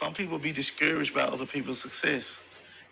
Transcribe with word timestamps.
Some 0.00 0.14
people 0.14 0.38
be 0.38 0.50
discouraged 0.50 1.14
by 1.14 1.24
other 1.24 1.44
people's 1.44 1.78
success. 1.78 2.42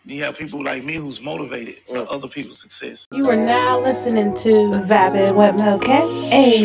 You 0.05 0.25
have 0.25 0.37
people 0.37 0.62
like 0.62 0.85
me 0.85 0.96
who's 0.96 1.23
motivated 1.23 1.77
by 1.91 2.00
other 2.00 2.29
people's 2.29 2.61
success. 2.61 3.07
You 3.11 3.27
are 3.31 3.34
now 3.34 3.81
listening 3.81 4.34
to 4.34 4.79
Vibing 4.81 5.34
with 5.34 5.56
Moket. 5.56 6.29
Hey, 6.29 6.64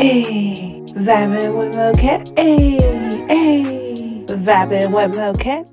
hey. 0.00 0.82
Vibing 0.94 1.58
with 1.58 1.74
Moket. 1.74 2.32
Hey, 2.38 2.76
hey. 3.26 4.24
Vibing 4.26 4.92
with 4.92 5.16
Moket. 5.16 5.66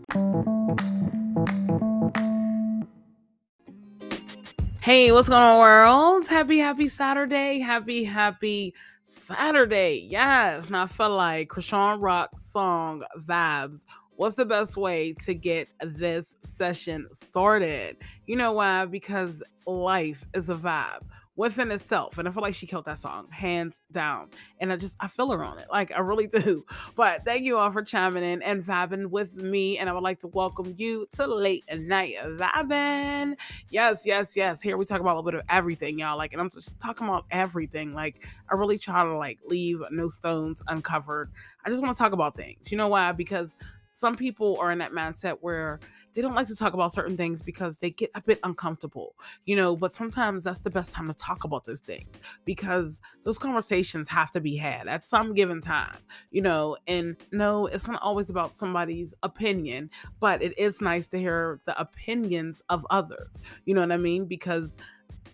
Hey, 4.82 5.12
what's 5.12 5.30
going 5.30 5.40
on, 5.40 5.60
world? 5.60 6.28
Happy, 6.28 6.58
happy 6.58 6.88
Saturday. 6.88 7.60
Happy, 7.60 8.06
happy 8.06 8.74
Saturday. 9.04 10.08
Yes. 10.10 10.66
And 10.66 10.78
I 10.78 10.88
feel 10.88 11.16
like 11.16 11.50
Chrisean 11.50 12.02
Rock's 12.02 12.44
song 12.52 13.04
Vibes 13.20 13.86
what's 14.20 14.36
the 14.36 14.44
best 14.44 14.76
way 14.76 15.14
to 15.14 15.34
get 15.34 15.70
this 15.82 16.36
session 16.44 17.08
started? 17.14 17.96
You 18.26 18.36
know 18.36 18.52
why? 18.52 18.84
Because 18.84 19.42
life 19.66 20.28
is 20.34 20.50
a 20.50 20.56
vibe 20.56 21.06
within 21.38 21.72
itself. 21.72 22.18
And 22.18 22.28
I 22.28 22.32
feel 22.32 22.44
like 22.44 22.54
she 22.54 22.68
killed 22.68 22.84
that 22.84 23.00
song, 23.00 23.30
hands 23.32 23.80
down. 23.94 24.32
And 24.60 24.74
I 24.74 24.76
just, 24.76 24.98
I 25.00 25.08
feel 25.08 25.32
her 25.32 25.42
on 25.42 25.58
it. 25.58 25.68
Like, 25.72 25.94
I 25.94 26.02
really 26.02 26.28
do. 26.44 26.66
But 26.98 27.24
thank 27.24 27.44
you 27.44 27.58
all 27.58 27.72
for 27.72 27.82
chiming 27.82 28.26
in 28.26 28.42
and 28.42 28.62
vibing 28.62 29.10
with 29.10 29.36
me. 29.36 29.78
And 29.78 29.88
I 29.88 29.94
would 29.94 30.04
like 30.04 30.20
to 30.20 30.28
welcome 30.28 30.76
you 30.78 31.08
to 31.14 31.26
Late 31.26 31.64
Night 31.72 32.16
Vibing. 32.22 33.38
Yes, 33.70 34.02
yes, 34.06 34.36
yes. 34.36 34.62
Here 34.62 34.76
we 34.76 34.84
talk 34.84 35.00
about 35.00 35.14
a 35.14 35.18
little 35.18 35.32
bit 35.32 35.40
of 35.40 35.46
everything, 35.48 35.98
y'all. 35.98 36.18
Like, 36.18 36.34
and 36.34 36.42
I'm 36.42 36.50
just 36.50 36.78
talking 36.82 37.08
about 37.08 37.24
everything. 37.32 37.94
Like, 37.94 38.28
I 38.52 38.56
really 38.56 38.78
try 38.78 39.02
to, 39.02 39.18
like, 39.18 39.40
leave 39.46 39.82
no 39.92 40.10
stones 40.10 40.62
uncovered. 40.68 41.32
I 41.64 41.70
just 41.70 41.82
want 41.82 41.96
to 41.96 41.98
talk 41.98 42.12
about 42.12 42.36
things. 42.36 42.70
You 42.70 42.78
know 42.78 42.90
why? 42.90 43.14
Because 43.14 43.56
some 44.00 44.16
people 44.16 44.58
are 44.62 44.72
in 44.72 44.78
that 44.78 44.94
mindset 44.94 45.38
where 45.42 45.80
they 46.14 46.22
don't 46.22 46.34
like 46.34 46.48
to 46.48 46.56
talk 46.56 46.74
about 46.74 46.94
certain 46.94 47.18
things 47.18 47.42
because 47.42 47.78
they 47.78 47.90
get 47.90 48.10
a 48.16 48.22
bit 48.22 48.40
uncomfortable, 48.44 49.14
you 49.46 49.56
know. 49.56 49.76
But 49.76 49.94
sometimes 49.94 50.46
that's 50.46 50.62
the 50.62 50.70
best 50.70 50.94
time 50.94 51.08
to 51.08 51.14
talk 51.14 51.44
about 51.44 51.66
those 51.66 51.82
things 51.82 52.22
because 52.46 53.02
those 53.24 53.38
conversations 53.38 54.08
have 54.08 54.32
to 54.32 54.40
be 54.40 54.56
had 54.56 54.88
at 54.88 55.06
some 55.06 55.34
given 55.34 55.60
time, 55.60 55.98
you 56.32 56.42
know. 56.42 56.78
And 56.88 57.18
no, 57.34 57.66
it's 57.66 57.88
not 57.88 58.02
always 58.02 58.30
about 58.30 58.56
somebody's 58.56 59.14
opinion, 59.22 59.90
but 60.20 60.42
it 60.42 60.58
is 60.58 60.82
nice 60.82 61.08
to 61.08 61.20
hear 61.20 61.60
the 61.66 61.80
opinions 61.80 62.62
of 62.70 62.88
others, 62.90 63.42
you 63.66 63.76
know 63.76 63.82
what 63.82 63.92
I 63.92 63.98
mean? 63.98 64.26
Because 64.26 64.78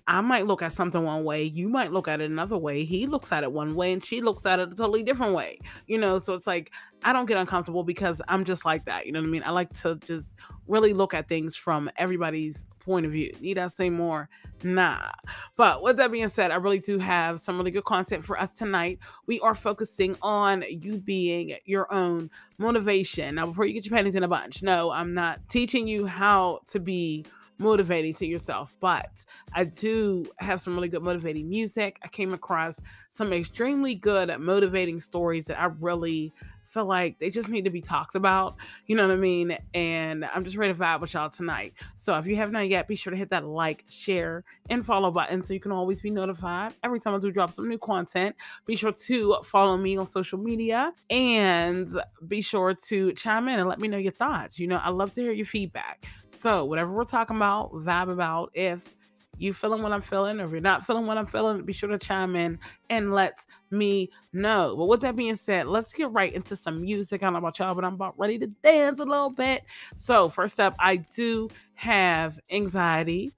I 0.08 0.22
might 0.22 0.46
look 0.46 0.62
at 0.62 0.72
something 0.72 1.04
one 1.04 1.24
way, 1.24 1.44
you 1.44 1.68
might 1.68 1.92
look 1.92 2.08
at 2.08 2.22
it 2.22 2.30
another 2.30 2.58
way. 2.58 2.84
He 2.84 3.08
looks 3.08 3.32
at 3.32 3.44
it 3.44 3.52
one 3.52 3.74
way 3.74 3.92
and 3.92 4.06
she 4.06 4.22
looks 4.22 4.46
at 4.46 4.60
it 4.60 4.72
a 4.72 4.76
totally 4.76 5.04
different 5.04 5.34
way. 5.34 5.60
You 5.88 5.98
know, 5.98 6.20
so 6.20 6.36
it's 6.36 6.46
like 6.46 6.72
I 7.04 7.12
don't 7.14 7.26
get 7.26 7.38
uncomfortable 7.38 7.84
because 7.84 8.22
I'm 8.28 8.46
just 8.46 8.66
like 8.66 8.86
that. 8.86 9.06
You 9.06 9.12
know 9.12 9.20
what 9.20 9.28
I 9.28 9.32
mean? 9.32 9.44
I 9.46 9.52
like 9.52 9.74
to 9.82 9.96
just 9.96 10.36
really 10.68 10.94
look 10.94 11.14
at 11.14 11.28
things 11.28 11.56
from 11.56 11.90
everybody's 11.98 12.66
point 12.80 13.06
of 13.06 13.12
view. 13.12 13.36
Need 13.42 13.58
I 13.58 13.68
say 13.68 13.90
more? 13.90 14.30
Nah. 14.64 15.12
But 15.56 15.82
with 15.82 15.98
that 15.98 16.12
being 16.12 16.30
said, 16.30 16.52
I 16.52 16.56
really 16.56 16.80
do 16.80 17.00
have 17.00 17.40
some 17.40 17.58
really 17.58 17.72
good 17.72 17.84
content 17.84 18.24
for 18.24 18.40
us 18.40 18.54
tonight. 18.54 19.00
We 19.26 19.40
are 19.40 19.56
focusing 19.56 20.16
on 20.22 20.64
you 20.70 21.00
being 21.00 21.58
your 21.66 21.92
own 21.92 22.30
motivation. 22.58 23.36
Now, 23.36 23.48
before 23.48 23.66
you 23.66 23.74
get 23.74 23.86
your 23.86 23.96
panties 23.96 24.16
in 24.16 24.24
a 24.24 24.28
bunch, 24.28 24.64
no, 24.64 24.92
I'm 24.92 25.14
not 25.14 25.40
teaching 25.50 25.88
you 25.88 26.06
how 26.06 26.62
to 26.68 26.80
be 26.80 27.26
motivating 27.58 28.14
to 28.16 28.26
yourself. 28.26 28.74
But 28.80 29.26
I 29.54 29.66
do 29.66 30.26
have 30.40 30.62
some 30.62 30.76
really 30.76 30.90
good 30.90 31.04
motivating 31.04 31.50
music. 31.50 32.00
I 32.04 32.08
came 32.08 32.34
across 32.34 32.80
some 33.10 33.34
extremely 33.34 33.96
good 33.96 34.38
motivating 34.40 35.00
stories 35.00 35.46
that 35.46 35.60
I 35.60 35.66
really 35.66 36.34
feel 36.66 36.86
like 36.86 37.20
they 37.20 37.30
just 37.30 37.50
need 37.50 37.66
to 37.66 37.70
be 37.70 37.82
talked 37.82 38.16
about. 38.16 38.56
You 38.88 38.96
know 38.96 39.08
what 39.08 39.14
I 39.14 39.18
mean? 39.18 39.58
And 39.74 40.26
I'm 40.26 40.44
just 40.44 40.58
ready 40.58 40.74
to 40.74 40.80
vibe 40.80 41.02
with 41.02 41.14
y'all 41.14 41.30
tonight. 41.30 41.74
So 41.96 42.18
if 42.18 42.26
you 42.26 42.36
have 42.38 42.52
not 42.52 42.68
yet, 42.68 42.88
be 42.88 42.96
sure 42.96 43.12
to 43.12 43.18
hit 43.18 43.30
that 43.30 43.46
like, 43.46 43.84
share, 43.88 44.44
and 44.70 44.86
follow 44.86 45.12
button 45.12 45.42
so 45.42 45.54
you 45.54 45.60
can 45.60 45.72
always 45.72 46.02
be 46.02 46.10
notified 46.10 46.74
every 46.84 47.00
time 47.00 47.14
I 47.14 47.20
do 47.20 47.32
drop 47.32 47.52
some 47.52 47.70
new 47.70 47.78
content. 47.78 48.36
Be 48.66 48.76
sure 48.76 48.92
to 48.92 49.38
follow 49.44 49.78
me 49.78 49.98
on 49.98 50.06
social 50.06 50.40
media 50.40 50.92
and 51.10 51.88
be 52.28 52.42
sure 52.42 52.74
to 52.88 53.14
chime 53.14 53.48
in 53.48 53.60
and 53.60 53.70
let 53.70 53.80
me 53.80 53.88
know 53.88 53.98
your 53.98 54.12
thoughts. 54.12 54.60
You 54.60 54.68
know, 54.68 54.78
I 54.78 54.90
love 54.90 55.12
to 55.14 55.22
hear 55.22 55.32
your 55.32 55.46
feedback. 55.46 56.06
So 56.30 56.66
whatever 56.66 56.92
we're 56.92 57.04
talking 57.04 57.36
about, 57.36 57.72
vibe 57.74 58.12
about, 58.12 58.52
if 58.54 58.95
you 59.38 59.54
feeling 59.54 59.82
what 59.82 59.92
I'm 59.92 60.02
feeling, 60.02 60.40
or 60.40 60.46
if 60.46 60.52
you're 60.52 60.62
not 60.62 60.86
feeling 60.86 61.06
what 61.06 61.18
I'm 61.18 61.26
feeling, 61.26 61.64
be 61.64 61.74
sure 61.74 61.90
to 61.90 61.98
chime 61.98 62.36
in 62.36 62.60
and 62.90 63.14
let 63.14 63.46
me 63.72 64.10
know. 64.34 64.76
But 64.78 64.86
with 64.86 65.02
that 65.02 65.16
being 65.16 65.36
said, 65.36 65.68
let's 65.68 65.94
get 65.94 66.12
right 66.12 66.34
into 66.34 66.56
some 66.56 66.82
music. 66.82 67.22
I 67.22 67.28
don't 67.28 67.34
know 67.34 67.40
about 67.40 67.60
y'all, 67.60 67.76
but 67.76 67.86
I'm 67.86 67.96
about 67.96 68.18
ready 68.18 68.38
to 68.40 68.48
dance 68.48 69.00
a 69.00 69.06
little 69.06 69.30
bit. 69.30 69.64
So, 69.96 70.30
first 70.30 70.60
up, 70.60 70.76
I 70.80 70.98
do 70.98 71.50
have 71.76 72.40
Anxiety 72.50 73.34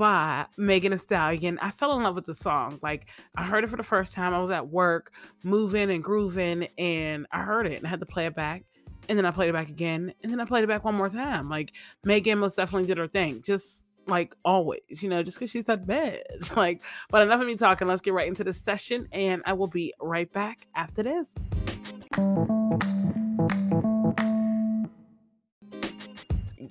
by 0.00 0.46
Megan 0.56 0.92
Thee 0.92 0.98
Stallion. 0.98 1.58
I 1.60 1.70
fell 1.70 1.94
in 1.94 2.02
love 2.02 2.14
with 2.14 2.24
the 2.24 2.32
song. 2.32 2.78
Like 2.82 3.10
I 3.36 3.44
heard 3.44 3.64
it 3.64 3.70
for 3.70 3.76
the 3.76 3.82
first 3.82 4.14
time. 4.14 4.32
I 4.32 4.40
was 4.40 4.50
at 4.50 4.68
work, 4.68 5.12
moving 5.44 5.90
and 5.90 6.02
grooving, 6.02 6.68
and 6.78 7.26
I 7.30 7.42
heard 7.42 7.66
it 7.66 7.74
and 7.74 7.86
I 7.86 7.90
had 7.90 8.00
to 8.00 8.06
play 8.06 8.24
it 8.24 8.34
back. 8.34 8.64
And 9.10 9.18
then 9.18 9.26
I 9.26 9.30
played 9.30 9.50
it 9.50 9.52
back 9.52 9.68
again, 9.68 10.14
and 10.22 10.32
then 10.32 10.40
I 10.40 10.46
played 10.46 10.64
it 10.64 10.68
back 10.68 10.84
one 10.84 10.94
more 10.94 11.10
time. 11.10 11.50
Like 11.50 11.72
Megan 12.02 12.38
most 12.38 12.56
definitely 12.56 12.86
did 12.86 12.96
her 12.96 13.08
thing. 13.08 13.42
Just 13.42 13.86
like 14.06 14.34
always, 14.44 15.02
you 15.02 15.08
know, 15.08 15.22
just 15.22 15.38
because 15.38 15.50
she's 15.50 15.64
that 15.64 15.86
bitch. 15.86 16.54
Like, 16.56 16.82
but 17.10 17.22
enough 17.22 17.40
of 17.40 17.46
me 17.46 17.56
talking. 17.56 17.88
Let's 17.88 18.00
get 18.00 18.12
right 18.12 18.28
into 18.28 18.44
the 18.44 18.52
session, 18.52 19.08
and 19.12 19.42
I 19.46 19.52
will 19.52 19.68
be 19.68 19.94
right 20.00 20.30
back 20.30 20.66
after 20.74 21.02
this. 21.02 21.28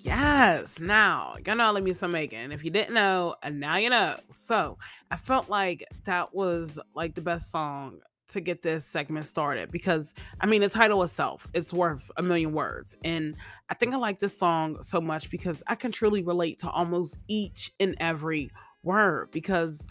Yes, 0.02 0.80
now 0.80 1.36
you 1.46 1.56
know 1.56 1.72
let 1.72 1.84
me 1.84 1.94
some 1.94 2.12
Megan. 2.12 2.52
If 2.52 2.64
you 2.64 2.72
didn't 2.72 2.94
know, 2.94 3.36
and 3.44 3.60
now 3.60 3.78
you 3.78 3.90
know. 3.90 4.18
So 4.30 4.78
I 5.12 5.18
felt 5.18 5.50
like 5.50 5.86
that 6.06 6.34
was 6.34 6.80
like 6.96 7.16
the 7.16 7.22
best 7.22 7.52
song 7.52 8.00
to 8.30 8.40
get 8.40 8.62
this 8.62 8.86
segment 8.86 9.26
started 9.26 9.72
because 9.72 10.14
I 10.42 10.46
mean 10.46 10.62
the 10.62 10.70
title 10.70 11.04
itself 11.04 11.48
it's 11.54 11.74
worth 11.74 12.10
a 12.18 12.22
million 12.22 12.54
words. 12.54 12.98
And 13.04 13.36
I 13.70 13.74
think 13.74 13.94
I 13.94 13.98
like 13.98 14.20
this 14.20 14.38
song 14.38 14.82
so 14.82 15.02
much 15.02 15.30
because 15.30 15.64
I 15.68 15.76
can 15.76 15.92
truly 15.92 16.24
relate 16.24 16.60
to 16.60 16.70
almost 16.70 17.18
each 17.28 17.72
and 17.80 17.96
every 18.00 18.52
word 18.84 19.30
because 19.32 19.86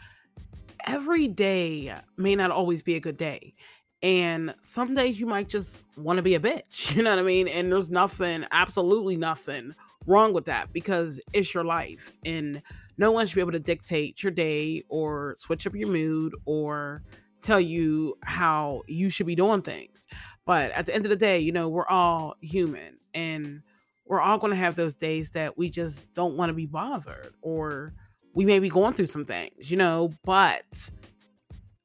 every 0.86 1.28
day 1.28 1.94
may 2.16 2.36
not 2.36 2.50
always 2.50 2.82
be 2.82 2.96
a 2.96 3.00
good 3.00 3.16
day. 3.16 3.54
And 4.02 4.54
some 4.60 4.94
days 4.94 5.18
you 5.18 5.26
might 5.26 5.48
just 5.48 5.84
want 5.96 6.18
to 6.18 6.22
be 6.22 6.36
a 6.36 6.40
bitch 6.40 6.94
you 6.96 7.02
know 7.02 7.10
what 7.10 7.18
I 7.18 7.22
mean? 7.22 7.48
And 7.48 7.72
there's 7.72 7.90
nothing 7.90 8.44
absolutely 8.52 9.16
nothing 9.16 9.74
wrong 10.06 10.32
with 10.32 10.46
that 10.46 10.72
because 10.72 11.20
it's 11.32 11.52
your 11.52 11.64
life. 11.64 12.12
And 12.24 12.62
no 12.96 13.12
one 13.12 13.26
should 13.26 13.36
be 13.36 13.40
able 13.40 13.52
to 13.52 13.60
dictate 13.60 14.22
your 14.22 14.32
day 14.32 14.82
or 14.88 15.34
switch 15.38 15.66
up 15.66 15.74
your 15.74 15.88
mood 15.88 16.34
or 16.44 17.02
tell 17.42 17.60
you 17.60 18.16
how 18.22 18.82
you 18.86 19.10
should 19.10 19.26
be 19.26 19.34
doing 19.34 19.62
things. 19.62 20.06
But 20.44 20.72
at 20.72 20.86
the 20.86 20.94
end 20.94 21.04
of 21.04 21.10
the 21.10 21.16
day, 21.16 21.38
you 21.38 21.52
know, 21.52 21.68
we're 21.68 21.86
all 21.86 22.36
human 22.40 22.98
and 23.14 23.62
we're 24.06 24.20
all 24.20 24.38
going 24.38 24.52
to 24.52 24.56
have 24.56 24.76
those 24.76 24.96
days 24.96 25.30
that 25.30 25.58
we 25.58 25.70
just 25.70 26.12
don't 26.14 26.36
want 26.36 26.50
to 26.50 26.54
be 26.54 26.66
bothered 26.66 27.34
or 27.42 27.92
we 28.34 28.44
may 28.44 28.58
be 28.58 28.68
going 28.68 28.94
through 28.94 29.06
some 29.06 29.24
things, 29.24 29.70
you 29.70 29.76
know, 29.76 30.10
but 30.24 30.90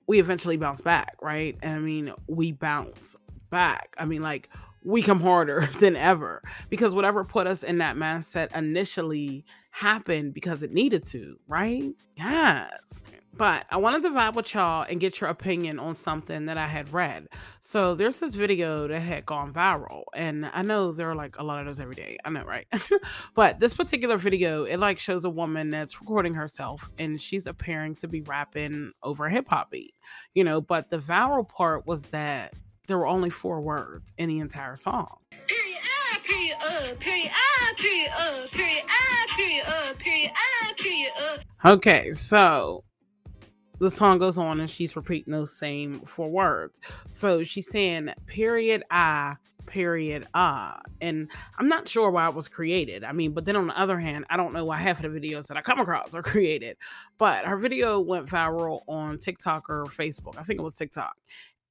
we 0.07 0.19
eventually 0.19 0.57
bounce 0.57 0.81
back, 0.81 1.15
right? 1.21 1.57
And 1.61 1.75
I 1.75 1.79
mean, 1.79 2.13
we 2.27 2.51
bounce 2.51 3.15
back. 3.49 3.95
I 3.97 4.05
mean, 4.05 4.21
like, 4.21 4.49
we 4.85 5.01
come 5.01 5.19
harder 5.19 5.67
than 5.79 5.95
ever 5.95 6.41
because 6.69 6.93
whatever 6.93 7.23
put 7.23 7.47
us 7.47 7.63
in 7.63 7.77
that 7.79 7.95
mindset 7.95 8.55
initially 8.55 9.45
happened 9.71 10.33
because 10.33 10.63
it 10.63 10.71
needed 10.71 11.05
to, 11.05 11.37
right? 11.47 11.93
Yes. 12.15 13.03
But 13.35 13.65
I 13.71 13.77
wanted 13.77 14.03
to 14.03 14.09
vibe 14.09 14.35
with 14.35 14.53
y'all 14.53 14.85
and 14.87 14.99
get 14.99 15.19
your 15.19 15.29
opinion 15.29 15.79
on 15.79 15.95
something 15.95 16.45
that 16.45 16.57
I 16.57 16.67
had 16.67 16.93
read. 16.93 17.27
So 17.61 17.95
there's 17.95 18.19
this 18.19 18.35
video 18.35 18.87
that 18.87 18.99
had 18.99 19.25
gone 19.25 19.51
viral, 19.51 20.03
and 20.13 20.45
I 20.53 20.61
know 20.61 20.91
there 20.91 21.09
are 21.09 21.15
like 21.15 21.39
a 21.39 21.43
lot 21.43 21.59
of 21.59 21.65
those 21.65 21.79
every 21.79 21.95
day. 21.95 22.17
I 22.23 22.29
know, 22.29 22.43
right? 22.43 22.67
but 23.35 23.59
this 23.59 23.73
particular 23.73 24.17
video, 24.17 24.65
it 24.65 24.77
like 24.77 24.99
shows 24.99 25.25
a 25.25 25.31
woman 25.31 25.71
that's 25.71 25.99
recording 25.99 26.35
herself, 26.35 26.91
and 26.99 27.19
she's 27.19 27.47
appearing 27.47 27.95
to 27.95 28.07
be 28.07 28.21
rapping 28.21 28.91
over 29.01 29.25
a 29.25 29.31
hip 29.31 29.47
hop 29.49 29.71
beat, 29.71 29.95
you 30.35 30.43
know. 30.43 30.61
But 30.61 30.91
the 30.91 30.99
viral 30.99 31.47
part 31.47 31.87
was 31.87 32.03
that 32.05 32.53
there 32.87 32.99
were 32.99 33.07
only 33.07 33.31
four 33.31 33.61
words 33.61 34.13
in 34.17 34.29
the 34.29 34.39
entire 34.39 34.75
song. 34.75 35.17
Period, 35.47 35.79
ah, 35.83 36.19
period, 36.23 36.55
uh, 36.61 36.95
period, 36.99 37.31
ah, 37.33 37.73
period, 37.77 38.09
uh, 38.15 38.45
period, 38.53 38.83
ah, 38.87 39.25
period, 39.35 39.63
uh, 39.67 39.93
period, 39.97 40.31
ah, 40.35 40.73
period, 40.77 41.11
uh. 41.19 41.71
Okay, 41.73 42.11
so 42.11 42.83
the 43.83 43.91
song 43.91 44.17
goes 44.17 44.37
on 44.37 44.59
and 44.59 44.69
she's 44.69 44.95
repeating 44.95 45.33
those 45.33 45.55
same 45.55 45.99
four 46.01 46.29
words. 46.29 46.79
So 47.07 47.43
she's 47.43 47.69
saying 47.69 48.09
period 48.25 48.83
I 48.89 49.35
period 49.65 50.27
ah 50.33 50.81
and 50.99 51.29
I'm 51.57 51.69
not 51.69 51.87
sure 51.87 52.09
why 52.09 52.27
it 52.27 52.33
was 52.33 52.47
created. 52.47 53.03
I 53.03 53.11
mean, 53.11 53.31
but 53.31 53.45
then 53.45 53.55
on 53.55 53.67
the 53.67 53.79
other 53.79 53.99
hand, 53.99 54.25
I 54.29 54.37
don't 54.37 54.53
know 54.53 54.65
why 54.65 54.77
half 54.77 55.03
of 55.03 55.11
the 55.11 55.19
videos 55.19 55.47
that 55.47 55.57
I 55.57 55.61
come 55.61 55.79
across 55.79 56.13
are 56.13 56.21
created. 56.33 56.77
But 57.17 57.45
her 57.45 57.57
video 57.57 57.99
went 57.99 58.27
viral 58.27 58.81
on 58.87 59.19
TikTok 59.19 59.69
or 59.69 59.85
Facebook. 59.85 60.37
I 60.37 60.43
think 60.43 60.59
it 60.59 60.63
was 60.63 60.73
TikTok. 60.73 61.15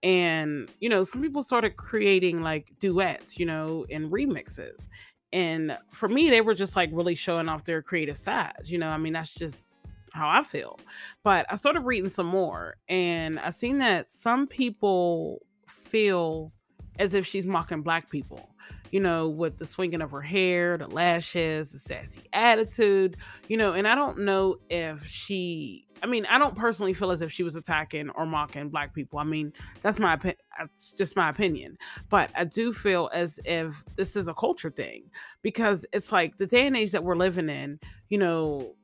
And, 0.02 0.68
you 0.80 0.88
know, 0.88 1.04
some 1.04 1.22
people 1.22 1.42
started 1.42 1.76
creating 1.76 2.42
like 2.42 2.72
duets, 2.78 3.38
you 3.38 3.46
know, 3.46 3.86
and 3.90 4.10
remixes. 4.10 4.88
And 5.32 5.78
for 5.92 6.08
me, 6.08 6.28
they 6.28 6.40
were 6.40 6.54
just 6.54 6.76
like 6.76 6.90
really 6.92 7.14
showing 7.14 7.48
off 7.48 7.64
their 7.64 7.80
creative 7.80 8.16
sides. 8.16 8.70
You 8.70 8.78
know, 8.78 8.88
I 8.88 8.98
mean, 8.98 9.14
that's 9.14 9.32
just 9.32 9.71
how 10.12 10.28
I 10.28 10.42
feel. 10.42 10.78
But 11.22 11.46
I 11.50 11.56
started 11.56 11.80
reading 11.80 12.10
some 12.10 12.26
more 12.26 12.76
and 12.88 13.38
I 13.40 13.50
seen 13.50 13.78
that 13.78 14.10
some 14.10 14.46
people 14.46 15.46
feel 15.66 16.52
as 16.98 17.14
if 17.14 17.26
she's 17.26 17.46
mocking 17.46 17.82
black 17.82 18.10
people 18.10 18.52
you 18.92 19.00
know, 19.00 19.26
with 19.26 19.56
the 19.56 19.66
swinging 19.66 20.02
of 20.02 20.10
her 20.10 20.20
hair, 20.20 20.76
the 20.76 20.86
lashes, 20.86 21.72
the 21.72 21.78
sassy 21.78 22.20
attitude, 22.34 23.16
you 23.48 23.56
know, 23.56 23.72
and 23.72 23.88
I 23.88 23.94
don't 23.94 24.18
know 24.18 24.56
if 24.68 25.04
she, 25.06 25.88
I 26.02 26.06
mean, 26.06 26.26
I 26.26 26.38
don't 26.38 26.54
personally 26.54 26.92
feel 26.92 27.10
as 27.10 27.22
if 27.22 27.32
she 27.32 27.42
was 27.42 27.56
attacking 27.56 28.10
or 28.10 28.26
mocking 28.26 28.68
black 28.68 28.94
people. 28.94 29.18
I 29.18 29.24
mean, 29.24 29.54
that's 29.80 29.98
my 29.98 30.12
opinion. 30.12 30.36
That's 30.58 30.92
just 30.92 31.16
my 31.16 31.30
opinion. 31.30 31.78
But 32.10 32.30
I 32.36 32.44
do 32.44 32.70
feel 32.74 33.08
as 33.14 33.40
if 33.46 33.82
this 33.96 34.14
is 34.14 34.28
a 34.28 34.34
culture 34.34 34.70
thing 34.70 35.04
because 35.40 35.86
it's 35.94 36.12
like 36.12 36.36
the 36.36 36.46
day 36.46 36.66
and 36.66 36.76
age 36.76 36.92
that 36.92 37.02
we're 37.02 37.16
living 37.16 37.48
in, 37.48 37.80
you 38.10 38.18
know, 38.18 38.74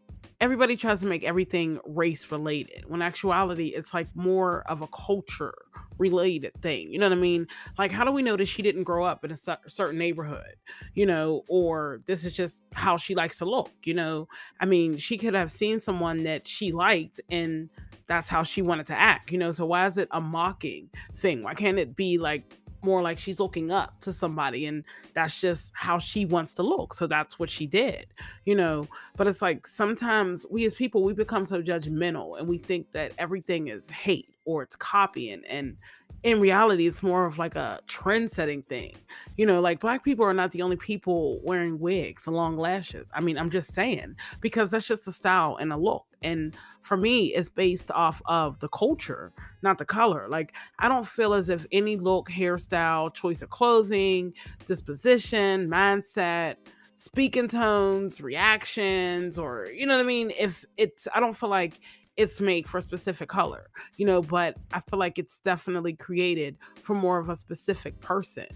everybody 0.41 0.77
tries 0.77 1.01
to 1.01 1.07
make 1.07 1.25
everything 1.25 1.79
race 1.87 2.31
related. 2.31 2.85
When 2.87 3.03
actuality 3.03 3.69
it's 3.69 3.93
like 3.93 4.09
more 4.15 4.63
of 4.69 4.83
a 4.83 4.87
culture 4.89 5.55
related 5.99 6.53
thing 6.63 6.93
you 6.93 6.99
know 6.99 7.07
what 7.09 7.19
i 7.19 7.21
mean? 7.21 7.47
Like 7.77 7.91
how 7.91 8.05
do 8.05 8.13
we 8.13 8.23
know 8.23 8.37
that 8.37 8.47
she 8.47 8.63
didn't 8.63 8.85
grow 8.85 9.05
up 9.05 9.25
in 9.25 9.33
a 9.33 9.37
certain 9.67 9.99
neighborhood 9.99 10.55
you 10.95 11.07
know 11.07 11.43
or 11.49 11.99
this 12.07 12.25
is 12.25 12.35
just 12.35 12.63
how 12.73 12.97
she 12.97 13.15
likes 13.15 13.39
to 13.39 13.45
look 13.45 13.73
you 13.85 13.95
know? 13.95 14.29
I 14.61 14.67
mean 14.67 14.97
she 14.97 15.19
could 15.19 15.35
have 15.35 15.51
seen 15.51 15.79
someone 15.79 16.25
that 16.25 16.47
she 16.47 16.73
liked 16.73 17.21
and 17.31 17.69
that's 18.07 18.29
how 18.29 18.43
she 18.43 18.63
wanted 18.63 18.87
to 18.87 18.95
act 18.95 19.33
you 19.33 19.39
know? 19.39 19.51
So 19.51 19.67
why 19.67 19.87
is 19.87 19.99
it 19.99 20.09
a 20.13 20.21
mocking 20.21 20.89
thing? 21.17 21.43
Why 21.43 21.55
can't 21.55 21.79
it 21.79 21.97
be 21.97 22.19
like 22.19 22.55
more 22.83 23.03
like 23.03 23.19
she's 23.19 23.41
looking 23.41 23.71
up 23.71 24.01
to 24.01 24.13
somebody 24.13 24.67
and 24.67 24.85
that's 25.15 25.41
just 25.41 25.73
how 25.75 25.99
she 25.99 26.25
wants 26.25 26.55
to 26.55 26.63
look. 26.63 26.95
So 26.95 27.07
that's 27.07 27.39
what 27.39 27.51
she 27.51 27.67
did 27.67 28.07
you 28.49 28.55
know? 28.55 28.87
But 29.17 29.27
it's 29.27 29.43
like 29.43 29.67
sometimes 29.67 30.47
we 30.51 30.65
as 30.65 30.75
people 30.75 31.05
we 31.05 31.13
become 31.13 31.45
so 31.45 31.63
judgmental 31.63 32.39
and 32.39 32.49
we 32.49 32.57
think 32.57 32.93
that 32.93 33.13
everything 33.19 33.69
is 33.69 33.91
hate 33.91 34.35
or 34.49 34.63
it's 34.63 34.77
copying 34.77 35.43
and 35.47 35.77
in 36.23 36.41
reality 36.41 36.87
it's 36.87 37.03
more 37.03 37.27
of 37.27 37.37
like 37.37 37.55
a 37.55 37.79
trend 37.87 38.31
setting 38.31 38.63
thing. 38.63 38.97
You 39.37 39.45
know 39.45 39.61
like 39.61 39.79
black 39.79 40.03
people 40.03 40.25
are 40.25 40.33
not 40.33 40.53
the 40.53 40.63
only 40.63 40.77
people 40.77 41.39
wearing 41.45 41.79
wigs 41.79 42.27
long 42.27 42.57
lashes. 42.57 43.11
I 43.13 43.21
mean 43.21 43.37
i'm 43.37 43.51
just 43.51 43.75
saying 43.75 44.17
because 44.41 44.71
that's 44.71 44.89
just 44.89 45.07
a 45.07 45.13
style 45.13 45.59
and 45.61 45.71
a 45.71 45.77
look. 45.77 46.07
And 46.23 46.57
for 46.81 46.97
me 46.97 47.35
it's 47.35 47.51
based 47.51 47.91
off 47.91 48.23
of 48.25 48.59
the 48.61 48.69
culture 48.69 49.33
not 49.63 49.77
the 49.77 49.85
color. 49.85 50.27
Like 50.31 50.55
i 50.79 50.89
don't 50.89 51.07
feel 51.07 51.35
as 51.35 51.51
if 51.51 51.67
any 51.71 51.99
look 51.99 52.31
hairstyle 52.31 53.13
choice 53.13 53.43
of 53.43 53.51
clothing 53.51 54.33
disposition 54.65 55.69
mindset 55.69 56.57
speaking 56.95 57.49
tones 57.49 58.21
reactions 58.21 59.39
or 59.39 59.67
you 59.67 59.87
know 59.87 59.95
what 59.95 60.03
i 60.03 60.07
mean? 60.07 60.33
If 60.39 60.65
it's 60.79 61.07
i 61.15 61.21
don't 61.21 61.37
feel 61.37 61.51
like 61.51 61.81
it's 62.19 62.41
made 62.41 62.69
for 62.69 62.79
a 62.79 62.83
specific 62.83 63.29
color, 63.29 63.71
you 63.97 64.05
know, 64.05 64.21
but 64.21 64.57
I 64.73 64.81
feel 64.81 64.99
like 64.99 65.21
it's 65.21 65.39
definitely 65.39 65.93
created 65.93 66.59
for 66.83 66.95
more 66.95 67.19
of 67.19 67.29
a 67.29 67.37
specific 67.37 67.99
person. 68.01 68.49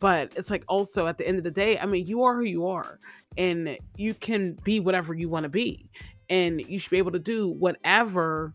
But 0.00 0.32
it's 0.36 0.48
like 0.48 0.64
also 0.68 1.06
at 1.06 1.18
the 1.18 1.28
end 1.28 1.36
of 1.36 1.44
the 1.44 1.50
day, 1.50 1.78
I 1.78 1.84
mean, 1.84 2.06
you 2.06 2.22
are 2.24 2.34
who 2.34 2.44
you 2.44 2.66
are 2.66 2.98
and 3.36 3.76
you 3.96 4.14
can 4.14 4.56
be 4.64 4.80
whatever 4.80 5.12
you 5.12 5.28
want 5.28 5.44
to 5.44 5.50
be. 5.50 5.90
And 6.30 6.62
you 6.66 6.78
should 6.78 6.90
be 6.90 6.96
able 6.96 7.12
to 7.12 7.18
do 7.18 7.48
whatever 7.50 8.54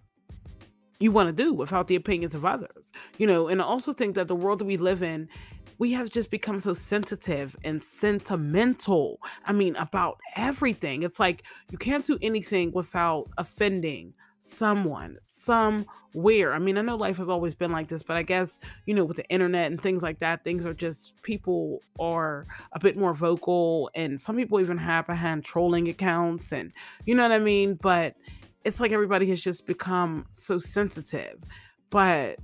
you 0.99 1.11
want 1.11 1.27
to 1.27 1.43
do 1.43 1.53
without 1.53 1.85
the 1.85 1.95
opinions 1.95 2.33
of 2.33 2.43
others, 2.43 2.91
you 3.19 3.27
know. 3.27 3.47
And 3.49 3.61
I 3.61 3.65
also 3.65 3.93
think 3.93 4.15
that 4.15 4.27
the 4.27 4.35
world 4.35 4.59
that 4.59 4.65
we 4.65 4.77
live 4.77 5.03
in, 5.03 5.29
we 5.77 5.91
have 5.91 6.09
just 6.09 6.31
become 6.31 6.57
so 6.57 6.73
sensitive 6.73 7.55
and 7.63 7.83
sentimental. 7.83 9.19
I 9.45 9.51
mean, 9.53 9.75
about 9.75 10.17
everything. 10.35 11.03
It's 11.03 11.19
like 11.19 11.43
you 11.69 11.77
can't 11.77 12.03
do 12.03 12.17
anything 12.23 12.71
without 12.71 13.29
offending 13.37 14.15
someone 14.45 15.17
somewhere. 15.23 16.53
I 16.53 16.59
mean, 16.59 16.77
I 16.77 16.81
know 16.81 16.95
life 16.95 17.17
has 17.17 17.29
always 17.29 17.55
been 17.55 17.71
like 17.71 17.87
this, 17.87 18.03
but 18.03 18.15
I 18.15 18.23
guess, 18.23 18.59
you 18.85 18.93
know, 18.93 19.03
with 19.03 19.17
the 19.17 19.27
internet 19.29 19.71
and 19.71 19.81
things 19.81 20.03
like 20.03 20.19
that, 20.19 20.43
things 20.43 20.65
are 20.65 20.73
just 20.73 21.21
people 21.23 21.81
are 21.99 22.45
a 22.73 22.79
bit 22.79 22.95
more 22.95 23.13
vocal 23.13 23.89
and 23.95 24.19
some 24.19 24.35
people 24.35 24.59
even 24.59 24.77
have 24.77 25.07
behind 25.07 25.43
trolling 25.43 25.87
accounts 25.87 26.53
and 26.53 26.71
you 27.05 27.15
know 27.15 27.23
what 27.23 27.31
I 27.31 27.39
mean? 27.39 27.75
But 27.75 28.15
it's 28.63 28.79
like 28.79 28.91
everybody 28.91 29.25
has 29.27 29.41
just 29.41 29.65
become 29.65 30.25
so 30.31 30.57
sensitive. 30.57 31.37
But 31.89 32.37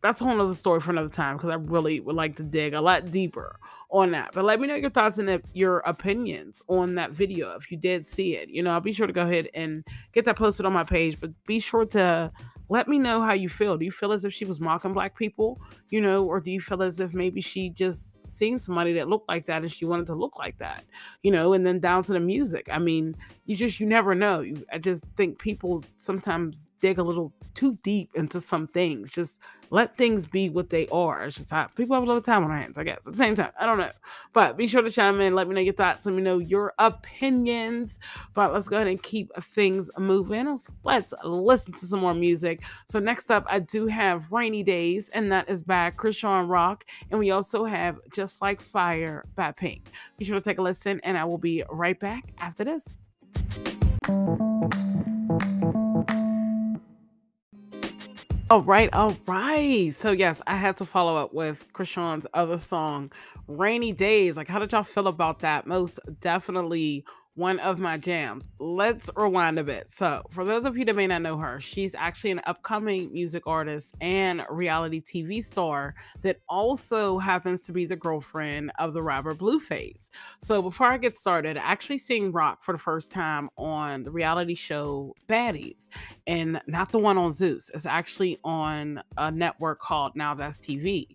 that's 0.00 0.20
a 0.20 0.24
whole 0.24 0.40
other 0.40 0.54
story 0.54 0.80
for 0.80 0.90
another 0.90 1.08
time 1.08 1.36
because 1.36 1.50
I 1.50 1.54
really 1.54 2.00
would 2.00 2.16
like 2.16 2.36
to 2.36 2.42
dig 2.42 2.74
a 2.74 2.80
lot 2.80 3.10
deeper 3.10 3.58
on 3.92 4.10
that. 4.12 4.30
But 4.32 4.44
let 4.44 4.58
me 4.58 4.66
know 4.66 4.74
your 4.74 4.90
thoughts 4.90 5.18
and 5.18 5.42
your 5.52 5.78
opinions 5.80 6.62
on 6.66 6.94
that 6.94 7.12
video 7.12 7.54
if 7.56 7.70
you 7.70 7.76
did 7.76 8.04
see 8.06 8.36
it. 8.36 8.48
You 8.48 8.62
know, 8.62 8.70
I'll 8.70 8.80
be 8.80 8.90
sure 8.92 9.06
to 9.06 9.12
go 9.12 9.22
ahead 9.22 9.48
and 9.54 9.84
get 10.12 10.24
that 10.24 10.36
posted 10.36 10.64
on 10.66 10.72
my 10.72 10.82
page, 10.82 11.20
but 11.20 11.30
be 11.46 11.60
sure 11.60 11.84
to 11.86 12.32
let 12.70 12.88
me 12.88 12.98
know 12.98 13.20
how 13.20 13.34
you 13.34 13.50
feel. 13.50 13.76
Do 13.76 13.84
you 13.84 13.90
feel 13.90 14.12
as 14.12 14.24
if 14.24 14.32
she 14.32 14.46
was 14.46 14.58
mocking 14.58 14.94
black 14.94 15.14
people, 15.14 15.60
you 15.90 16.00
know, 16.00 16.24
or 16.24 16.40
do 16.40 16.50
you 16.50 16.58
feel 16.58 16.82
as 16.82 17.00
if 17.00 17.12
maybe 17.12 17.42
she 17.42 17.68
just 17.68 18.16
seen 18.26 18.58
somebody 18.58 18.94
that 18.94 19.08
looked 19.08 19.28
like 19.28 19.44
that 19.44 19.60
and 19.60 19.70
she 19.70 19.84
wanted 19.84 20.06
to 20.06 20.14
look 20.14 20.38
like 20.38 20.56
that, 20.56 20.84
you 21.22 21.30
know, 21.30 21.52
and 21.52 21.66
then 21.66 21.80
down 21.80 22.02
to 22.04 22.14
the 22.14 22.20
music. 22.20 22.68
I 22.72 22.78
mean, 22.78 23.14
you 23.44 23.56
just, 23.56 23.78
you 23.78 23.86
never 23.86 24.14
know. 24.14 24.42
I 24.72 24.78
just 24.78 25.04
think 25.18 25.38
people 25.38 25.84
sometimes 25.96 26.66
dig 26.80 26.98
a 26.98 27.02
little 27.02 27.30
too 27.52 27.76
deep 27.82 28.10
into 28.14 28.40
some 28.40 28.66
things. 28.66 29.12
Just 29.12 29.38
let 29.68 29.96
things 29.96 30.26
be 30.26 30.48
what 30.48 30.70
they 30.70 30.86
are. 30.88 31.24
It's 31.24 31.36
just 31.36 31.50
how 31.50 31.66
people 31.66 31.94
have 31.94 32.04
a 32.04 32.06
lot 32.06 32.16
of 32.16 32.24
time 32.24 32.42
on 32.42 32.50
their 32.50 32.58
hands, 32.58 32.78
I 32.78 32.84
guess. 32.84 33.06
At 33.06 33.12
the 33.12 33.18
same 33.18 33.34
time, 33.34 33.52
I 33.58 33.66
don't 33.66 33.78
know. 33.78 33.81
But 34.32 34.56
be 34.56 34.66
sure 34.66 34.82
to 34.82 34.90
chime 34.90 35.20
in. 35.20 35.34
Let 35.34 35.48
me 35.48 35.54
know 35.54 35.60
your 35.60 35.74
thoughts. 35.74 36.06
Let 36.06 36.14
me 36.14 36.22
know 36.22 36.38
your 36.38 36.72
opinions. 36.78 37.98
But 38.34 38.52
let's 38.52 38.68
go 38.68 38.76
ahead 38.76 38.88
and 38.88 39.02
keep 39.02 39.30
things 39.40 39.90
moving. 39.98 40.58
Let's, 40.84 41.14
listen 41.24 41.72
to 41.74 41.86
some 41.86 42.00
more 42.00 42.14
music. 42.14 42.62
So 42.86 42.98
next 42.98 43.30
up, 43.30 43.44
I 43.48 43.58
do 43.58 43.86
have 43.86 44.30
Rainy 44.30 44.62
Days, 44.62 45.10
and 45.12 45.30
that 45.32 45.48
is 45.48 45.62
by 45.62 45.90
Chrisean 45.90 46.48
Rock. 46.48 46.84
And 47.10 47.18
we 47.18 47.30
also 47.30 47.64
have 47.64 47.98
Just 48.12 48.42
Like 48.42 48.60
Fire 48.60 49.24
by 49.34 49.52
Pink. 49.52 49.90
Be 50.18 50.24
sure 50.24 50.36
to 50.36 50.40
take 50.40 50.58
a 50.58 50.62
listen, 50.62 51.00
and 51.02 51.16
I 51.18 51.24
will 51.24 51.38
be 51.38 51.64
right 51.70 51.98
back 51.98 52.24
after 52.38 52.64
this. 52.64 52.88
All 58.52 58.60
right, 58.60 58.92
all 58.92 59.16
right. 59.26 59.94
So 59.98 60.10
yes, 60.10 60.42
I 60.46 60.56
had 60.56 60.76
to 60.76 60.84
follow 60.84 61.16
up 61.16 61.32
with 61.32 61.72
Chrisean's 61.72 62.26
other 62.34 62.58
song, 62.58 63.10
Rainy 63.48 63.94
Days. 63.94 64.36
Like, 64.36 64.46
how 64.46 64.58
did 64.58 64.72
y'all 64.72 64.82
feel 64.82 65.06
about 65.06 65.38
that? 65.38 65.66
Most 65.66 65.98
definitely 66.20 67.06
one 67.34 67.58
of 67.60 67.78
my 67.78 67.96
jams. 67.96 68.48
Let's 68.58 69.08
rewind 69.16 69.58
a 69.58 69.64
bit. 69.64 69.90
So, 69.90 70.22
for 70.30 70.44
those 70.44 70.66
of 70.66 70.76
you 70.76 70.84
that 70.84 70.96
may 70.96 71.06
not 71.06 71.22
know 71.22 71.38
her, 71.38 71.60
she's 71.60 71.94
actually 71.94 72.32
an 72.32 72.42
upcoming 72.46 73.12
music 73.12 73.46
artist 73.46 73.94
and 74.00 74.42
reality 74.50 75.02
TV 75.02 75.42
star 75.42 75.94
that 76.20 76.40
also 76.48 77.18
happens 77.18 77.62
to 77.62 77.72
be 77.72 77.86
the 77.86 77.96
girlfriend 77.96 78.72
of 78.78 78.92
the 78.92 79.02
rapper 79.02 79.34
Blueface. 79.34 80.10
So, 80.40 80.60
before 80.60 80.88
I 80.88 80.98
get 80.98 81.16
started, 81.16 81.56
I 81.56 81.62
actually 81.62 81.98
seen 81.98 82.32
Rock 82.32 82.62
for 82.62 82.72
the 82.72 82.78
first 82.78 83.12
time 83.12 83.48
on 83.56 84.02
the 84.02 84.10
reality 84.10 84.54
show 84.54 85.14
Baddies, 85.26 85.88
and 86.26 86.60
not 86.66 86.92
the 86.92 86.98
one 86.98 87.16
on 87.16 87.32
Zeus. 87.32 87.70
It's 87.72 87.86
actually 87.86 88.38
on 88.44 89.02
a 89.16 89.30
network 89.30 89.80
called 89.80 90.14
Now 90.16 90.34
That's 90.34 90.58
TV. 90.58 91.06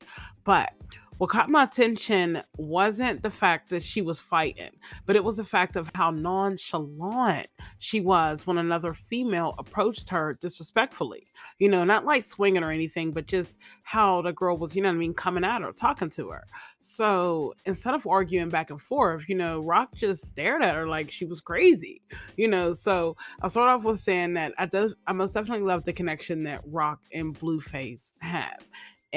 But 0.44 0.74
what 1.18 1.30
caught 1.30 1.50
my 1.50 1.64
attention 1.64 2.44
wasn't 2.58 3.24
the 3.24 3.30
fact 3.30 3.70
that 3.70 3.82
she 3.82 4.02
was 4.02 4.20
fighting, 4.20 4.72
but 5.06 5.16
it 5.16 5.24
was 5.24 5.38
the 5.38 5.44
fact 5.44 5.76
of 5.76 5.90
how 5.96 6.12
nonchalant 6.12 7.48
she 7.80 8.02
was 8.02 8.46
when 8.46 8.58
another 8.58 8.94
female 8.94 9.56
approached 9.58 10.10
her 10.10 10.38
disrespectfully. 10.40 11.28
You 11.60 11.70
know, 11.70 11.84
not 11.84 12.06
like 12.06 12.24
swinging 12.24 12.64
or 12.64 12.72
anything, 12.72 13.12
but 13.12 13.28
just 13.28 13.52
how 13.84 14.22
the 14.22 14.34
girl 14.34 14.58
was, 14.58 14.76
you 14.76 14.82
know 14.82 14.90
what 14.90 14.96
I 14.96 15.00
mean, 15.00 15.14
coming 15.14 15.44
at 15.44 15.62
her, 15.62 15.72
talking 15.72 16.10
to 16.12 16.30
her. 16.30 16.46
So 16.80 17.54
instead 17.66 17.96
of 17.96 18.06
arguing 18.06 18.50
back 18.50 18.70
and 18.70 18.82
forth, 18.82 19.28
you 19.28 19.36
know, 19.36 19.62
Rock 19.62 19.96
just 19.96 20.26
stared 20.26 20.62
at 20.62 20.76
her 20.76 20.88
like 20.88 21.10
she 21.10 21.26
was 21.26 21.42
crazy, 21.42 22.02
you 22.36 22.48
know. 22.48 22.74
So 22.74 23.18
I'll 23.42 23.50
start 23.50 23.70
off 23.70 23.84
with 23.84 24.00
saying 24.00 24.34
that 24.34 24.54
I, 24.58 24.66
do, 24.66 24.94
I 25.08 25.14
most 25.14 25.34
definitely 25.34 25.66
love 25.66 25.84
the 25.84 25.94
connection 25.94 26.44
that 26.44 26.62
Rock 26.66 27.00
and 27.12 27.38
Blueface 27.38 28.14
have. 28.20 28.64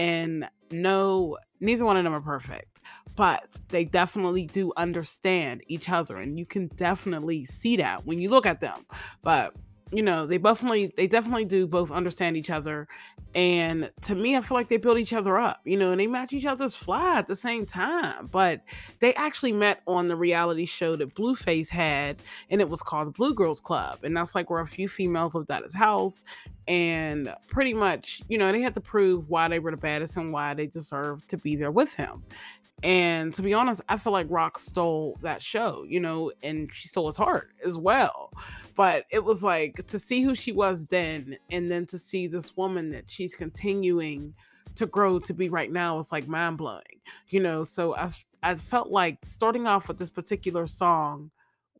And 0.00 0.49
no, 0.71 1.37
neither 1.61 1.85
one 1.85 1.99
of 1.99 2.04
them 2.04 2.14
are 2.14 2.23
perfect, 2.23 2.80
but 3.16 3.45
they 3.69 3.85
definitely 3.85 4.47
do 4.47 4.73
understand 4.78 5.62
each 5.66 5.90
other. 5.90 6.16
And 6.16 6.38
you 6.38 6.47
can 6.47 6.69
definitely 6.69 7.45
see 7.45 7.76
that 7.76 8.07
when 8.07 8.19
you 8.19 8.30
look 8.30 8.47
at 8.47 8.62
them. 8.62 8.87
But 9.21 9.54
you 9.92 10.02
know 10.02 10.26
they 10.26 10.38
definitely 10.38 10.92
they 10.97 11.06
definitely 11.06 11.44
do 11.44 11.66
both 11.66 11.90
understand 11.90 12.37
each 12.37 12.50
other. 12.50 12.88
And 13.32 13.90
to 14.02 14.16
me 14.16 14.37
i 14.37 14.40
feel 14.40 14.56
like 14.56 14.68
they 14.68 14.76
build 14.76 14.99
each 14.99 15.12
other 15.12 15.38
up 15.38 15.61
you 15.64 15.76
know 15.76 15.92
and 15.92 16.00
they 16.00 16.09
match 16.09 16.32
each 16.32 16.47
other's 16.47 16.75
fly 16.75 17.18
at 17.18 17.28
the 17.28 17.37
same 17.37 17.66
time. 17.66 18.28
But 18.30 18.62
they 19.00 19.14
actually 19.14 19.52
met 19.52 19.82
on 19.87 20.06
the 20.06 20.16
reality 20.16 20.64
show 20.64 20.97
that 20.97 21.14
blueface 21.14 21.68
had 21.68 22.16
and 22.50 22.61
it 22.61 22.68
was 22.68 22.82
called 22.82 23.14
blue 23.14 23.35
girls 23.35 23.61
club. 23.61 24.00
And 24.02 24.16
that's 24.16 24.35
like 24.35 24.50
where 24.50 24.61
a 24.61 24.66
few 24.66 24.88
females 24.88 25.35
lived 25.35 25.50
at 25.50 25.62
his 25.62 25.75
house. 25.75 26.25
And 26.68 27.35
pretty 27.49 27.75
much 27.75 28.23
you 28.28 28.38
know 28.38 28.52
they 28.52 28.61
had 28.61 28.75
to 28.75 28.80
prove 28.80 29.28
why 29.28 29.49
they 29.49 29.59
were 29.59 29.70
the 29.70 29.76
baddest 29.76 30.16
and 30.16 30.32
why 30.32 30.54
they 30.54 30.66
deserved 30.66 31.28
to 31.30 31.37
be 31.37 31.56
there 31.56 31.70
with 31.70 31.94
him 31.94 32.23
and 32.82 33.34
to 33.34 33.42
be 33.42 33.52
honest, 33.52 33.80
I 33.88 33.96
feel 33.96 34.12
like 34.12 34.26
Rock 34.30 34.58
stole 34.58 35.18
that 35.22 35.42
show, 35.42 35.84
you 35.87 36.00
know, 36.00 36.32
and 36.42 36.70
she 36.72 36.88
stole 36.88 37.06
his 37.06 37.16
heart 37.16 37.50
as 37.64 37.76
well. 37.76 38.32
But 38.75 39.04
it 39.10 39.25
was 39.25 39.42
like 39.42 39.87
to 39.88 39.99
see 39.99 40.22
who 40.22 40.34
she 40.34 40.52
was 40.52 40.87
then, 40.87 41.37
and 41.50 41.70
then 41.70 41.87
to 41.87 41.99
see 41.99 42.26
this 42.26 42.56
woman 42.56 42.90
that 42.90 43.10
she's 43.10 43.34
continuing 43.34 44.34
to 44.76 44.87
grow 44.87 45.18
to 45.18 45.34
be 45.34 45.49
right 45.49 45.70
now 45.70 45.99
is 45.99 46.12
like 46.12 46.26
mind 46.26 46.56
blowing, 46.56 47.00
you 47.28 47.40
know. 47.40 47.62
So 47.64 47.94
I, 47.94 48.08
I 48.42 48.54
felt 48.54 48.88
like 48.88 49.18
starting 49.25 49.66
off 49.66 49.88
with 49.88 49.99
this 49.99 50.10
particular 50.10 50.66
song 50.66 51.30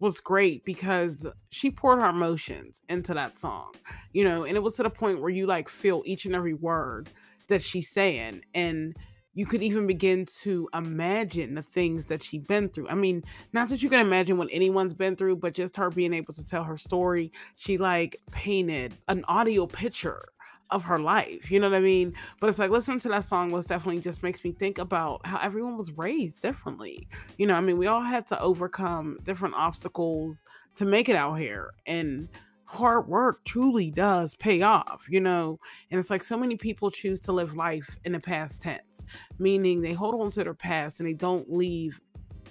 was 0.01 0.19
great 0.19 0.65
because 0.65 1.27
she 1.51 1.71
poured 1.71 2.01
her 2.01 2.09
emotions 2.09 2.81
into 2.89 3.15
that 3.15 3.39
song, 3.39 3.73
you 4.13 4.25
know, 4.25 4.45
and 4.45 4.57
it 4.57 4.63
was 4.63 4.75
to 4.77 4.83
the 4.83 4.91
point 4.91 5.21
where 5.21 5.31
you 5.31 5.47
like 5.47 5.69
feel 5.69 6.03
each 6.05 6.25
and 6.25 6.35
every 6.35 6.55
word 6.55 7.09
that 7.49 7.63
she's 7.63 7.89
saying. 7.89 8.43
And 8.55 8.97
you 9.35 9.47
could 9.47 9.63
even 9.63 9.87
begin 9.87 10.27
to 10.43 10.69
imagine 10.75 11.55
the 11.55 11.63
things 11.63 12.07
that 12.07 12.23
she's 12.23 12.43
been 12.43 12.69
through. 12.69 12.89
I 12.89 12.95
mean, 12.95 13.23
not 13.53 13.69
that 13.69 13.83
you 13.83 13.89
can 13.89 14.01
imagine 14.01 14.39
what 14.39 14.49
anyone's 14.51 14.95
been 14.95 15.17
through, 15.17 15.37
but 15.37 15.55
just 15.55 15.77
her 15.77 15.91
being 15.91 16.13
able 16.13 16.35
to 16.35 16.47
tell 16.47 16.65
her 16.65 16.77
story. 16.77 17.33
She 17.55 17.79
like 17.79 18.17
painted 18.33 18.97
an 19.09 19.25
audio 19.29 19.67
picture 19.67 20.25
of 20.71 20.85
her 20.85 20.99
life. 20.99 21.51
You 21.51 21.61
know 21.61 21.69
what 21.69 21.77
I 21.77 21.81
mean? 21.81 22.15
But 22.41 22.49
it's 22.49 22.59
like 22.59 22.71
listening 22.71 23.01
to 23.01 23.09
that 23.09 23.25
song 23.25 23.51
was 23.51 23.67
definitely 23.67 24.01
just 24.01 24.23
makes 24.23 24.45
me 24.45 24.53
think 24.53 24.79
about 24.79 25.25
how 25.27 25.39
everyone 25.39 25.77
was 25.77 25.93
raised 25.93 26.41
differently. 26.41 27.09
You 27.39 27.47
know, 27.47 27.55
I 27.55 27.61
mean, 27.61 27.79
we 27.79 27.87
all 27.87 28.03
had 28.03 28.27
to 28.29 28.41
overcome 28.41 29.19
different 29.25 29.55
obstacles 29.57 30.45
to 30.77 30.85
make 30.85 31.09
it 31.09 31.17
out 31.17 31.35
here. 31.35 31.71
And 31.87 32.29
hard 32.71 33.09
work 33.09 33.45
truly 33.45 33.91
does 33.91 34.37
pay 34.37 34.63
off, 34.63 35.07
you 35.11 35.21
know. 35.21 35.59
And 35.91 35.99
it's 35.99 36.09
like 36.09 36.23
so 36.23 36.37
many 36.37 36.57
people 36.57 36.89
choose 36.89 37.19
to 37.21 37.33
live 37.33 37.57
life 37.57 37.99
in 38.05 38.13
the 38.13 38.21
past 38.21 38.61
tense, 38.61 39.05
meaning 39.41 39.81
they 39.81 39.93
hold 39.93 40.21
on 40.21 40.31
to 40.33 40.45
their 40.45 40.55
past 40.55 41.01
and 41.01 41.09
they 41.09 41.13
don't 41.13 41.53
leave 41.53 42.01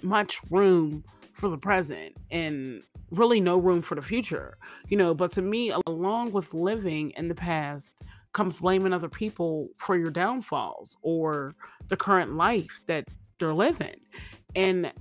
much 0.02 0.40
room 0.50 1.02
for 1.32 1.48
the 1.48 1.56
present 1.56 2.14
and 2.30 2.82
really 3.12 3.40
no 3.40 3.56
room 3.56 3.80
for 3.80 3.94
the 3.94 4.02
future, 4.02 4.58
you 4.88 4.96
know. 4.96 5.14
But 5.14 5.32
to 5.32 5.42
me, 5.42 5.72
along 5.86 6.32
with 6.32 6.52
living 6.52 7.12
in 7.16 7.28
the 7.28 7.34
past, 7.34 8.02
comes 8.34 8.58
blaming 8.58 8.92
other 8.92 9.08
people 9.08 9.68
for 9.78 9.96
your 9.96 10.10
downfalls 10.10 10.98
or 11.02 11.54
the 11.88 11.96
current 11.96 12.34
life 12.34 12.78
that 12.86 13.08
they're 13.38 13.54
living. 13.54 13.96
And 14.54 14.92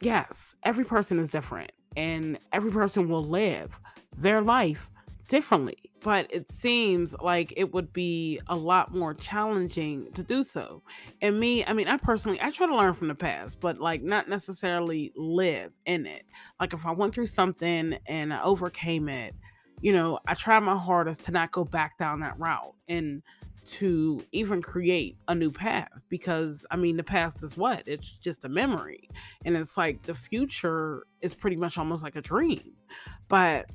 yes, 0.00 0.54
every 0.62 0.84
person 0.84 1.18
is 1.18 1.30
different 1.30 1.72
and 1.96 2.38
every 2.52 2.70
person 2.70 3.08
will 3.08 3.24
live 3.24 3.80
their 4.16 4.40
life 4.40 4.90
differently. 5.28 5.76
But 6.00 6.26
it 6.30 6.50
seems 6.50 7.14
like 7.20 7.52
it 7.56 7.72
would 7.74 7.92
be 7.92 8.40
a 8.46 8.54
lot 8.54 8.94
more 8.94 9.14
challenging 9.14 10.12
to 10.12 10.22
do 10.22 10.44
so. 10.44 10.82
And 11.20 11.40
me, 11.40 11.64
I 11.64 11.72
mean, 11.72 11.88
I 11.88 11.96
personally, 11.96 12.40
I 12.40 12.50
try 12.50 12.66
to 12.66 12.76
learn 12.76 12.94
from 12.94 13.08
the 13.08 13.14
past, 13.16 13.60
but 13.60 13.78
like 13.78 14.02
not 14.02 14.28
necessarily 14.28 15.12
live 15.16 15.72
in 15.86 16.06
it. 16.06 16.24
Like 16.60 16.72
if 16.72 16.86
I 16.86 16.92
went 16.92 17.14
through 17.14 17.26
something 17.26 17.98
and 18.06 18.32
I 18.32 18.42
overcame 18.42 19.08
it, 19.08 19.34
you 19.80 19.92
know, 19.92 20.18
I 20.26 20.34
try 20.34 20.58
my 20.60 20.76
hardest 20.76 21.24
to 21.24 21.32
not 21.32 21.52
go 21.52 21.64
back 21.64 21.98
down 21.98 22.20
that 22.20 22.38
route 22.38 22.74
and 22.88 23.22
to 23.68 24.24
even 24.32 24.62
create 24.62 25.16
a 25.28 25.34
new 25.34 25.50
path 25.50 26.00
because 26.08 26.64
I 26.70 26.76
mean 26.76 26.96
the 26.96 27.04
past 27.04 27.42
is 27.42 27.56
what? 27.56 27.82
It's 27.86 28.12
just 28.12 28.44
a 28.44 28.48
memory. 28.48 29.08
And 29.44 29.56
it's 29.56 29.76
like 29.76 30.02
the 30.02 30.14
future 30.14 31.04
is 31.20 31.34
pretty 31.34 31.56
much 31.56 31.76
almost 31.76 32.02
like 32.02 32.16
a 32.16 32.22
dream. 32.22 32.72
But 33.28 33.70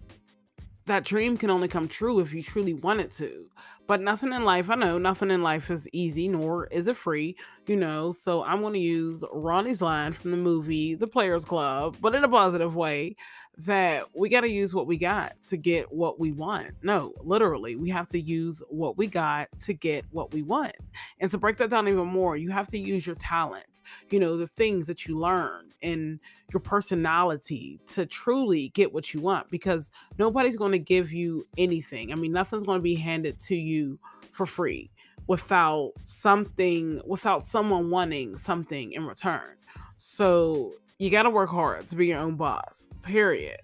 that 0.85 1.05
dream 1.05 1.37
can 1.37 1.49
only 1.49 1.67
come 1.67 1.87
true 1.87 2.19
if 2.19 2.33
you 2.33 2.41
truly 2.41 2.73
want 2.73 2.99
it 2.99 3.13
to. 3.15 3.49
But 3.85 4.01
nothing 4.01 4.31
in 4.31 4.45
life, 4.45 4.69
I 4.69 4.75
know 4.75 4.97
nothing 4.97 5.29
in 5.29 5.43
life 5.43 5.69
is 5.69 5.89
easy, 5.91 6.29
nor 6.29 6.67
is 6.67 6.87
it 6.87 6.95
free, 6.95 7.35
you 7.67 7.75
know. 7.75 8.11
So 8.11 8.43
I'm 8.43 8.61
going 8.61 8.73
to 8.73 8.79
use 8.79 9.23
Ronnie's 9.31 9.81
line 9.81 10.13
from 10.13 10.31
the 10.31 10.37
movie 10.37 10.95
The 10.95 11.07
Players 11.07 11.43
Club, 11.43 11.97
but 11.99 12.15
in 12.15 12.23
a 12.23 12.29
positive 12.29 12.75
way 12.77 13.15
that 13.57 14.05
we 14.15 14.29
got 14.29 14.41
to 14.41 14.49
use 14.49 14.73
what 14.73 14.87
we 14.87 14.97
got 14.97 15.33
to 15.47 15.57
get 15.57 15.91
what 15.91 16.19
we 16.19 16.31
want. 16.31 16.71
No, 16.81 17.13
literally, 17.21 17.75
we 17.75 17.89
have 17.89 18.07
to 18.09 18.19
use 18.19 18.63
what 18.69 18.97
we 18.97 19.07
got 19.07 19.47
to 19.61 19.73
get 19.73 20.05
what 20.11 20.33
we 20.33 20.41
want. 20.41 20.73
And 21.19 21.29
to 21.31 21.37
break 21.37 21.57
that 21.57 21.69
down 21.69 21.87
even 21.87 22.07
more, 22.07 22.35
you 22.35 22.49
have 22.49 22.67
to 22.69 22.79
use 22.79 23.05
your 23.05 23.15
talents, 23.15 23.83
you 24.09 24.19
know, 24.19 24.37
the 24.37 24.47
things 24.47 24.87
that 24.87 25.05
you 25.05 25.19
learn 25.19 25.71
and 25.83 26.19
your 26.51 26.61
personality 26.61 27.79
to 27.87 28.05
truly 28.05 28.69
get 28.69 28.93
what 28.93 29.13
you 29.13 29.19
want 29.19 29.49
because 29.51 29.91
nobody's 30.17 30.57
going 30.57 30.71
to 30.71 30.79
give 30.79 31.11
you 31.11 31.45
anything. 31.57 32.11
I 32.11 32.15
mean, 32.15 32.31
nothing's 32.31 32.63
going 32.63 32.79
to 32.79 32.83
be 32.83 32.95
handed 32.95 33.39
to 33.41 33.55
you 33.55 33.99
for 34.31 34.45
free 34.45 34.89
without 35.27 35.91
something, 36.03 37.01
without 37.05 37.47
someone 37.47 37.89
wanting 37.89 38.35
something 38.35 38.91
in 38.91 39.05
return. 39.05 39.55
So 39.97 40.73
you 40.97 41.09
got 41.09 41.23
to 41.23 41.29
work 41.29 41.49
hard 41.49 41.87
to 41.89 41.95
be 41.95 42.07
your 42.07 42.19
own 42.19 42.35
boss, 42.35 42.87
period. 43.03 43.57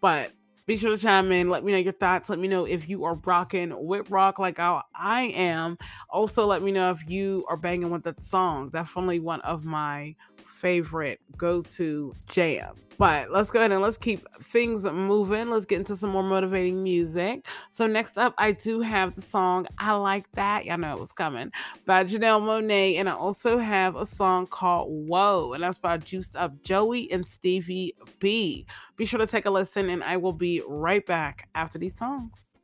But 0.00 0.32
be 0.66 0.76
sure 0.76 0.90
to 0.90 1.00
chime 1.00 1.30
in. 1.30 1.48
Let 1.48 1.64
me 1.64 1.70
know 1.70 1.78
your 1.78 1.92
thoughts. 1.92 2.28
Let 2.28 2.40
me 2.40 2.48
know 2.48 2.64
if 2.64 2.88
you 2.88 3.04
are 3.04 3.14
rocking 3.14 3.72
with 3.86 4.10
rock 4.10 4.40
like 4.40 4.58
I, 4.58 4.82
I 4.94 5.22
am. 5.22 5.78
Also, 6.10 6.44
let 6.44 6.62
me 6.62 6.72
know 6.72 6.90
if 6.90 7.08
you 7.08 7.44
are 7.48 7.56
banging 7.56 7.90
with 7.90 8.02
that 8.02 8.20
song. 8.20 8.70
Definitely 8.70 9.20
one 9.20 9.40
of 9.42 9.64
my 9.64 10.16
favorite 10.46 11.20
go 11.36 11.60
to 11.62 12.14
jam. 12.28 12.76
But 12.98 13.30
let's 13.30 13.50
go 13.50 13.58
ahead 13.58 13.72
and 13.72 13.82
let's 13.82 13.98
keep 13.98 14.26
things 14.42 14.84
moving. 14.84 15.50
Let's 15.50 15.66
get 15.66 15.78
into 15.78 15.96
some 15.96 16.10
more 16.10 16.22
motivating 16.22 16.82
music. 16.82 17.46
So, 17.68 17.86
next 17.86 18.16
up, 18.16 18.34
I 18.38 18.52
do 18.52 18.80
have 18.80 19.14
the 19.14 19.20
song 19.20 19.66
I 19.76 19.92
Like 19.92 20.30
That. 20.32 20.64
Y'all 20.64 20.78
know 20.78 20.94
it 20.94 21.00
was 21.00 21.12
coming 21.12 21.52
by 21.84 22.04
Janelle 22.04 22.40
Monáe. 22.40 22.98
And 22.98 23.08
I 23.08 23.12
also 23.12 23.58
have 23.58 23.96
a 23.96 24.06
song 24.06 24.46
called 24.46 24.88
Whoa, 25.08 25.52
and 25.52 25.62
that's 25.62 25.78
by 25.78 25.98
Juiced 25.98 26.36
Up 26.36 26.62
Joey 26.62 27.10
and 27.12 27.26
Stevie 27.26 27.94
B. 28.18 28.66
Be 28.96 29.04
sure 29.04 29.18
to 29.18 29.26
take 29.26 29.44
a 29.44 29.50
listen, 29.50 29.90
and 29.90 30.02
I 30.02 30.16
will 30.16 30.32
be 30.32 30.62
right 30.66 31.04
back 31.04 31.48
after 31.54 31.78
these 31.78 31.96
songs. 31.96 32.56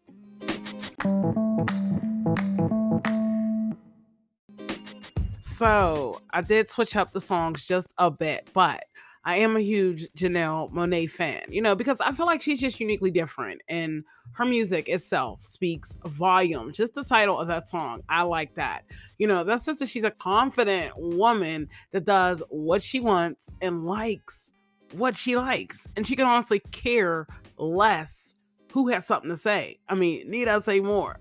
So 5.62 6.20
I 6.30 6.40
did 6.40 6.68
switch 6.68 6.96
up 6.96 7.12
the 7.12 7.20
songs 7.20 7.64
just 7.64 7.94
a 7.96 8.10
bit, 8.10 8.48
but 8.52 8.84
I 9.24 9.36
am 9.36 9.56
a 9.56 9.60
huge 9.60 10.08
Janelle 10.16 10.72
Monáe 10.72 11.08
fan, 11.08 11.44
you 11.50 11.62
know, 11.62 11.76
because 11.76 12.00
I 12.00 12.10
feel 12.10 12.26
like 12.26 12.42
she's 12.42 12.58
just 12.58 12.80
uniquely 12.80 13.12
different 13.12 13.60
and 13.68 14.02
her 14.32 14.44
music 14.44 14.88
itself 14.88 15.40
speaks 15.44 15.96
volume. 16.04 16.72
Just 16.72 16.94
the 16.94 17.04
title 17.04 17.38
of 17.38 17.46
that 17.46 17.68
song, 17.68 18.02
I 18.08 18.22
like 18.22 18.54
that. 18.54 18.82
You 19.18 19.28
know, 19.28 19.44
that 19.44 19.60
says 19.60 19.78
that 19.78 19.88
she's 19.88 20.02
a 20.02 20.10
confident 20.10 20.94
woman 20.96 21.68
that 21.92 22.06
does 22.06 22.42
what 22.48 22.82
she 22.82 22.98
wants 22.98 23.48
and 23.60 23.86
likes 23.86 24.54
what 24.94 25.16
she 25.16 25.36
likes. 25.36 25.86
And 25.94 26.04
she 26.04 26.16
can 26.16 26.26
honestly 26.26 26.58
care 26.72 27.28
less 27.56 28.34
who 28.72 28.88
has 28.88 29.06
something 29.06 29.30
to 29.30 29.36
say. 29.36 29.76
I 29.88 29.94
mean, 29.94 30.28
need 30.28 30.48
I 30.48 30.58
say 30.58 30.80
more? 30.80 31.20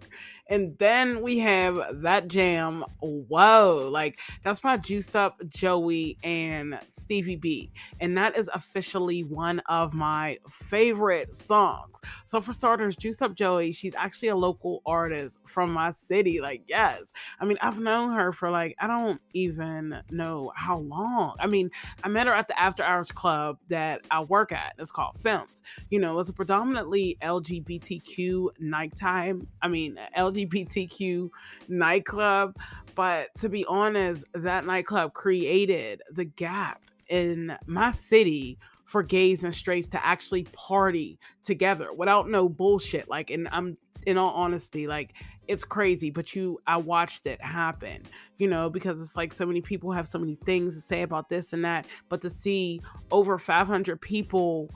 And 0.51 0.77
then 0.79 1.22
we 1.22 1.39
have 1.39 2.01
that 2.01 2.27
jam. 2.27 2.84
Whoa, 3.00 3.88
like 3.89 4.20
that's 4.43 4.60
by 4.60 4.75
Juiced 4.75 5.15
Up 5.15 5.41
Joey 5.48 6.17
and 6.25 6.77
Stevie 6.91 7.38
B. 7.38 7.72
And 8.01 8.17
that 8.17 8.38
is 8.38 8.50
officially 8.53 9.24
one 9.24 9.62
of 9.70 9.93
my 9.93 10.39
favorite 10.50 11.34
songs. 11.34 12.01
So, 12.25 12.41
for 12.41 12.51
starters, 12.51 12.98
Juiced 12.98 13.22
Up 13.22 13.34
Joey, 13.34 13.72
she's 13.72 13.96
actually 13.96 14.27
a 14.27 14.36
local 14.36 14.81
artist 14.86 15.39
from 15.48 15.72
my 15.72 15.91
city. 15.91 16.41
Like, 16.41 16.63
yes. 16.67 17.13
I 17.39 17.46
mean, 17.46 17.58
I've 17.62 17.79
known 17.79 18.12
her 18.12 18.34
for 18.34 18.51
like, 18.51 18.75
I 18.77 18.88
don't 18.88 19.22
even 19.34 20.01
know 20.12 20.51
how 20.53 20.79
long. 20.79 21.38
I 21.39 21.48
mean, 21.48 21.72
I 22.03 22.10
met 22.10 22.27
her 22.27 22.34
at 22.34 22.50
the 22.50 22.60
After 22.60 22.84
Hours 22.84 23.12
Club 23.12 23.58
that 23.70 24.01
I 24.12 24.20
work 24.20 24.51
at. 24.51 24.74
It's 24.77 24.91
called 24.91 25.15
Films. 25.15 25.63
You 25.89 26.00
know, 26.00 26.20
it's 26.20 26.27
a 26.27 26.34
predominantly 26.34 27.17
LGBTQ 27.22 28.50
nighttime. 28.60 29.48
I 29.62 29.70
mean, 29.70 29.98
LGBT 30.17 30.40
LGBTQ 30.45 31.29
nightclub. 31.67 32.55
But 32.95 33.29
to 33.39 33.50
be 33.50 33.65
honest, 33.65 34.25
that 34.33 34.65
nightclub 34.65 35.13
created 35.13 36.01
the 36.12 36.25
gap 36.25 36.81
in 37.07 37.57
my 37.65 37.91
city 37.91 38.57
for 38.86 39.03
gays 39.03 39.43
and 39.43 39.53
straights 39.53 39.88
to 39.89 40.05
actually 40.05 40.43
party 40.51 41.17
together 41.43 41.93
without 41.93 42.29
no 42.29 42.50
bullshit. 42.50 43.10
Like, 43.10 43.29
and 43.29 43.48
I'm 43.51 43.77
in 44.05 44.17
all 44.17 44.31
honesty, 44.31 44.88
like 44.88 45.13
it's 45.48 45.63
crazy, 45.63 46.10
but 46.10 46.36
you 46.36 46.60
I 46.67 46.77
watched 46.77 47.25
it 47.25 47.41
happen, 47.41 48.03
you 48.38 48.48
know, 48.48 48.69
because 48.69 49.01
it's 49.01 49.15
like 49.15 49.31
so 49.31 49.45
many 49.45 49.62
people 49.62 49.91
have 49.91 50.07
so 50.07 50.19
many 50.19 50.36
things 50.45 50.75
to 50.75 50.81
say 50.81 51.03
about 51.03 51.29
this 51.29 51.53
and 51.53 51.63
that, 51.65 51.86
but 52.10 52.21
to 52.21 52.29
see 52.29 52.81
over 53.12 53.38
500 53.38 54.01
people 54.01 54.69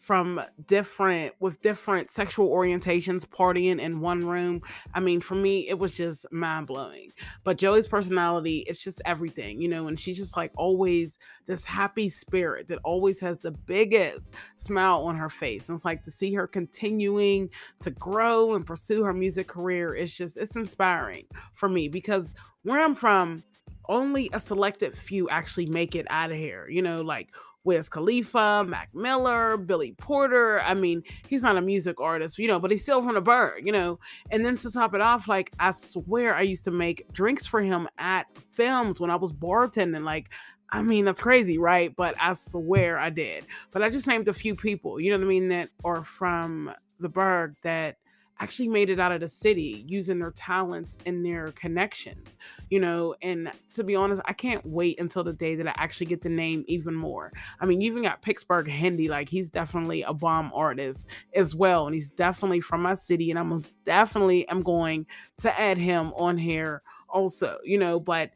from 0.00 0.40
different 0.66 1.34
with 1.40 1.60
different 1.60 2.10
sexual 2.10 2.48
orientations 2.48 3.26
partying 3.26 3.78
in 3.78 4.00
one 4.00 4.26
room. 4.26 4.62
I 4.94 5.00
mean, 5.00 5.20
for 5.20 5.34
me, 5.34 5.68
it 5.68 5.78
was 5.78 5.92
just 5.92 6.26
mind 6.32 6.66
blowing. 6.66 7.12
But 7.44 7.58
Joey's 7.58 7.86
personality, 7.86 8.64
it's 8.66 8.82
just 8.82 9.02
everything, 9.04 9.60
you 9.60 9.68
know, 9.68 9.88
and 9.88 10.00
she's 10.00 10.16
just 10.16 10.38
like 10.38 10.52
always 10.56 11.18
this 11.46 11.66
happy 11.66 12.08
spirit 12.08 12.66
that 12.68 12.78
always 12.82 13.20
has 13.20 13.38
the 13.38 13.50
biggest 13.50 14.32
smile 14.56 15.02
on 15.02 15.16
her 15.16 15.28
face. 15.28 15.68
And 15.68 15.76
it's 15.76 15.84
like 15.84 16.02
to 16.04 16.10
see 16.10 16.32
her 16.32 16.46
continuing 16.46 17.50
to 17.80 17.90
grow 17.90 18.54
and 18.54 18.66
pursue 18.66 19.04
her 19.04 19.12
music 19.12 19.48
career, 19.48 19.94
it's 19.94 20.12
just 20.12 20.38
it's 20.38 20.56
inspiring 20.56 21.26
for 21.52 21.68
me 21.68 21.88
because 21.88 22.32
where 22.62 22.80
I'm 22.80 22.94
from, 22.94 23.42
only 23.88 24.30
a 24.32 24.40
selected 24.40 24.94
few 24.96 25.28
actually 25.28 25.66
make 25.66 25.94
it 25.94 26.06
out 26.08 26.30
of 26.30 26.38
here. 26.38 26.68
You 26.70 26.80
know, 26.80 27.02
like 27.02 27.28
Wiz 27.64 27.88
Khalifa, 27.88 28.64
Mac 28.66 28.94
Miller, 28.94 29.56
Billy 29.56 29.92
Porter. 29.92 30.60
I 30.62 30.74
mean, 30.74 31.02
he's 31.28 31.42
not 31.42 31.56
a 31.56 31.60
music 31.60 32.00
artist, 32.00 32.38
you 32.38 32.48
know, 32.48 32.58
but 32.58 32.70
he's 32.70 32.82
still 32.82 33.02
from 33.02 33.14
the 33.14 33.20
Burgh, 33.20 33.66
you 33.66 33.72
know. 33.72 33.98
And 34.30 34.44
then 34.44 34.56
to 34.56 34.70
top 34.70 34.94
it 34.94 35.00
off, 35.00 35.28
like 35.28 35.50
I 35.58 35.70
swear 35.72 36.34
I 36.34 36.42
used 36.42 36.64
to 36.64 36.70
make 36.70 37.10
drinks 37.12 37.46
for 37.46 37.60
him 37.60 37.88
at 37.98 38.26
films 38.52 39.00
when 39.00 39.10
I 39.10 39.16
was 39.16 39.32
bartending. 39.32 40.04
Like, 40.04 40.30
I 40.70 40.82
mean, 40.82 41.04
that's 41.04 41.20
crazy, 41.20 41.58
right? 41.58 41.94
But 41.94 42.14
I 42.20 42.32
swear 42.32 42.98
I 42.98 43.10
did. 43.10 43.46
But 43.72 43.82
I 43.82 43.90
just 43.90 44.06
named 44.06 44.28
a 44.28 44.32
few 44.32 44.54
people, 44.54 45.00
you 45.00 45.10
know 45.10 45.18
what 45.18 45.24
I 45.24 45.28
mean, 45.28 45.48
that 45.48 45.70
are 45.84 46.02
from 46.02 46.72
the 46.98 47.08
Burgh 47.08 47.54
that 47.62 47.96
actually 48.40 48.68
made 48.68 48.90
it 48.90 48.98
out 48.98 49.12
of 49.12 49.20
the 49.20 49.28
city 49.28 49.84
using 49.86 50.18
their 50.18 50.30
talents 50.30 50.96
and 51.06 51.24
their 51.24 51.52
connections, 51.52 52.38
you 52.70 52.80
know. 52.80 53.14
And 53.22 53.52
to 53.74 53.84
be 53.84 53.94
honest, 53.94 54.20
I 54.24 54.32
can't 54.32 54.64
wait 54.64 54.98
until 54.98 55.22
the 55.22 55.32
day 55.32 55.54
that 55.56 55.68
I 55.68 55.74
actually 55.76 56.06
get 56.06 56.22
to 56.22 56.28
name 56.28 56.64
even 56.66 56.94
more. 56.94 57.32
I 57.60 57.66
mean, 57.66 57.80
you 57.80 57.90
even 57.92 58.02
got 58.02 58.22
Pittsburgh 58.22 58.68
Hendy, 58.68 59.08
like 59.08 59.28
he's 59.28 59.50
definitely 59.50 60.02
a 60.02 60.14
bomb 60.14 60.50
artist 60.54 61.08
as 61.34 61.54
well. 61.54 61.86
And 61.86 61.94
he's 61.94 62.10
definitely 62.10 62.60
from 62.60 62.82
my 62.82 62.94
city, 62.94 63.30
and 63.30 63.38
I 63.38 63.42
most 63.42 63.76
definitely 63.84 64.48
am 64.48 64.62
going 64.62 65.06
to 65.40 65.60
add 65.60 65.78
him 65.78 66.12
on 66.16 66.38
here 66.38 66.82
also, 67.08 67.58
you 67.64 67.78
know, 67.78 68.00
but 68.00 68.30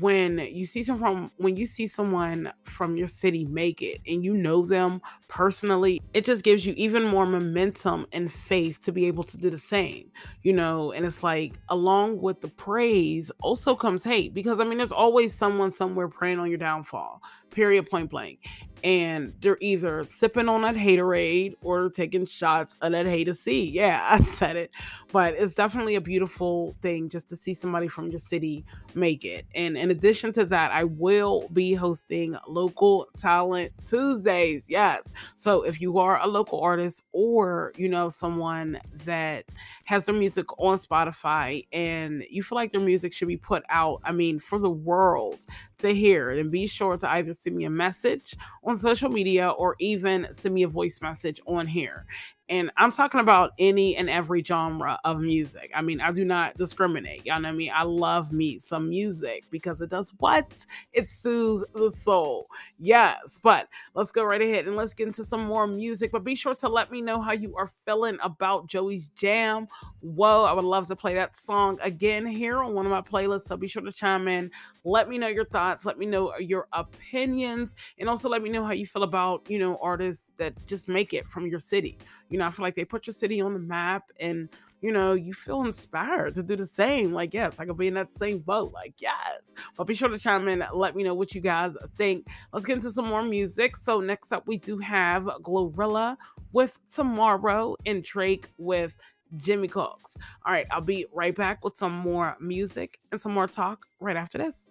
when 0.00 0.38
you 0.38 0.64
see 0.64 0.82
some 0.82 0.98
from 0.98 1.30
when 1.36 1.56
you 1.56 1.66
see 1.66 1.86
someone 1.86 2.52
from 2.64 2.96
your 2.96 3.06
city 3.06 3.44
make 3.44 3.82
it 3.82 4.00
and 4.06 4.24
you 4.24 4.34
know 4.34 4.64
them 4.64 5.00
personally 5.28 6.00
it 6.14 6.24
just 6.24 6.42
gives 6.42 6.64
you 6.64 6.72
even 6.76 7.04
more 7.04 7.26
momentum 7.26 8.06
and 8.12 8.32
faith 8.32 8.80
to 8.80 8.92
be 8.92 9.06
able 9.06 9.22
to 9.22 9.36
do 9.36 9.50
the 9.50 9.58
same 9.58 10.10
you 10.42 10.52
know? 10.52 10.92
And 10.92 11.06
it's 11.06 11.22
like 11.22 11.54
along 11.68 12.20
with 12.20 12.40
the 12.40 12.48
praise 12.48 13.30
also 13.40 13.74
comes 13.74 14.04
hate 14.04 14.34
because 14.34 14.60
i 14.60 14.64
mean 14.64 14.78
there's 14.78 14.92
always 14.92 15.34
someone 15.34 15.70
somewhere 15.70 16.08
praying 16.08 16.38
on 16.38 16.48
your 16.48 16.58
downfall 16.58 17.22
period 17.52 17.88
point 17.88 18.10
blank 18.10 18.40
and 18.84 19.32
they're 19.40 19.58
either 19.60 20.04
sipping 20.04 20.48
on 20.48 20.62
that 20.62 20.74
haterade 20.74 21.54
or 21.62 21.88
taking 21.88 22.26
shots 22.26 22.76
of 22.80 22.92
that 22.92 23.06
hater 23.06 23.34
C. 23.34 23.70
Yeah, 23.70 24.00
I 24.10 24.20
said 24.20 24.56
it, 24.56 24.70
but 25.12 25.34
it's 25.34 25.54
definitely 25.54 25.94
a 25.94 26.00
beautiful 26.00 26.74
thing 26.82 27.08
just 27.08 27.28
to 27.28 27.36
see 27.36 27.54
somebody 27.54 27.88
from 27.88 28.10
your 28.10 28.18
city 28.18 28.64
make 28.94 29.24
it. 29.24 29.46
And 29.54 29.76
in 29.76 29.90
addition 29.90 30.32
to 30.32 30.44
that, 30.46 30.72
I 30.72 30.84
will 30.84 31.48
be 31.52 31.74
hosting 31.74 32.36
local 32.48 33.08
talent 33.16 33.72
Tuesdays. 33.86 34.64
Yes, 34.68 35.12
so 35.36 35.62
if 35.62 35.80
you 35.80 35.98
are 35.98 36.20
a 36.20 36.26
local 36.26 36.60
artist 36.60 37.04
or 37.12 37.72
you 37.76 37.88
know 37.88 38.08
someone 38.08 38.80
that 39.04 39.44
has 39.84 40.06
their 40.06 40.14
music 40.14 40.46
on 40.58 40.76
Spotify 40.76 41.66
and 41.72 42.24
you 42.30 42.42
feel 42.42 42.56
like 42.56 42.72
their 42.72 42.80
music 42.80 43.12
should 43.12 43.28
be 43.28 43.36
put 43.36 43.62
out, 43.68 44.00
I 44.04 44.12
mean, 44.12 44.38
for 44.38 44.58
the 44.58 44.70
world 44.70 45.46
to 45.82 45.94
hear, 45.94 46.34
then 46.34 46.50
be 46.50 46.66
sure 46.66 46.96
to 46.96 47.10
either 47.10 47.32
send 47.32 47.56
me 47.56 47.64
a 47.64 47.70
message 47.70 48.34
on 48.64 48.76
social 48.78 49.10
media 49.10 49.50
or 49.50 49.76
even 49.78 50.26
send 50.32 50.54
me 50.54 50.62
a 50.62 50.68
voice 50.68 51.00
message 51.02 51.40
on 51.46 51.66
here. 51.66 52.06
And 52.52 52.70
I'm 52.76 52.92
talking 52.92 53.20
about 53.20 53.52
any 53.58 53.96
and 53.96 54.10
every 54.10 54.44
genre 54.44 54.98
of 55.06 55.20
music. 55.20 55.70
I 55.74 55.80
mean, 55.80 56.02
I 56.02 56.12
do 56.12 56.22
not 56.22 56.54
discriminate. 56.58 57.24
Y'all 57.24 57.40
know 57.40 57.50
me. 57.50 57.70
I 57.70 57.82
love 57.82 58.30
me 58.30 58.58
some 58.58 58.90
music 58.90 59.44
because 59.50 59.80
it 59.80 59.88
does 59.88 60.12
what? 60.18 60.66
It 60.92 61.08
soothes 61.08 61.64
the 61.74 61.90
soul. 61.90 62.48
Yes. 62.78 63.40
But 63.42 63.68
let's 63.94 64.12
go 64.12 64.22
right 64.22 64.42
ahead 64.42 64.66
and 64.66 64.76
let's 64.76 64.92
get 64.92 65.06
into 65.06 65.24
some 65.24 65.46
more 65.46 65.66
music. 65.66 66.12
But 66.12 66.24
be 66.24 66.34
sure 66.34 66.54
to 66.56 66.68
let 66.68 66.92
me 66.92 67.00
know 67.00 67.22
how 67.22 67.32
you 67.32 67.56
are 67.56 67.70
feeling 67.86 68.18
about 68.22 68.66
Joey's 68.66 69.08
Jam. 69.08 69.66
Whoa, 70.00 70.44
I 70.44 70.52
would 70.52 70.66
love 70.66 70.86
to 70.88 70.96
play 70.96 71.14
that 71.14 71.38
song 71.38 71.78
again 71.80 72.26
here 72.26 72.58
on 72.58 72.74
one 72.74 72.84
of 72.84 72.92
my 72.92 73.00
playlists. 73.00 73.44
So 73.44 73.56
be 73.56 73.66
sure 73.66 73.80
to 73.80 73.90
chime 73.90 74.28
in. 74.28 74.50
Let 74.84 75.08
me 75.08 75.16
know 75.16 75.28
your 75.28 75.46
thoughts. 75.46 75.86
Let 75.86 75.98
me 75.98 76.04
know 76.04 76.36
your 76.36 76.68
opinions. 76.74 77.76
And 77.98 78.10
also 78.10 78.28
let 78.28 78.42
me 78.42 78.50
know 78.50 78.62
how 78.62 78.72
you 78.72 78.84
feel 78.84 79.04
about, 79.04 79.48
you 79.48 79.58
know, 79.58 79.78
artists 79.80 80.32
that 80.36 80.52
just 80.66 80.86
make 80.86 81.14
it 81.14 81.26
from 81.26 81.46
your 81.46 81.60
city. 81.60 81.96
You 82.28 82.38
know, 82.38 82.41
I 82.42 82.50
feel 82.50 82.64
like 82.64 82.74
they 82.74 82.84
put 82.84 83.06
your 83.06 83.14
city 83.14 83.40
on 83.40 83.54
the 83.54 83.60
map 83.60 84.10
and 84.20 84.48
you 84.82 84.90
know, 84.90 85.12
you 85.12 85.32
feel 85.32 85.62
inspired 85.62 86.34
to 86.34 86.42
do 86.42 86.56
the 86.56 86.66
same. 86.66 87.12
Like, 87.12 87.32
yes, 87.32 87.60
I 87.60 87.64
could 87.64 87.78
be 87.78 87.86
in 87.86 87.94
that 87.94 88.18
same 88.18 88.40
boat. 88.40 88.72
Like, 88.72 88.94
yes. 88.98 89.54
But 89.76 89.84
be 89.84 89.94
sure 89.94 90.08
to 90.08 90.18
chime 90.18 90.48
in. 90.48 90.64
Let 90.74 90.96
me 90.96 91.04
know 91.04 91.14
what 91.14 91.34
you 91.34 91.40
guys 91.40 91.76
think. 91.96 92.26
Let's 92.52 92.66
get 92.66 92.74
into 92.74 92.90
some 92.90 93.06
more 93.06 93.22
music. 93.22 93.76
So, 93.76 94.00
next 94.00 94.32
up, 94.32 94.46
we 94.46 94.58
do 94.58 94.78
have 94.78 95.24
Glorilla 95.42 96.16
with 96.52 96.80
Tomorrow 96.92 97.76
and 97.86 98.02
Drake 98.02 98.48
with 98.58 98.98
Jimmy 99.36 99.68
Cooks. 99.68 100.16
All 100.44 100.52
right, 100.52 100.66
I'll 100.70 100.80
be 100.80 101.06
right 101.12 101.34
back 101.34 101.64
with 101.64 101.76
some 101.76 101.92
more 101.92 102.36
music 102.40 102.98
and 103.12 103.20
some 103.20 103.32
more 103.32 103.46
talk 103.46 103.86
right 104.00 104.16
after 104.16 104.38
this. 104.38 104.68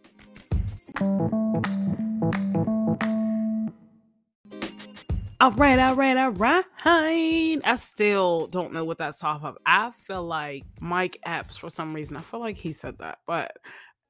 All 5.41 5.49
right, 5.54 5.80
all 5.80 5.95
right, 5.95 6.15
all 6.17 6.30
right. 6.34 7.60
I 7.63 7.75
still 7.75 8.45
don't 8.45 8.73
know 8.73 8.86
what 8.86 8.99
that's 8.99 9.23
off 9.23 9.43
of. 9.43 9.58
I 9.65 9.89
feel 9.89 10.21
like 10.21 10.65
Mike 10.80 11.17
Epps 11.23 11.58
for 11.58 11.67
some 11.67 11.95
reason. 11.95 12.15
I 12.15 12.21
feel 12.21 12.39
like 12.39 12.58
he 12.58 12.71
said 12.73 12.99
that. 12.99 13.21
But 13.25 13.58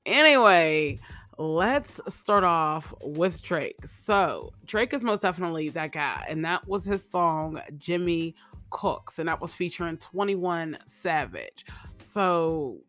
anyway, 0.06 1.00
let's 1.38 2.02
start 2.10 2.44
off 2.44 2.94
with 3.02 3.42
Drake. 3.42 3.86
So, 3.86 4.52
Drake 4.66 4.94
is 4.94 5.06
most 5.06 5.22
definitely 5.22 5.70
that 5.70 5.94
guy. 5.94 6.26
And 6.28 6.44
that 6.44 6.68
was 6.68 6.84
his 6.84 7.10
song, 7.10 7.62
Jimmy 7.78 8.36
Cooks. 8.70 9.18
And 9.18 9.30
that 9.30 9.40
was 9.40 9.54
featuring 9.54 9.96
21 9.96 10.80
Savage. 10.86 11.66
So, 11.96 12.82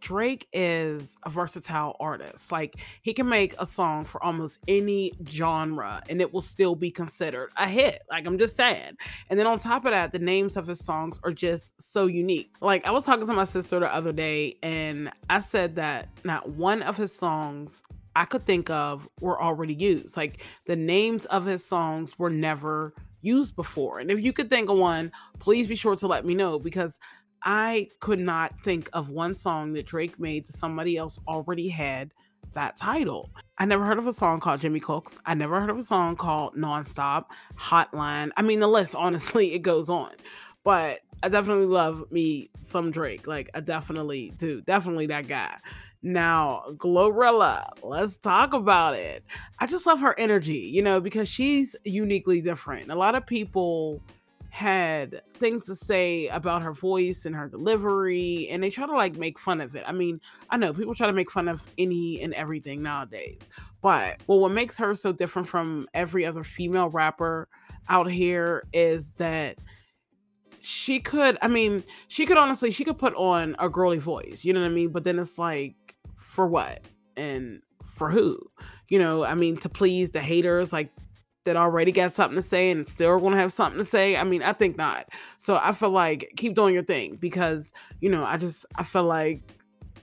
Drake 0.00 0.48
is 0.52 1.16
a 1.24 1.30
versatile 1.30 1.96
artist. 2.00 2.52
Like 2.52 2.76
he 3.02 3.12
can 3.12 3.28
make 3.28 3.54
a 3.58 3.66
song 3.66 4.04
for 4.04 4.22
almost 4.22 4.58
any 4.68 5.12
genre 5.28 6.02
and 6.08 6.20
it 6.20 6.32
will 6.32 6.40
still 6.40 6.74
be 6.74 6.90
considered 6.90 7.50
a 7.56 7.66
hit. 7.66 8.02
Like 8.10 8.26
I'm 8.26 8.38
just 8.38 8.56
saying. 8.56 8.96
And 9.30 9.38
then 9.38 9.46
on 9.46 9.58
top 9.58 9.84
of 9.84 9.92
that, 9.92 10.12
the 10.12 10.18
names 10.18 10.56
of 10.56 10.66
his 10.66 10.84
songs 10.84 11.20
are 11.24 11.32
just 11.32 11.80
so 11.80 12.06
unique. 12.06 12.54
Like 12.60 12.86
I 12.86 12.90
was 12.90 13.04
talking 13.04 13.26
to 13.26 13.32
my 13.32 13.44
sister 13.44 13.80
the 13.80 13.92
other 13.92 14.12
day 14.12 14.56
and 14.62 15.10
I 15.28 15.40
said 15.40 15.76
that 15.76 16.08
not 16.24 16.48
one 16.50 16.82
of 16.82 16.96
his 16.96 17.14
songs 17.14 17.82
I 18.16 18.24
could 18.24 18.44
think 18.44 18.68
of 18.68 19.08
were 19.20 19.40
already 19.40 19.74
used. 19.74 20.16
Like 20.16 20.42
the 20.66 20.74
names 20.74 21.24
of 21.26 21.44
his 21.44 21.64
songs 21.64 22.18
were 22.18 22.30
never 22.30 22.92
used 23.20 23.56
before. 23.56 23.98
And 23.98 24.10
if 24.10 24.20
you 24.20 24.32
could 24.32 24.50
think 24.50 24.68
of 24.68 24.76
one, 24.76 25.12
please 25.38 25.66
be 25.66 25.74
sure 25.74 25.96
to 25.96 26.06
let 26.06 26.24
me 26.24 26.34
know 26.34 26.58
because 26.58 26.98
I 27.42 27.88
could 28.00 28.18
not 28.18 28.60
think 28.60 28.90
of 28.92 29.10
one 29.10 29.34
song 29.34 29.72
that 29.74 29.86
Drake 29.86 30.18
made 30.18 30.46
that 30.46 30.52
somebody 30.52 30.96
else 30.96 31.18
already 31.26 31.68
had 31.68 32.12
that 32.54 32.76
title. 32.76 33.30
I 33.58 33.64
never 33.64 33.84
heard 33.84 33.98
of 33.98 34.06
a 34.06 34.12
song 34.12 34.40
called 34.40 34.60
Jimmy 34.60 34.80
Cooks. 34.80 35.18
I 35.26 35.34
never 35.34 35.60
heard 35.60 35.70
of 35.70 35.78
a 35.78 35.82
song 35.82 36.16
called 36.16 36.54
Nonstop, 36.56 37.26
Hotline. 37.56 38.30
I 38.36 38.42
mean, 38.42 38.60
the 38.60 38.66
list, 38.68 38.94
honestly, 38.96 39.54
it 39.54 39.60
goes 39.60 39.90
on. 39.90 40.12
But 40.64 41.00
I 41.22 41.28
definitely 41.28 41.66
love 41.66 42.10
me 42.10 42.50
some 42.58 42.90
Drake. 42.90 43.26
Like, 43.26 43.50
I 43.54 43.60
definitely 43.60 44.32
do. 44.36 44.60
Definitely 44.60 45.06
that 45.06 45.28
guy. 45.28 45.56
Now, 46.02 46.64
Glorilla, 46.76 47.70
let's 47.82 48.18
talk 48.18 48.52
about 48.54 48.94
it. 48.94 49.24
I 49.58 49.66
just 49.66 49.84
love 49.84 50.00
her 50.00 50.18
energy, 50.18 50.70
you 50.72 50.80
know, 50.80 51.00
because 51.00 51.28
she's 51.28 51.74
uniquely 51.84 52.40
different. 52.40 52.90
A 52.90 52.94
lot 52.94 53.16
of 53.16 53.26
people 53.26 54.00
had 54.50 55.22
things 55.34 55.64
to 55.66 55.76
say 55.76 56.28
about 56.28 56.62
her 56.62 56.72
voice 56.72 57.26
and 57.26 57.36
her 57.36 57.48
delivery 57.48 58.48
and 58.50 58.62
they 58.62 58.70
try 58.70 58.86
to 58.86 58.94
like 58.94 59.16
make 59.16 59.38
fun 59.38 59.60
of 59.60 59.74
it. 59.74 59.84
I 59.86 59.92
mean, 59.92 60.20
I 60.50 60.56
know 60.56 60.72
people 60.72 60.94
try 60.94 61.06
to 61.06 61.12
make 61.12 61.30
fun 61.30 61.48
of 61.48 61.66
any 61.76 62.20
and 62.22 62.32
everything 62.34 62.82
nowadays. 62.82 63.48
But 63.80 64.20
well 64.26 64.40
what 64.40 64.52
makes 64.52 64.76
her 64.78 64.94
so 64.94 65.12
different 65.12 65.48
from 65.48 65.86
every 65.94 66.24
other 66.24 66.44
female 66.44 66.88
rapper 66.88 67.48
out 67.88 68.10
here 68.10 68.64
is 68.72 69.10
that 69.12 69.58
she 70.60 70.98
could 70.98 71.38
I 71.42 71.48
mean, 71.48 71.84
she 72.08 72.24
could 72.24 72.38
honestly 72.38 72.70
she 72.70 72.84
could 72.84 72.98
put 72.98 73.14
on 73.14 73.54
a 73.58 73.68
girly 73.68 73.98
voice, 73.98 74.44
you 74.44 74.52
know 74.52 74.60
what 74.60 74.70
I 74.70 74.74
mean? 74.74 74.90
But 74.90 75.04
then 75.04 75.18
it's 75.18 75.38
like 75.38 75.76
for 76.16 76.46
what? 76.46 76.82
And 77.16 77.60
for 77.84 78.10
who? 78.10 78.38
You 78.88 78.98
know, 78.98 79.24
I 79.24 79.34
mean 79.34 79.58
to 79.58 79.68
please 79.68 80.10
the 80.10 80.20
haters 80.20 80.72
like 80.72 80.90
that 81.48 81.56
already 81.56 81.90
got 81.90 82.14
something 82.14 82.36
to 82.36 82.42
say 82.42 82.70
and 82.70 82.86
still 82.86 83.10
are 83.10 83.18
going 83.18 83.32
to 83.32 83.38
have 83.38 83.52
something 83.52 83.78
to 83.78 83.84
say? 83.84 84.16
I 84.16 84.22
mean, 84.24 84.42
I 84.42 84.52
think 84.52 84.76
not. 84.76 85.08
So 85.38 85.56
I 85.56 85.72
feel 85.72 85.90
like 85.90 86.30
keep 86.36 86.54
doing 86.54 86.74
your 86.74 86.84
thing 86.84 87.16
because, 87.16 87.72
you 88.00 88.10
know, 88.10 88.22
I 88.24 88.36
just, 88.36 88.66
I 88.76 88.82
feel 88.82 89.04
like 89.04 89.42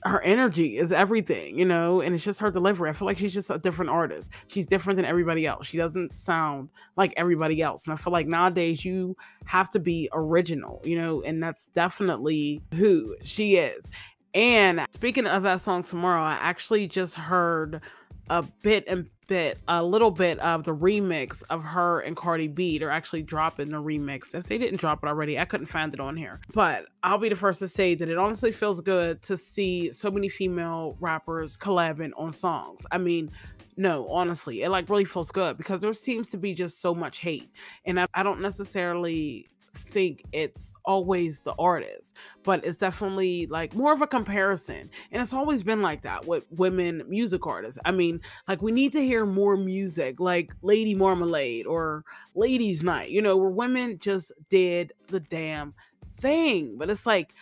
her 0.04 0.22
energy 0.22 0.78
is 0.78 0.92
everything, 0.92 1.58
you 1.58 1.66
know, 1.66 2.02
and 2.02 2.14
it's 2.14 2.24
just 2.24 2.40
her 2.40 2.52
delivery. 2.52 2.90
I 2.90 2.94
feel 2.94 3.08
like 3.08 3.18
she's 3.18 3.34
just 3.34 3.50
a 3.50 3.58
different 3.58 3.92
artist. 3.92 4.32
She's 4.48 4.68
different 4.68 4.98
than 4.98 5.06
everybody 5.06 5.46
else. 5.48 5.68
She 5.68 5.78
doesn't 5.78 6.16
sound 6.16 6.70
like 6.96 7.14
everybody 7.18 7.62
else. 7.62 7.86
And 7.86 7.94
I 7.94 7.96
feel 7.96 8.14
like 8.14 8.28
nowadays 8.28 8.84
you 8.84 9.16
have 9.46 9.70
to 9.72 9.80
be 9.80 10.10
original, 10.14 10.82
you 10.84 10.98
know, 10.98 11.22
and 11.22 11.42
that's 11.42 11.68
definitely 11.68 12.62
who 12.76 13.16
she 13.24 13.56
is. 13.56 13.90
And 14.36 14.86
speaking 14.92 15.28
of 15.28 15.44
that 15.44 15.62
song 15.62 15.84
tomorrow, 15.84 16.22
I 16.22 16.34
actually 16.34 16.88
just 16.88 17.16
heard 17.16 17.82
a 18.30 18.42
bit 18.64 18.86
and 18.88 19.10
bit, 19.28 19.58
a 19.68 19.84
little 19.84 20.12
bit 20.12 20.40
of 20.40 20.64
the 20.64 20.76
remix 20.76 21.44
of 21.50 21.64
her 21.64 22.02
and 22.02 22.16
Cardi 22.16 22.48
B. 22.48 22.78
They're 22.78 22.92
actually 22.92 23.24
dropping 23.24 23.70
the 23.70 23.82
remix. 23.82 24.36
If 24.36 24.46
they 24.46 24.58
didn't 24.58 24.80
drop 24.80 25.04
it 25.04 25.08
already, 25.08 25.40
I 25.40 25.46
couldn't 25.46 25.68
find 25.68 25.94
it 25.94 26.00
on 26.00 26.16
here. 26.16 26.40
But 26.54 26.86
I'll 27.04 27.18
be 27.18 27.30
the 27.30 27.36
first 27.36 27.60
to 27.60 27.68
say 27.68 27.96
that 27.96 28.10
it 28.10 28.18
honestly 28.18 28.52
feels 28.52 28.82
good 28.82 29.22
to 29.24 29.38
see 29.38 29.92
so 29.92 30.12
many 30.12 30.30
female 30.30 30.98
rappers 31.00 31.58
collabing 31.58 32.12
on 32.18 32.32
songs. 32.32 32.86
I 32.92 32.98
mean, 32.98 33.32
no, 33.78 34.08
honestly, 34.10 34.62
it 34.62 34.70
like 34.70 34.90
really 34.90 35.06
feels 35.06 35.32
good 35.32 35.58
because 35.58 35.82
there 35.82 35.94
seems 35.94 36.30
to 36.30 36.38
be 36.38 36.54
just 36.54 36.82
so 36.82 36.96
much 36.96 37.20
hate. 37.20 37.50
And 37.86 38.00
I, 38.00 38.08
I 38.14 38.24
don't 38.24 38.42
necessarily 38.42 39.48
think 39.76 40.24
it's 40.32 40.74
always 40.86 41.42
the 41.42 41.54
artist, 41.60 42.16
but 42.44 42.66
it's 42.66 42.78
definitely 42.78 43.48
like 43.48 43.76
more 43.76 43.94
of 43.94 44.02
a 44.02 44.08
comparison. 44.08 44.90
And 45.12 45.22
it's 45.22 45.34
always 45.34 45.64
been 45.64 45.82
like 45.82 46.02
that 46.04 46.26
with 46.26 46.46
women 46.52 47.04
music 47.08 47.46
artists. 47.46 47.80
I 47.86 47.92
mean, 47.92 48.22
like 48.48 48.62
we 48.62 48.72
need 48.72 48.92
to 48.94 49.02
hear 49.02 49.26
more 49.26 49.58
music 49.58 50.20
like 50.20 50.54
Lady 50.62 50.96
Marmalade 50.96 51.68
or 51.68 52.04
Ladies 52.34 52.84
Night, 52.84 53.10
you 53.10 53.22
know, 53.22 53.38
where 53.38 53.50
women 53.50 54.00
just 54.00 54.32
did 54.50 54.94
the 55.08 55.20
damn 55.20 55.74
thing. 56.16 56.78
But 56.78 56.90
it's 56.90 57.06
like 57.06 57.34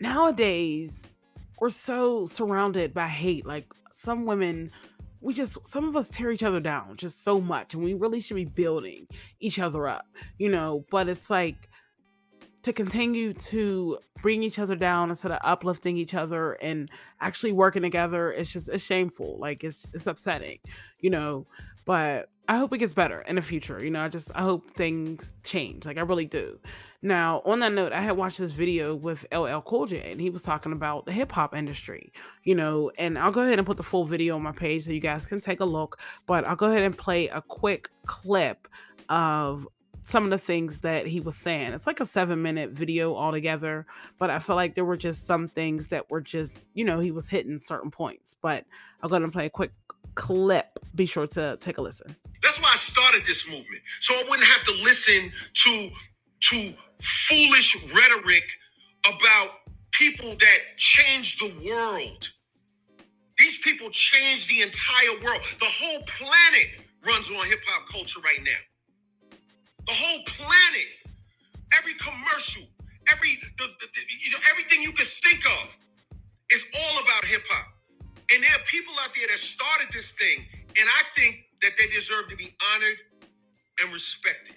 nowadays 0.00 1.02
we're 1.60 1.70
so 1.70 2.26
surrounded 2.26 2.92
by 2.92 3.08
hate. 3.08 3.46
Like 3.46 3.72
some 3.92 4.26
women 4.26 4.70
we 5.22 5.32
just 5.32 5.64
some 5.66 5.88
of 5.88 5.96
us 5.96 6.08
tear 6.08 6.32
each 6.32 6.42
other 6.42 6.60
down 6.60 6.96
just 6.96 7.24
so 7.24 7.40
much 7.40 7.74
and 7.74 7.82
we 7.82 7.94
really 7.94 8.20
should 8.20 8.34
be 8.34 8.44
building 8.44 9.06
each 9.40 9.58
other 9.58 9.86
up 9.86 10.06
you 10.38 10.50
know 10.50 10.84
but 10.90 11.08
it's 11.08 11.30
like 11.30 11.70
to 12.62 12.72
continue 12.72 13.32
to 13.32 13.98
bring 14.20 14.42
each 14.42 14.58
other 14.58 14.76
down 14.76 15.10
instead 15.10 15.32
of 15.32 15.38
uplifting 15.42 15.96
each 15.96 16.14
other 16.14 16.52
and 16.54 16.88
actually 17.20 17.52
working 17.52 17.82
together 17.82 18.32
it's 18.32 18.52
just 18.52 18.68
it's 18.68 18.84
shameful. 18.84 19.38
Like 19.38 19.64
it's 19.64 19.86
it's 19.92 20.06
upsetting 20.06 20.58
you 21.00 21.10
know? 21.10 21.46
But 21.84 22.28
i 22.48 22.58
hope 22.58 22.74
it 22.74 22.78
gets 22.78 22.92
better 22.92 23.20
in 23.22 23.36
the 23.36 23.42
future 23.42 23.82
you 23.82 23.90
know? 23.90 24.02
I 24.02 24.08
just 24.08 24.30
i 24.34 24.42
hope 24.42 24.70
things 24.76 25.34
change. 25.42 25.86
Like 25.86 25.98
i 25.98 26.02
really 26.02 26.26
do. 26.26 26.58
Now 27.02 27.42
on 27.44 27.58
that 27.60 27.72
note 27.72 27.92
i 27.92 28.00
had 28.00 28.16
watched 28.16 28.38
this 28.38 28.52
video 28.52 28.94
with 28.94 29.26
ll 29.32 29.60
cool 29.62 29.86
j 29.86 30.12
and 30.12 30.20
he 30.20 30.30
was 30.30 30.42
talking 30.42 30.72
about 30.72 31.04
the 31.06 31.12
hip-hop 31.12 31.54
industry 31.56 32.12
you 32.44 32.54
know? 32.54 32.92
And 32.96 33.18
i'll 33.18 33.32
go 33.32 33.42
ahead 33.42 33.58
and 33.58 33.66
put 33.66 33.76
the 33.76 33.82
full 33.82 34.04
video 34.04 34.36
on 34.36 34.42
my 34.42 34.52
page 34.52 34.84
so 34.84 34.92
you 34.92 35.00
guys 35.00 35.26
can 35.26 35.40
take 35.40 35.58
a 35.60 35.64
look 35.64 35.98
but 36.26 36.44
i'll 36.44 36.56
go 36.56 36.66
ahead 36.66 36.82
and 36.82 36.96
play 36.96 37.26
a 37.28 37.42
quick 37.42 37.88
clip 38.06 38.68
of 39.08 39.66
some 40.02 40.24
of 40.24 40.30
the 40.30 40.38
things 40.38 40.80
that 40.80 41.06
he 41.06 41.20
was 41.20 41.36
saying. 41.36 41.72
It's 41.72 41.86
like 41.86 42.00
a 42.00 42.06
seven 42.06 42.42
minute 42.42 42.70
video 42.70 43.14
altogether, 43.14 43.86
but 44.18 44.30
I 44.30 44.38
feel 44.38 44.56
like 44.56 44.74
there 44.74 44.84
were 44.84 44.96
just 44.96 45.26
some 45.26 45.48
things 45.48 45.88
that 45.88 46.10
were 46.10 46.20
just, 46.20 46.68
you 46.74 46.84
know, 46.84 46.98
he 46.98 47.12
was 47.12 47.28
hitting 47.28 47.58
certain 47.58 47.90
points. 47.90 48.36
But 48.40 48.66
I'm 49.02 49.08
going 49.08 49.22
to 49.22 49.28
play 49.28 49.46
a 49.46 49.50
quick 49.50 49.72
clip. 50.14 50.78
Be 50.94 51.06
sure 51.06 51.26
to 51.28 51.56
take 51.60 51.78
a 51.78 51.80
listen. 51.82 52.16
That's 52.42 52.60
why 52.60 52.70
I 52.72 52.76
started 52.76 53.24
this 53.24 53.48
movement. 53.48 53.82
So 54.00 54.14
I 54.14 54.24
wouldn't 54.28 54.48
have 54.48 54.64
to 54.64 54.72
listen 54.82 55.32
to 55.54 55.90
to 56.40 56.72
foolish 57.00 57.76
rhetoric 57.94 58.44
about 59.06 59.50
people 59.92 60.30
that 60.30 60.58
change 60.76 61.38
the 61.38 61.54
world. 61.64 62.28
These 63.38 63.58
people 63.58 63.90
change 63.90 64.48
the 64.48 64.62
entire 64.62 65.12
world. 65.24 65.40
The 65.60 65.66
whole 65.66 66.02
planet 66.02 66.68
runs 67.06 67.30
on 67.30 67.46
hip 67.46 67.60
hop 67.66 67.88
culture 67.88 68.20
right 68.20 68.42
now. 68.42 68.50
The 69.86 69.94
whole 69.94 70.20
planet, 70.26 70.88
every 71.78 71.94
commercial, 71.94 72.64
every 73.12 73.38
the, 73.58 73.64
the, 73.64 73.86
the, 73.86 74.00
you 74.24 74.30
know 74.32 74.38
everything 74.50 74.82
you 74.82 74.92
could 74.92 75.06
think 75.08 75.44
of 75.62 75.78
is 76.52 76.64
all 76.74 77.02
about 77.02 77.24
hip 77.24 77.42
hop. 77.50 77.68
And 78.34 78.42
there 78.42 78.52
are 78.52 78.64
people 78.66 78.94
out 79.02 79.10
there 79.14 79.26
that 79.28 79.38
started 79.38 79.88
this 79.92 80.12
thing, 80.12 80.46
and 80.68 80.88
I 80.88 81.02
think 81.16 81.36
that 81.62 81.72
they 81.78 81.86
deserve 81.88 82.28
to 82.28 82.36
be 82.36 82.54
honored 82.74 82.98
and 83.82 83.92
respected. 83.92 84.56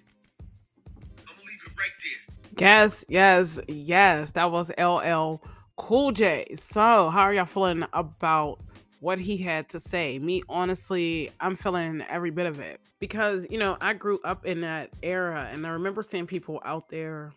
I'm 1.20 1.36
gonna 1.36 1.40
leave 1.48 1.64
it 1.66 1.74
right 1.78 1.90
there. 2.04 2.36
Yes, 2.60 3.06
yes, 3.10 3.60
yes. 3.68 4.32
That 4.32 4.52
was 4.52 4.72
LL 4.80 5.42
Cool 5.78 6.12
J. 6.14 6.46
So, 6.58 7.10
how 7.10 7.22
are 7.22 7.34
y'all 7.34 7.46
feeling 7.46 7.86
about 7.94 8.60
what 9.06 9.20
he 9.20 9.38
had 9.38 9.70
to 9.70 9.80
say. 9.80 10.18
Me, 10.18 10.42
honestly, 10.50 11.30
I'm 11.40 11.56
feeling 11.56 12.04
every 12.10 12.32
bit 12.32 12.48
of 12.48 12.60
it 12.60 12.82
because, 12.98 13.46
you 13.52 13.60
know, 13.60 13.78
I 13.80 13.94
grew 13.94 14.20
up 14.24 14.48
in 14.48 14.62
that 14.62 14.90
era 15.04 15.48
and 15.52 15.68
I 15.68 15.70
remember 15.70 16.02
seeing 16.02 16.26
people 16.26 16.60
out 16.66 16.90
there 16.90 17.32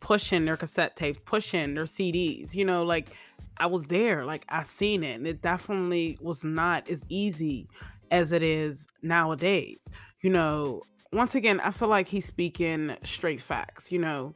pushing 0.00 0.46
their 0.46 0.56
cassette 0.56 0.96
tapes, 0.96 1.20
pushing 1.26 1.74
their 1.74 1.84
CDs, 1.84 2.54
you 2.54 2.64
know, 2.64 2.84
like 2.84 3.14
I 3.58 3.66
was 3.66 3.84
there, 3.84 4.24
like 4.24 4.46
I 4.48 4.62
seen 4.62 5.04
it. 5.04 5.16
And 5.16 5.26
it 5.26 5.42
definitely 5.42 6.16
was 6.22 6.42
not 6.42 6.88
as 6.88 7.04
easy 7.10 7.68
as 8.10 8.32
it 8.32 8.42
is 8.42 8.86
nowadays. 9.02 9.86
You 10.22 10.30
know, 10.30 10.84
once 11.12 11.34
again, 11.34 11.60
I 11.60 11.70
feel 11.70 11.88
like 11.88 12.08
he's 12.08 12.24
speaking 12.24 12.96
straight 13.04 13.42
facts, 13.42 13.92
you 13.92 13.98
know, 13.98 14.34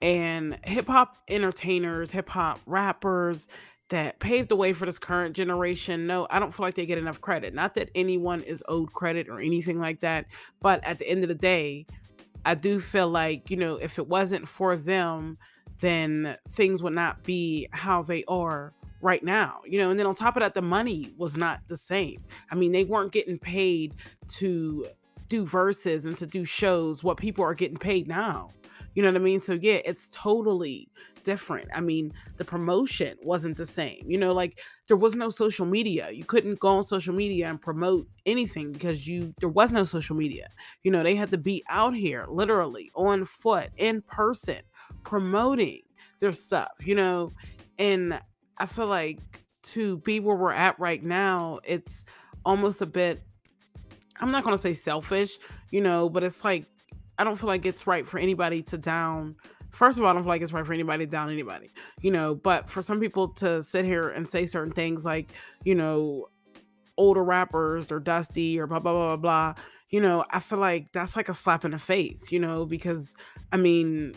and 0.00 0.60
hip 0.62 0.86
hop 0.86 1.18
entertainers, 1.26 2.12
hip 2.12 2.28
hop 2.28 2.60
rappers, 2.66 3.48
that 3.92 4.18
paved 4.20 4.48
the 4.48 4.56
way 4.56 4.72
for 4.72 4.86
this 4.86 4.98
current 4.98 5.36
generation. 5.36 6.06
No, 6.06 6.26
I 6.30 6.38
don't 6.38 6.52
feel 6.52 6.64
like 6.64 6.72
they 6.72 6.86
get 6.86 6.96
enough 6.96 7.20
credit. 7.20 7.52
Not 7.52 7.74
that 7.74 7.90
anyone 7.94 8.40
is 8.40 8.64
owed 8.66 8.90
credit 8.94 9.28
or 9.28 9.38
anything 9.38 9.78
like 9.78 10.00
that, 10.00 10.24
but 10.62 10.82
at 10.82 10.98
the 10.98 11.06
end 11.06 11.22
of 11.24 11.28
the 11.28 11.34
day, 11.34 11.84
I 12.46 12.54
do 12.54 12.80
feel 12.80 13.10
like, 13.10 13.50
you 13.50 13.58
know, 13.58 13.76
if 13.76 13.98
it 13.98 14.08
wasn't 14.08 14.48
for 14.48 14.76
them, 14.76 15.36
then 15.80 16.38
things 16.48 16.82
would 16.82 16.94
not 16.94 17.22
be 17.22 17.68
how 17.72 18.02
they 18.02 18.24
are 18.28 18.72
right 19.02 19.22
now. 19.22 19.60
You 19.66 19.78
know, 19.80 19.90
and 19.90 20.00
then 20.00 20.06
on 20.06 20.14
top 20.14 20.36
of 20.36 20.40
that, 20.40 20.54
the 20.54 20.62
money 20.62 21.12
was 21.18 21.36
not 21.36 21.60
the 21.68 21.76
same. 21.76 22.24
I 22.50 22.54
mean, 22.54 22.72
they 22.72 22.84
weren't 22.84 23.12
getting 23.12 23.38
paid 23.38 23.94
to 24.38 24.86
do 25.28 25.44
verses 25.44 26.06
and 26.06 26.16
to 26.16 26.26
do 26.26 26.46
shows 26.46 27.04
what 27.04 27.18
people 27.18 27.44
are 27.44 27.54
getting 27.54 27.76
paid 27.76 28.08
now. 28.08 28.48
You 28.94 29.02
know 29.02 29.10
what 29.10 29.20
I 29.20 29.24
mean? 29.24 29.40
So 29.40 29.52
yeah, 29.52 29.80
it's 29.84 30.08
totally 30.10 30.88
different. 31.24 31.68
I 31.74 31.80
mean, 31.80 32.12
the 32.36 32.44
promotion 32.44 33.16
wasn't 33.22 33.56
the 33.56 33.66
same. 33.66 34.04
You 34.06 34.18
know, 34.18 34.32
like 34.32 34.58
there 34.88 34.96
was 34.96 35.14
no 35.14 35.30
social 35.30 35.66
media. 35.66 36.10
You 36.10 36.24
couldn't 36.24 36.58
go 36.60 36.68
on 36.76 36.82
social 36.82 37.14
media 37.14 37.48
and 37.48 37.60
promote 37.60 38.06
anything 38.26 38.72
because 38.72 39.06
you 39.06 39.34
there 39.40 39.48
was 39.48 39.72
no 39.72 39.84
social 39.84 40.16
media. 40.16 40.48
You 40.82 40.90
know, 40.90 41.02
they 41.02 41.14
had 41.14 41.30
to 41.30 41.38
be 41.38 41.64
out 41.68 41.94
here 41.94 42.26
literally 42.28 42.90
on 42.94 43.24
foot 43.24 43.70
in 43.76 44.02
person 44.02 44.60
promoting 45.04 45.82
their 46.20 46.32
stuff, 46.32 46.72
you 46.84 46.94
know. 46.94 47.32
And 47.78 48.20
I 48.58 48.66
feel 48.66 48.86
like 48.86 49.18
to 49.62 49.98
be 49.98 50.20
where 50.20 50.36
we're 50.36 50.52
at 50.52 50.78
right 50.78 51.02
now, 51.02 51.60
it's 51.64 52.04
almost 52.44 52.82
a 52.82 52.86
bit 52.86 53.22
I'm 54.22 54.30
not 54.30 54.44
going 54.44 54.54
to 54.54 54.62
say 54.62 54.72
selfish, 54.72 55.38
you 55.70 55.80
know, 55.80 56.08
but 56.08 56.22
it's 56.22 56.44
like 56.44 56.64
I 57.18 57.24
don't 57.24 57.36
feel 57.36 57.48
like 57.48 57.66
it's 57.66 57.86
right 57.86 58.06
for 58.06 58.18
anybody 58.18 58.62
to 58.64 58.78
down. 58.78 59.36
First 59.72 59.98
of 59.98 60.04
all, 60.04 60.10
I 60.10 60.12
don't 60.12 60.22
feel 60.22 60.28
like 60.28 60.42
it's 60.42 60.52
right 60.52 60.66
for 60.66 60.72
anybody 60.72 61.06
to 61.06 61.10
down 61.10 61.30
anybody, 61.30 61.70
you 62.00 62.10
know. 62.10 62.34
But 62.34 62.68
for 62.68 62.82
some 62.82 63.00
people 63.00 63.28
to 63.34 63.62
sit 63.62 63.84
here 63.84 64.10
and 64.10 64.28
say 64.28 64.46
certain 64.46 64.72
things 64.72 65.04
like, 65.04 65.32
you 65.64 65.74
know, 65.74 66.28
older 66.98 67.24
rappers 67.24 67.90
or 67.90 67.98
Dusty 67.98 68.60
or 68.60 68.66
blah 68.66 68.78
blah 68.78 68.92
blah 68.92 69.16
blah 69.16 69.52
blah, 69.52 69.62
you 69.88 70.00
know, 70.00 70.24
I 70.30 70.40
feel 70.40 70.58
like 70.58 70.92
that's 70.92 71.16
like 71.16 71.28
a 71.28 71.34
slap 71.34 71.64
in 71.64 71.70
the 71.70 71.78
face, 71.78 72.30
you 72.30 72.38
know, 72.38 72.66
because 72.66 73.16
I 73.50 73.56
mean, 73.56 74.14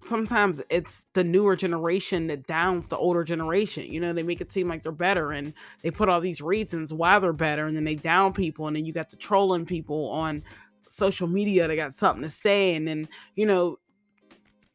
sometimes 0.00 0.60
it's 0.70 1.06
the 1.12 1.22
newer 1.22 1.54
generation 1.54 2.26
that 2.26 2.46
downs 2.46 2.88
the 2.88 2.96
older 2.96 3.24
generation. 3.24 3.84
You 3.86 4.00
know, 4.00 4.12
they 4.12 4.22
make 4.22 4.40
it 4.40 4.52
seem 4.52 4.68
like 4.68 4.82
they're 4.82 4.92
better 4.92 5.32
and 5.32 5.52
they 5.82 5.90
put 5.90 6.08
all 6.08 6.20
these 6.20 6.40
reasons 6.40 6.92
why 6.92 7.18
they're 7.18 7.32
better 7.32 7.66
and 7.66 7.76
then 7.76 7.84
they 7.84 7.94
down 7.94 8.32
people 8.32 8.66
and 8.66 8.76
then 8.76 8.84
you 8.84 8.92
got 8.92 9.10
the 9.10 9.16
trolling 9.16 9.66
people 9.66 10.08
on 10.10 10.42
social 10.88 11.26
media 11.26 11.66
that 11.66 11.76
got 11.76 11.94
something 11.94 12.22
to 12.22 12.28
say 12.28 12.74
and 12.74 12.86
then 12.86 13.08
you 13.34 13.46
know 13.46 13.78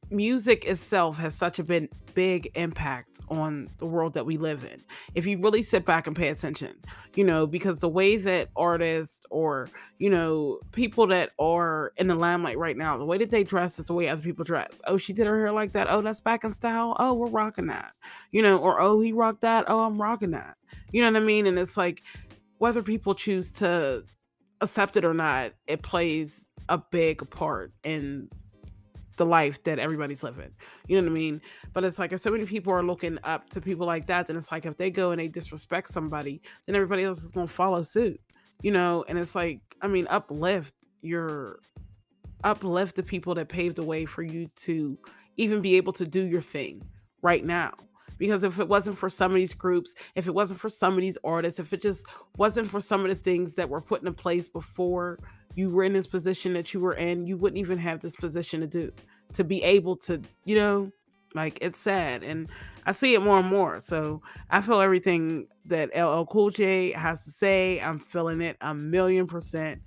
music 0.09 0.65
itself 0.65 1.17
has 1.17 1.35
such 1.35 1.59
a 1.59 1.63
big 1.63 1.89
big 2.13 2.49
impact 2.55 3.19
on 3.29 3.69
the 3.77 3.85
world 3.85 4.13
that 4.13 4.25
we 4.25 4.37
live 4.37 4.63
in. 4.63 4.81
If 5.13 5.27
you 5.27 5.37
really 5.39 5.61
sit 5.61 5.85
back 5.85 6.07
and 6.07 6.15
pay 6.15 6.29
attention 6.29 6.75
you 7.17 7.23
know 7.23 7.47
because 7.47 7.79
the 7.79 7.89
way 7.89 8.15
that 8.15 8.49
artists 8.55 9.25
or 9.31 9.69
you 9.97 10.09
know 10.09 10.59
people 10.71 11.07
that 11.07 11.31
are 11.39 11.91
in 11.97 12.07
the 12.07 12.15
limelight 12.15 12.57
right 12.57 12.77
now 12.77 12.95
the 12.95 13.05
way 13.05 13.17
that 13.17 13.31
they 13.31 13.43
dress 13.43 13.79
is 13.79 13.87
the 13.87 13.93
way 13.93 14.07
other 14.07 14.21
people 14.21 14.45
dress. 14.45 14.81
Oh 14.87 14.97
she 14.97 15.13
did 15.13 15.27
her 15.27 15.37
hair 15.37 15.51
like 15.51 15.71
that. 15.73 15.87
Oh 15.89 16.01
that's 16.01 16.21
back 16.21 16.43
in 16.43 16.53
style. 16.53 16.95
Oh 16.99 17.13
we're 17.13 17.27
rocking 17.27 17.67
that. 17.67 17.91
You 18.31 18.43
know 18.43 18.57
or 18.57 18.79
oh 18.79 18.99
he 18.99 19.11
rocked 19.11 19.41
that. 19.41 19.65
Oh 19.67 19.81
i'm 19.81 20.01
rocking 20.01 20.31
that. 20.31 20.55
You 20.91 21.01
know 21.01 21.11
what 21.11 21.21
i 21.21 21.25
mean? 21.25 21.47
And 21.47 21.57
it's 21.57 21.75
like 21.75 22.03
whether 22.59 22.81
people 22.81 23.13
choose 23.13 23.51
to 23.53 24.03
accept 24.61 24.97
it 24.97 25.05
or 25.05 25.13
not, 25.13 25.53
it 25.67 25.81
plays 25.81 26.45
a 26.69 26.77
big 26.77 27.27
part 27.29 27.71
in 27.83 28.29
the 29.17 29.25
life 29.25 29.61
that 29.63 29.79
everybody's 29.79 30.23
living. 30.23 30.51
You 30.87 30.97
know 30.97 31.03
what 31.03 31.11
I 31.11 31.13
mean? 31.13 31.41
But 31.73 31.83
it's 31.83 31.99
like 31.99 32.13
if 32.13 32.21
so 32.21 32.31
many 32.31 32.45
people 32.45 32.71
are 32.73 32.83
looking 32.83 33.19
up 33.23 33.49
to 33.49 33.61
people 33.61 33.85
like 33.85 34.05
that, 34.07 34.27
then 34.27 34.37
it's 34.37 34.51
like 34.51 34.65
if 34.65 34.77
they 34.77 34.89
go 34.89 35.11
and 35.11 35.19
they 35.19 35.27
disrespect 35.27 35.89
somebody, 35.89 36.41
then 36.65 36.75
everybody 36.75 37.03
else 37.03 37.23
is 37.23 37.31
gonna 37.31 37.47
follow 37.47 37.81
suit. 37.81 38.19
You 38.61 38.71
know, 38.71 39.05
and 39.07 39.19
it's 39.19 39.35
like, 39.35 39.59
I 39.81 39.87
mean, 39.87 40.07
uplift 40.09 40.73
your 41.01 41.59
uplift 42.43 42.95
the 42.95 43.03
people 43.03 43.35
that 43.35 43.49
paved 43.49 43.75
the 43.75 43.83
way 43.83 44.05
for 44.05 44.23
you 44.23 44.47
to 44.55 44.97
even 45.37 45.61
be 45.61 45.75
able 45.75 45.93
to 45.93 46.07
do 46.07 46.25
your 46.25 46.41
thing 46.41 46.81
right 47.21 47.43
now. 47.43 47.71
Because 48.17 48.43
if 48.43 48.59
it 48.59 48.67
wasn't 48.67 48.97
for 48.97 49.09
some 49.09 49.31
of 49.31 49.35
these 49.35 49.53
groups, 49.53 49.93
if 50.15 50.27
it 50.27 50.33
wasn't 50.33 50.59
for 50.59 50.69
some 50.69 50.93
of 50.93 51.01
these 51.01 51.19
artists, 51.23 51.59
if 51.59 51.71
it 51.71 51.81
just 51.81 52.05
wasn't 52.35 52.69
for 52.69 52.79
some 52.79 53.01
of 53.01 53.09
the 53.09 53.15
things 53.15 53.53
that 53.55 53.69
were 53.69 53.81
put 53.81 54.01
in 54.03 54.13
place 54.13 54.47
before 54.47 55.19
you 55.57 55.71
were 55.71 55.83
in 55.83 55.93
this 55.93 56.07
position 56.07 56.53
that 56.53 56.73
you 56.73 56.79
were 56.79 56.93
in, 56.93 57.25
you 57.25 57.35
wouldn't 57.35 57.59
even 57.59 57.79
have 57.79 57.99
this 57.99 58.15
position 58.15 58.61
to 58.61 58.67
do, 58.67 58.91
to 59.33 59.43
be 59.43 59.63
able 59.63 59.95
to, 59.95 60.21
you 60.45 60.55
know, 60.55 60.91
like 61.33 61.57
it's 61.61 61.79
sad. 61.79 62.23
And 62.23 62.47
I 62.85 62.91
see 62.91 63.15
it 63.15 63.21
more 63.21 63.39
and 63.39 63.47
more. 63.47 63.79
So 63.79 64.21
I 64.51 64.61
feel 64.61 64.79
everything 64.79 65.47
that 65.65 65.89
LL 65.97 66.25
Cool 66.25 66.51
J 66.51 66.91
has 66.91 67.23
to 67.25 67.31
say. 67.31 67.81
I'm 67.81 67.97
feeling 67.97 68.39
it 68.41 68.55
a 68.61 68.73
million 68.73 69.25
percent. 69.25 69.81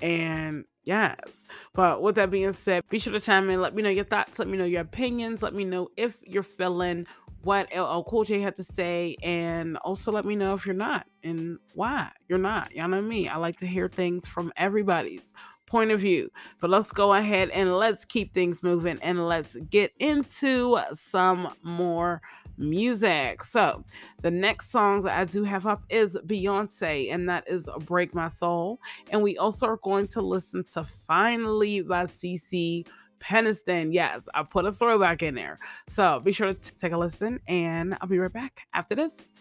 And 0.00 0.64
Yes. 0.84 1.46
But 1.74 2.02
with 2.02 2.16
that 2.16 2.30
being 2.30 2.52
said, 2.52 2.82
be 2.88 2.98
sure 2.98 3.12
to 3.12 3.20
chime 3.20 3.48
in. 3.50 3.60
Let 3.60 3.74
me 3.74 3.82
know 3.82 3.88
your 3.88 4.04
thoughts. 4.04 4.38
Let 4.38 4.48
me 4.48 4.58
know 4.58 4.64
your 4.64 4.80
opinions. 4.80 5.42
Let 5.42 5.54
me 5.54 5.64
know 5.64 5.88
if 5.96 6.20
you're 6.26 6.42
feeling 6.42 7.06
what 7.42 7.68
LL 7.76 8.02
Cool 8.02 8.24
J 8.24 8.40
had 8.40 8.56
to 8.56 8.64
say. 8.64 9.16
And 9.22 9.76
also 9.78 10.12
let 10.12 10.24
me 10.24 10.36
know 10.36 10.54
if 10.54 10.66
you're 10.66 10.74
not 10.74 11.06
and 11.22 11.58
why 11.74 12.10
you're 12.28 12.38
not. 12.38 12.74
Y'all 12.74 12.88
know 12.88 13.02
me. 13.02 13.28
I 13.28 13.36
like 13.36 13.56
to 13.56 13.66
hear 13.66 13.88
things 13.88 14.26
from 14.26 14.52
everybody's 14.56 15.34
point 15.72 15.90
of 15.90 16.00
view. 16.00 16.30
But 16.60 16.70
let's 16.70 16.92
go 16.92 17.14
ahead 17.14 17.48
and 17.50 17.76
let's 17.76 18.04
keep 18.04 18.34
things 18.34 18.62
moving 18.62 18.98
and 19.00 19.26
let's 19.26 19.56
get 19.70 19.92
into 19.98 20.78
some 20.92 21.54
more 21.62 22.20
music. 22.58 23.42
So, 23.42 23.82
the 24.20 24.30
next 24.30 24.70
song 24.70 25.02
that 25.02 25.18
I 25.18 25.24
do 25.24 25.42
have 25.44 25.66
up 25.66 25.82
is 25.88 26.18
Beyonce, 26.26 27.12
and 27.12 27.26
that 27.28 27.48
is 27.48 27.68
Break 27.80 28.14
My 28.14 28.28
Soul. 28.28 28.78
And 29.10 29.22
we 29.22 29.38
also 29.38 29.66
are 29.66 29.78
going 29.78 30.06
to 30.08 30.20
listen 30.20 30.62
to 30.74 30.84
Finally 30.84 31.80
by 31.82 32.04
CeCe 32.04 32.86
Peniston. 33.22 33.92
Yes, 33.92 34.28
I 34.34 34.42
put 34.42 34.64
a 34.66 34.72
throwback 34.72 35.22
in 35.22 35.34
there. 35.34 35.58
So, 35.88 36.20
be 36.20 36.32
sure 36.32 36.52
to 36.52 36.74
take 36.74 36.92
a 36.92 36.98
listen, 36.98 37.40
and 37.46 37.96
I'll 38.00 38.08
be 38.08 38.18
right 38.18 38.32
back 38.32 38.60
after 38.74 38.94
this. 38.94 39.32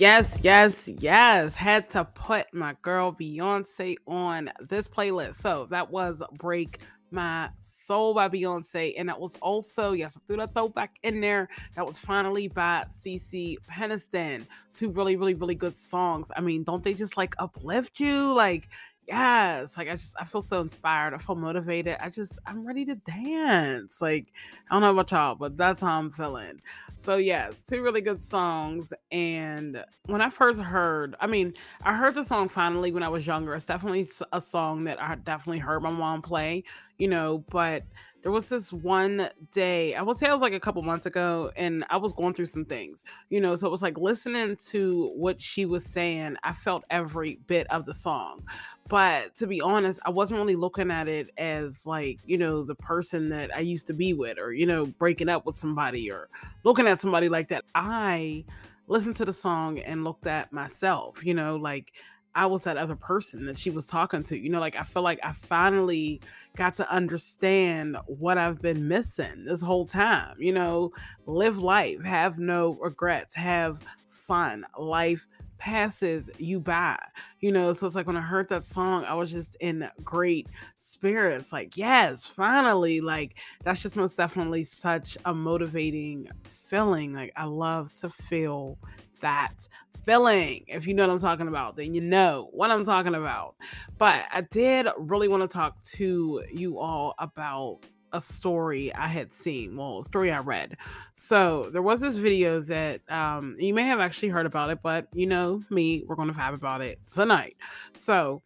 Yes, 0.00 0.40
yes, 0.42 0.88
yes. 0.88 1.54
Had 1.54 1.90
to 1.90 2.06
put 2.06 2.46
my 2.54 2.74
girl 2.80 3.12
Beyonce 3.12 3.96
on 4.06 4.50
this 4.58 4.88
playlist. 4.88 5.34
So 5.34 5.66
that 5.70 5.90
was 5.90 6.22
Break 6.38 6.80
my 7.10 7.50
Soul 7.60 8.14
by 8.14 8.28
Beyonce. 8.28 8.94
And 8.96 9.08
that 9.08 9.18
was 9.18 9.36
also, 9.36 9.92
yes, 9.92 10.16
I 10.16 10.20
threw 10.26 10.36
that 10.36 10.54
throwback 10.54 10.98
in 11.02 11.20
there. 11.20 11.48
That 11.76 11.86
was 11.86 11.98
finally 11.98 12.48
by 12.48 12.84
CeCe 13.04 13.56
Peniston. 13.70 14.46
Two 14.74 14.90
really, 14.90 15.16
really, 15.16 15.34
really 15.34 15.54
good 15.54 15.76
songs. 15.76 16.28
I 16.36 16.40
mean, 16.40 16.62
don't 16.62 16.82
they 16.82 16.94
just 16.94 17.16
like 17.16 17.34
uplift 17.38 17.98
you? 18.00 18.32
Like, 18.32 18.68
yes 19.10 19.76
like 19.76 19.88
i 19.88 19.92
just 19.92 20.14
i 20.20 20.24
feel 20.24 20.40
so 20.40 20.60
inspired 20.60 21.12
i 21.12 21.18
feel 21.18 21.34
motivated 21.34 21.96
i 22.00 22.08
just 22.08 22.38
i'm 22.46 22.64
ready 22.64 22.84
to 22.84 22.94
dance 22.94 24.00
like 24.00 24.32
i 24.70 24.74
don't 24.74 24.82
know 24.82 24.90
about 24.90 25.10
y'all 25.10 25.34
but 25.34 25.56
that's 25.56 25.80
how 25.80 25.98
i'm 25.98 26.10
feeling. 26.10 26.60
So 26.96 27.16
yes 27.16 27.60
two 27.60 27.82
really 27.82 28.02
good 28.02 28.22
songs 28.22 28.92
and 29.10 29.84
when 30.06 30.20
i 30.20 30.30
first 30.30 30.60
heard 30.60 31.16
i 31.18 31.26
mean 31.26 31.54
i 31.82 31.92
heard 31.92 32.14
the 32.14 32.22
song 32.22 32.48
finally 32.48 32.92
when 32.92 33.02
i 33.02 33.08
was 33.08 33.26
younger 33.26 33.52
it's 33.52 33.64
definitely 33.64 34.06
a 34.32 34.40
song 34.40 34.84
that 34.84 35.02
i 35.02 35.16
definitely 35.16 35.58
heard 35.58 35.82
my 35.82 35.90
mom 35.90 36.22
play 36.22 36.62
you 36.98 37.08
know 37.08 37.38
but 37.50 37.82
there 38.22 38.32
was 38.32 38.48
this 38.48 38.72
one 38.72 39.28
day 39.52 39.94
i 39.94 40.02
will 40.02 40.14
say 40.14 40.28
it 40.28 40.32
was 40.32 40.42
like 40.42 40.52
a 40.52 40.60
couple 40.60 40.82
months 40.82 41.06
ago 41.06 41.50
and 41.56 41.84
i 41.90 41.96
was 41.96 42.12
going 42.12 42.34
through 42.34 42.46
some 42.46 42.64
things 42.64 43.04
you 43.28 43.40
know 43.40 43.54
so 43.54 43.66
it 43.66 43.70
was 43.70 43.82
like 43.82 43.98
listening 43.98 44.56
to 44.56 45.10
what 45.16 45.40
she 45.40 45.64
was 45.64 45.84
saying 45.84 46.36
i 46.42 46.52
felt 46.52 46.84
every 46.90 47.38
bit 47.46 47.66
of 47.70 47.84
the 47.84 47.94
song 47.94 48.42
but 48.88 49.34
to 49.36 49.46
be 49.46 49.60
honest 49.60 50.00
i 50.04 50.10
wasn't 50.10 50.38
really 50.38 50.56
looking 50.56 50.90
at 50.90 51.08
it 51.08 51.30
as 51.38 51.86
like 51.86 52.18
you 52.24 52.36
know 52.36 52.64
the 52.64 52.74
person 52.74 53.28
that 53.28 53.54
i 53.54 53.60
used 53.60 53.86
to 53.86 53.94
be 53.94 54.12
with 54.12 54.38
or 54.38 54.52
you 54.52 54.66
know 54.66 54.86
breaking 54.86 55.28
up 55.28 55.46
with 55.46 55.56
somebody 55.56 56.10
or 56.10 56.28
looking 56.64 56.86
at 56.86 57.00
somebody 57.00 57.28
like 57.28 57.48
that. 57.48 57.64
I 57.74 58.44
listened 58.86 59.16
to 59.16 59.24
the 59.24 59.32
song 59.32 59.78
and 59.78 60.04
looked 60.04 60.26
at 60.26 60.52
myself 60.52 61.24
you 61.24 61.34
know 61.34 61.56
like 61.56 61.92
I 62.34 62.46
was 62.46 62.62
that 62.64 62.76
other 62.76 62.96
person 62.96 63.46
that 63.46 63.58
she 63.58 63.70
was 63.70 63.86
talking 63.86 64.22
to. 64.24 64.38
You 64.38 64.50
know, 64.50 64.60
like 64.60 64.76
I 64.76 64.82
feel 64.82 65.02
like 65.02 65.20
I 65.22 65.32
finally 65.32 66.20
got 66.56 66.76
to 66.76 66.90
understand 66.90 67.96
what 68.06 68.38
I've 68.38 68.60
been 68.60 68.88
missing 68.88 69.44
this 69.44 69.62
whole 69.62 69.86
time. 69.86 70.36
You 70.38 70.52
know, 70.52 70.92
live 71.26 71.58
life, 71.58 72.02
have 72.04 72.38
no 72.38 72.76
regrets, 72.80 73.34
have 73.34 73.80
fun. 74.08 74.64
Life 74.78 75.26
passes 75.58 76.30
you 76.38 76.60
by. 76.60 76.98
You 77.40 77.52
know, 77.52 77.72
so 77.72 77.86
it's 77.86 77.96
like 77.96 78.06
when 78.06 78.16
I 78.16 78.22
heard 78.22 78.48
that 78.48 78.64
song, 78.64 79.04
I 79.04 79.14
was 79.14 79.30
just 79.30 79.56
in 79.60 79.88
great 80.02 80.48
spirits. 80.76 81.52
Like, 81.52 81.76
yes, 81.76 82.26
finally. 82.26 83.00
Like, 83.00 83.36
that's 83.62 83.82
just 83.82 83.96
most 83.96 84.16
definitely 84.16 84.64
such 84.64 85.18
a 85.24 85.34
motivating 85.34 86.28
feeling. 86.44 87.12
Like, 87.12 87.32
I 87.36 87.44
love 87.44 87.92
to 87.94 88.08
feel 88.08 88.78
that 89.20 89.68
feeling. 90.04 90.64
If 90.68 90.86
you 90.86 90.94
know 90.94 91.06
what 91.06 91.12
I'm 91.12 91.18
talking 91.18 91.48
about, 91.48 91.76
then 91.76 91.94
you 91.94 92.00
know 92.00 92.48
what 92.52 92.70
I'm 92.70 92.84
talking 92.84 93.14
about. 93.14 93.56
But 93.98 94.24
I 94.32 94.42
did 94.42 94.88
really 94.98 95.28
want 95.28 95.42
to 95.42 95.48
talk 95.48 95.82
to 95.94 96.42
you 96.52 96.78
all 96.78 97.14
about 97.18 97.80
a 98.12 98.20
story 98.20 98.92
I 98.94 99.06
had 99.06 99.32
seen, 99.32 99.76
well, 99.76 99.98
a 99.98 100.02
story 100.02 100.32
I 100.32 100.40
read. 100.40 100.76
So 101.12 101.70
there 101.72 101.82
was 101.82 102.00
this 102.00 102.16
video 102.16 102.60
that 102.62 103.00
um, 103.08 103.56
you 103.58 103.72
may 103.72 103.84
have 103.84 104.00
actually 104.00 104.30
heard 104.30 104.46
about 104.46 104.70
it, 104.70 104.80
but 104.82 105.06
you 105.12 105.26
know 105.26 105.62
me, 105.70 106.04
we're 106.06 106.16
going 106.16 106.28
to 106.28 106.34
vibe 106.34 106.54
about 106.54 106.80
it 106.80 106.98
tonight. 107.12 107.56
So, 107.94 108.42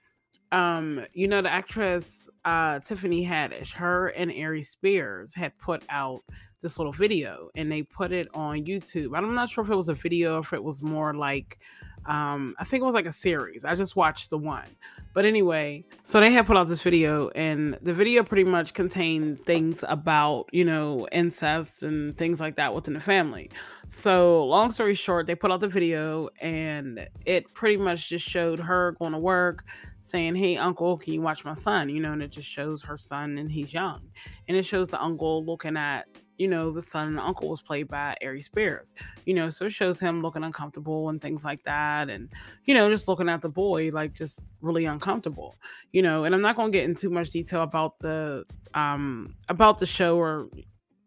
um, 0.53 1.05
you 1.13 1.29
know, 1.29 1.43
the 1.43 1.51
actress 1.51 2.29
uh, 2.45 2.81
Tiffany 2.81 3.27
Haddish, 3.27 3.73
her 3.73 4.09
and 4.09 4.31
Aries 4.31 4.69
Spears 4.69 5.35
had 5.35 5.57
put 5.59 5.83
out 5.89 6.23
this 6.65 6.79
little 6.79 6.93
video 6.93 7.51
and 7.55 7.71
they 7.71 7.83
put 7.83 8.11
it 8.11 8.27
on 8.33 8.65
YouTube. 8.65 9.17
I'm 9.17 9.35
not 9.35 9.51
sure 9.51 9.63
if 9.63 9.71
it 9.71 9.77
was 9.77 9.91
a 9.91 9.95
video, 9.95 10.39
if 10.39 10.55
it 10.55 10.65
was 10.65 10.83
more 10.83 11.13
like, 11.13 11.59
um, 12.07 12.55
I 12.59 12.65
think 12.65 12.81
it 12.81 12.87
was 12.87 12.95
like 12.95 13.07
a 13.07 13.13
series. 13.13 13.67
I 13.67 13.75
just 13.75 13.97
watched 13.97 14.31
the 14.31 14.39
one. 14.39 14.69
But 15.13 15.27
anyway, 15.27 15.85
so 16.03 16.21
they 16.21 16.33
had 16.33 16.47
put 16.47 16.57
out 16.57 16.67
this 16.67 16.83
video, 16.83 17.29
and 17.31 17.79
the 17.83 17.93
video 17.93 18.23
pretty 18.23 18.45
much 18.45 18.75
contained 18.75 19.41
things 19.41 19.85
about, 19.89 20.47
you 20.53 20.65
know, 20.65 21.07
incest 21.13 21.83
and 21.83 22.17
things 22.17 22.41
like 22.41 22.57
that 22.57 22.75
within 22.75 22.95
the 22.95 23.01
family. 23.01 23.51
So, 23.87 24.45
long 24.45 24.71
story 24.71 24.95
short, 24.95 25.27
they 25.27 25.35
put 25.35 25.51
out 25.51 25.61
the 25.61 25.69
video, 25.69 26.29
and 26.41 27.09
it 27.25 27.53
pretty 27.55 27.77
much 27.77 28.09
just 28.09 28.29
showed 28.29 28.59
her 28.59 28.97
going 28.99 29.13
to 29.13 29.19
work, 29.19 29.65
saying, 30.01 30.35
Hey, 30.35 30.57
uncle, 30.57 30.99
can 30.99 31.15
you 31.15 31.23
watch 31.23 31.45
my 31.45 31.55
son? 31.55 31.89
You 31.89 32.01
know, 32.01 32.13
and 32.13 32.23
it 32.23 32.33
just 32.33 32.49
shows 32.49 32.83
her 32.83 32.97
son, 32.97 33.39
and 33.39 33.51
he's 33.51 33.73
young. 33.73 34.01
And 34.49 34.57
it 34.57 34.65
shows 34.65 34.89
the 34.89 35.03
uncle 35.03 35.45
looking 35.45 35.77
at 35.77 36.07
you 36.39 36.49
know, 36.49 36.71
the 36.71 36.83
son 36.83 37.09
and 37.09 37.21
uncle 37.21 37.49
was 37.49 37.63
played 37.63 37.89
by 37.89 38.17
Aries 38.21 38.47
Spears. 38.47 38.95
You 39.25 39.35
know, 39.35 39.49
so 39.49 39.67
it 39.67 39.73
shows 39.73 40.01
him 40.01 40.23
looking 40.23 40.45
uncomfortable 40.45 41.09
and 41.09 41.21
things 41.21 41.45
like 41.45 41.63
that. 41.65 42.11
And, 42.11 42.31
you 42.65 42.75
know, 42.75 42.91
just 42.91 43.09
looking 43.09 43.29
at 43.29 43.41
the 43.41 43.49
boy, 43.49 43.91
like 43.93 44.13
just 44.13 44.43
really 44.61 44.85
uncomfortable. 44.85 45.55
You 45.93 46.03
know, 46.03 46.25
and 46.25 46.35
I'm 46.35 46.43
not 46.43 46.57
gonna 46.57 46.71
get 46.71 46.85
into 46.85 47.05
too 47.05 47.11
much 47.11 47.31
detail 47.31 47.63
about 47.63 47.99
the 47.99 48.45
um 48.73 49.35
about 49.49 49.79
the 49.79 49.87
show 49.87 50.17
or 50.17 50.49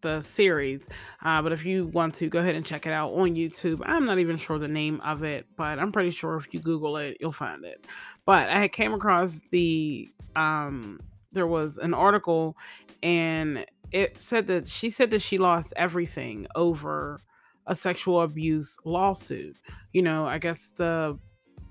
the 0.01 0.21
series. 0.21 0.87
Uh, 1.23 1.41
but 1.41 1.51
if 1.51 1.65
you 1.65 1.87
want 1.87 2.13
to 2.15 2.29
go 2.29 2.39
ahead 2.39 2.55
and 2.55 2.63
check 2.63 2.85
it 2.85 2.93
out 2.93 3.13
on 3.13 3.35
YouTube, 3.35 3.81
I'm 3.83 4.05
not 4.05 4.19
even 4.19 4.37
sure 4.37 4.59
the 4.59 4.67
name 4.67 5.01
of 5.01 5.23
it, 5.23 5.47
but 5.55 5.79
I'm 5.79 5.91
pretty 5.91 6.11
sure 6.11 6.35
if 6.35 6.53
you 6.53 6.59
Google 6.59 6.97
it, 6.97 7.17
you'll 7.19 7.31
find 7.31 7.65
it. 7.65 7.83
But 8.25 8.49
I 8.49 8.67
came 8.67 8.93
across 8.93 9.39
the 9.49 10.07
um 10.35 10.99
there 11.31 11.47
was 11.47 11.77
an 11.77 11.93
article 11.93 12.57
and 13.03 13.65
it 13.91 14.17
said 14.17 14.47
that 14.47 14.67
she 14.67 14.89
said 14.89 15.12
that 15.12 15.21
she 15.21 15.38
lost 15.38 15.73
everything 15.76 16.47
over 16.56 17.19
a 17.67 17.76
sexual 17.76 18.21
abuse 18.21 18.78
lawsuit. 18.86 19.58
You 19.93 20.02
know, 20.02 20.26
I 20.26 20.38
guess 20.38 20.71
the 20.76 21.17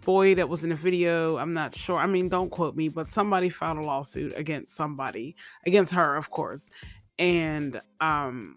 boy 0.02 0.35
that 0.37 0.48
was 0.48 0.62
in 0.62 0.70
the 0.70 0.76
video, 0.76 1.37
I'm 1.37 1.52
not 1.52 1.74
sure. 1.74 1.98
I 1.98 2.07
mean, 2.07 2.29
don't 2.29 2.50
quote 2.50 2.76
me, 2.76 2.88
but 2.88 3.11
somebody 3.11 3.48
filed 3.48 3.79
a 3.79 3.83
lawsuit 3.83 4.35
against 4.37 4.76
somebody, 4.76 5.37
against 5.66 5.92
her, 5.92 6.16
of 6.16 6.31
course. 6.31 6.68
And 7.18 7.81
um 8.00 8.57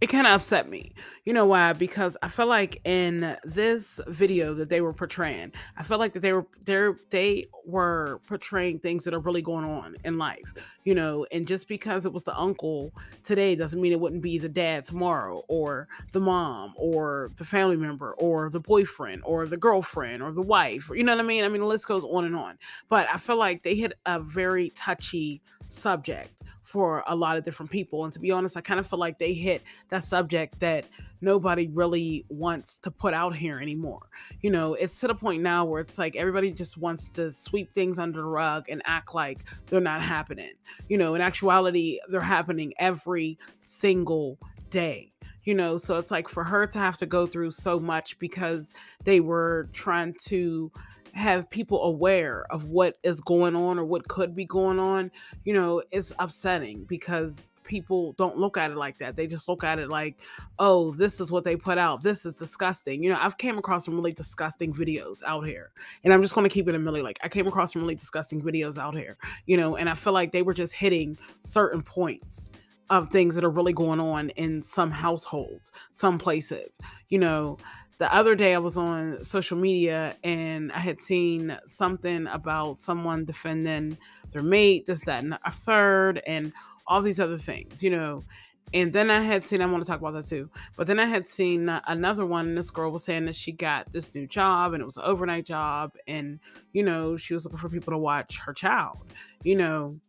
it 0.00 0.06
kind 0.06 0.26
of 0.26 0.32
upset 0.32 0.68
me. 0.68 0.94
You 1.26 1.34
know 1.34 1.44
why? 1.44 1.74
Because 1.74 2.16
I 2.22 2.28
felt 2.28 2.48
like 2.48 2.80
in 2.84 3.36
this 3.44 4.00
video 4.08 4.54
that 4.54 4.70
they 4.70 4.80
were 4.80 4.94
portraying, 4.94 5.52
I 5.76 5.82
felt 5.82 6.00
like 6.00 6.14
that 6.14 6.20
they 6.20 6.32
were 6.32 6.46
they 6.64 6.88
they 7.10 7.46
were 7.66 8.20
portraying 8.26 8.78
things 8.78 9.04
that 9.04 9.12
are 9.12 9.20
really 9.20 9.42
going 9.42 9.64
on 9.66 9.96
in 10.04 10.16
life. 10.16 10.54
You 10.84 10.94
know, 10.94 11.26
and 11.30 11.46
just 11.46 11.68
because 11.68 12.06
it 12.06 12.12
was 12.12 12.24
the 12.24 12.36
uncle 12.36 12.92
today 13.22 13.54
doesn't 13.54 13.80
mean 13.80 13.92
it 13.92 14.00
wouldn't 14.00 14.22
be 14.22 14.38
the 14.38 14.48
dad 14.48 14.86
tomorrow, 14.86 15.42
or 15.48 15.86
the 16.12 16.20
mom, 16.20 16.72
or 16.76 17.30
the 17.36 17.44
family 17.44 17.76
member, 17.76 18.12
or 18.14 18.48
the 18.48 18.60
boyfriend, 18.60 19.20
or 19.26 19.46
the 19.46 19.58
girlfriend, 19.58 20.22
or 20.22 20.32
the 20.32 20.40
wife. 20.40 20.90
You 20.94 21.04
know 21.04 21.14
what 21.14 21.22
I 21.22 21.28
mean? 21.28 21.44
I 21.44 21.48
mean, 21.48 21.60
the 21.60 21.66
list 21.66 21.86
goes 21.86 22.04
on 22.04 22.24
and 22.24 22.34
on. 22.34 22.56
But 22.88 23.06
I 23.12 23.18
feel 23.18 23.36
like 23.36 23.62
they 23.62 23.74
hit 23.74 23.92
a 24.06 24.18
very 24.18 24.70
touchy 24.70 25.42
subject 25.72 26.42
for 26.62 27.02
a 27.06 27.14
lot 27.14 27.36
of 27.36 27.44
different 27.44 27.70
people. 27.70 28.04
And 28.04 28.12
to 28.12 28.20
be 28.20 28.30
honest, 28.30 28.56
I 28.56 28.60
kind 28.60 28.78
of 28.78 28.86
feel 28.86 28.98
like 28.98 29.18
they 29.18 29.32
hit 29.32 29.62
that 29.88 30.02
subject 30.02 30.60
that 30.60 30.84
nobody 31.20 31.68
really 31.68 32.24
wants 32.28 32.78
to 32.78 32.90
put 32.90 33.14
out 33.14 33.34
here 33.34 33.58
anymore. 33.58 34.08
You 34.40 34.50
know, 34.50 34.74
it's 34.74 34.98
to 35.00 35.08
the 35.08 35.14
point 35.14 35.42
now 35.42 35.64
where 35.64 35.80
it's 35.80 35.98
like 35.98 36.16
everybody 36.16 36.50
just 36.50 36.78
wants 36.78 37.08
to 37.10 37.30
sweep 37.30 37.72
things 37.74 37.98
under 37.98 38.20
the 38.20 38.26
rug 38.26 38.66
and 38.68 38.82
act 38.84 39.14
like 39.14 39.44
they're 39.66 39.80
not 39.80 40.02
happening. 40.02 40.52
You 40.88 40.98
know, 40.98 41.14
in 41.14 41.20
actuality, 41.20 41.98
they're 42.08 42.20
happening 42.20 42.72
every 42.78 43.38
single 43.58 44.38
day 44.70 45.12
you 45.44 45.54
know 45.54 45.76
so 45.76 45.98
it's 45.98 46.10
like 46.10 46.28
for 46.28 46.44
her 46.44 46.66
to 46.66 46.78
have 46.78 46.96
to 46.96 47.06
go 47.06 47.26
through 47.26 47.50
so 47.50 47.80
much 47.80 48.18
because 48.18 48.72
they 49.04 49.18
were 49.18 49.68
trying 49.72 50.14
to 50.24 50.70
have 51.14 51.48
people 51.50 51.82
aware 51.84 52.46
of 52.50 52.64
what 52.64 52.98
is 53.02 53.20
going 53.20 53.56
on 53.56 53.78
or 53.78 53.84
what 53.84 54.08
could 54.08 54.34
be 54.34 54.44
going 54.44 54.78
on, 54.78 55.10
you 55.44 55.52
know, 55.52 55.82
it's 55.90 56.12
upsetting 56.18 56.84
because 56.84 57.48
people 57.64 58.14
don't 58.14 58.36
look 58.36 58.56
at 58.56 58.70
it 58.70 58.76
like 58.76 58.98
that. 58.98 59.16
They 59.16 59.26
just 59.26 59.48
look 59.48 59.62
at 59.62 59.78
it 59.78 59.88
like, 59.88 60.18
oh, 60.58 60.92
this 60.92 61.20
is 61.20 61.30
what 61.30 61.44
they 61.44 61.56
put 61.56 61.78
out. 61.78 62.02
This 62.02 62.24
is 62.24 62.34
disgusting. 62.34 63.02
You 63.02 63.10
know, 63.10 63.18
I've 63.20 63.38
came 63.38 63.58
across 63.58 63.84
some 63.84 63.94
really 63.94 64.12
disgusting 64.12 64.72
videos 64.72 65.22
out 65.26 65.46
here. 65.46 65.70
And 66.02 66.12
I'm 66.12 66.22
just 66.22 66.34
going 66.34 66.48
to 66.48 66.52
keep 66.52 66.68
it 66.68 66.74
a 66.74 66.78
milli. 66.78 67.02
Like 67.02 67.18
I 67.22 67.28
came 67.28 67.46
across 67.46 67.72
some 67.72 67.82
really 67.82 67.94
disgusting 67.94 68.42
videos 68.42 68.78
out 68.78 68.96
here, 68.96 69.16
you 69.46 69.56
know, 69.56 69.76
and 69.76 69.88
I 69.88 69.94
feel 69.94 70.12
like 70.12 70.32
they 70.32 70.42
were 70.42 70.54
just 70.54 70.74
hitting 70.74 71.16
certain 71.42 71.80
points 71.80 72.50
of 72.88 73.08
things 73.10 73.36
that 73.36 73.44
are 73.44 73.50
really 73.50 73.72
going 73.72 74.00
on 74.00 74.30
in 74.30 74.60
some 74.60 74.90
households, 74.90 75.70
some 75.90 76.18
places. 76.18 76.76
You 77.08 77.20
know, 77.20 77.58
the 78.00 78.12
other 78.14 78.34
day 78.34 78.54
I 78.54 78.58
was 78.58 78.78
on 78.78 79.22
social 79.22 79.58
media 79.58 80.16
and 80.24 80.72
I 80.72 80.78
had 80.78 81.02
seen 81.02 81.56
something 81.66 82.26
about 82.28 82.78
someone 82.78 83.26
defending 83.26 83.98
their 84.30 84.42
mate, 84.42 84.86
this, 84.86 85.04
that, 85.04 85.22
and 85.22 85.38
a 85.44 85.50
third, 85.50 86.22
and 86.26 86.50
all 86.86 87.02
these 87.02 87.20
other 87.20 87.36
things, 87.36 87.84
you 87.84 87.90
know. 87.90 88.24
And 88.72 88.90
then 88.90 89.10
I 89.10 89.20
had 89.20 89.44
seen, 89.44 89.60
I 89.60 89.66
want 89.66 89.84
to 89.84 89.86
talk 89.86 90.00
about 90.00 90.14
that 90.14 90.24
too, 90.24 90.48
but 90.78 90.86
then 90.86 90.98
I 90.98 91.04
had 91.04 91.28
seen 91.28 91.68
another 91.68 92.24
one, 92.24 92.48
and 92.48 92.56
this 92.56 92.70
girl 92.70 92.90
was 92.90 93.04
saying 93.04 93.26
that 93.26 93.34
she 93.34 93.52
got 93.52 93.92
this 93.92 94.14
new 94.14 94.26
job 94.26 94.72
and 94.72 94.80
it 94.80 94.86
was 94.86 94.96
an 94.96 95.04
overnight 95.04 95.44
job, 95.44 95.92
and, 96.08 96.40
you 96.72 96.82
know, 96.82 97.18
she 97.18 97.34
was 97.34 97.44
looking 97.44 97.58
for 97.58 97.68
people 97.68 97.92
to 97.92 97.98
watch 97.98 98.38
her 98.38 98.54
child, 98.54 98.96
you 99.44 99.56
know 99.56 100.00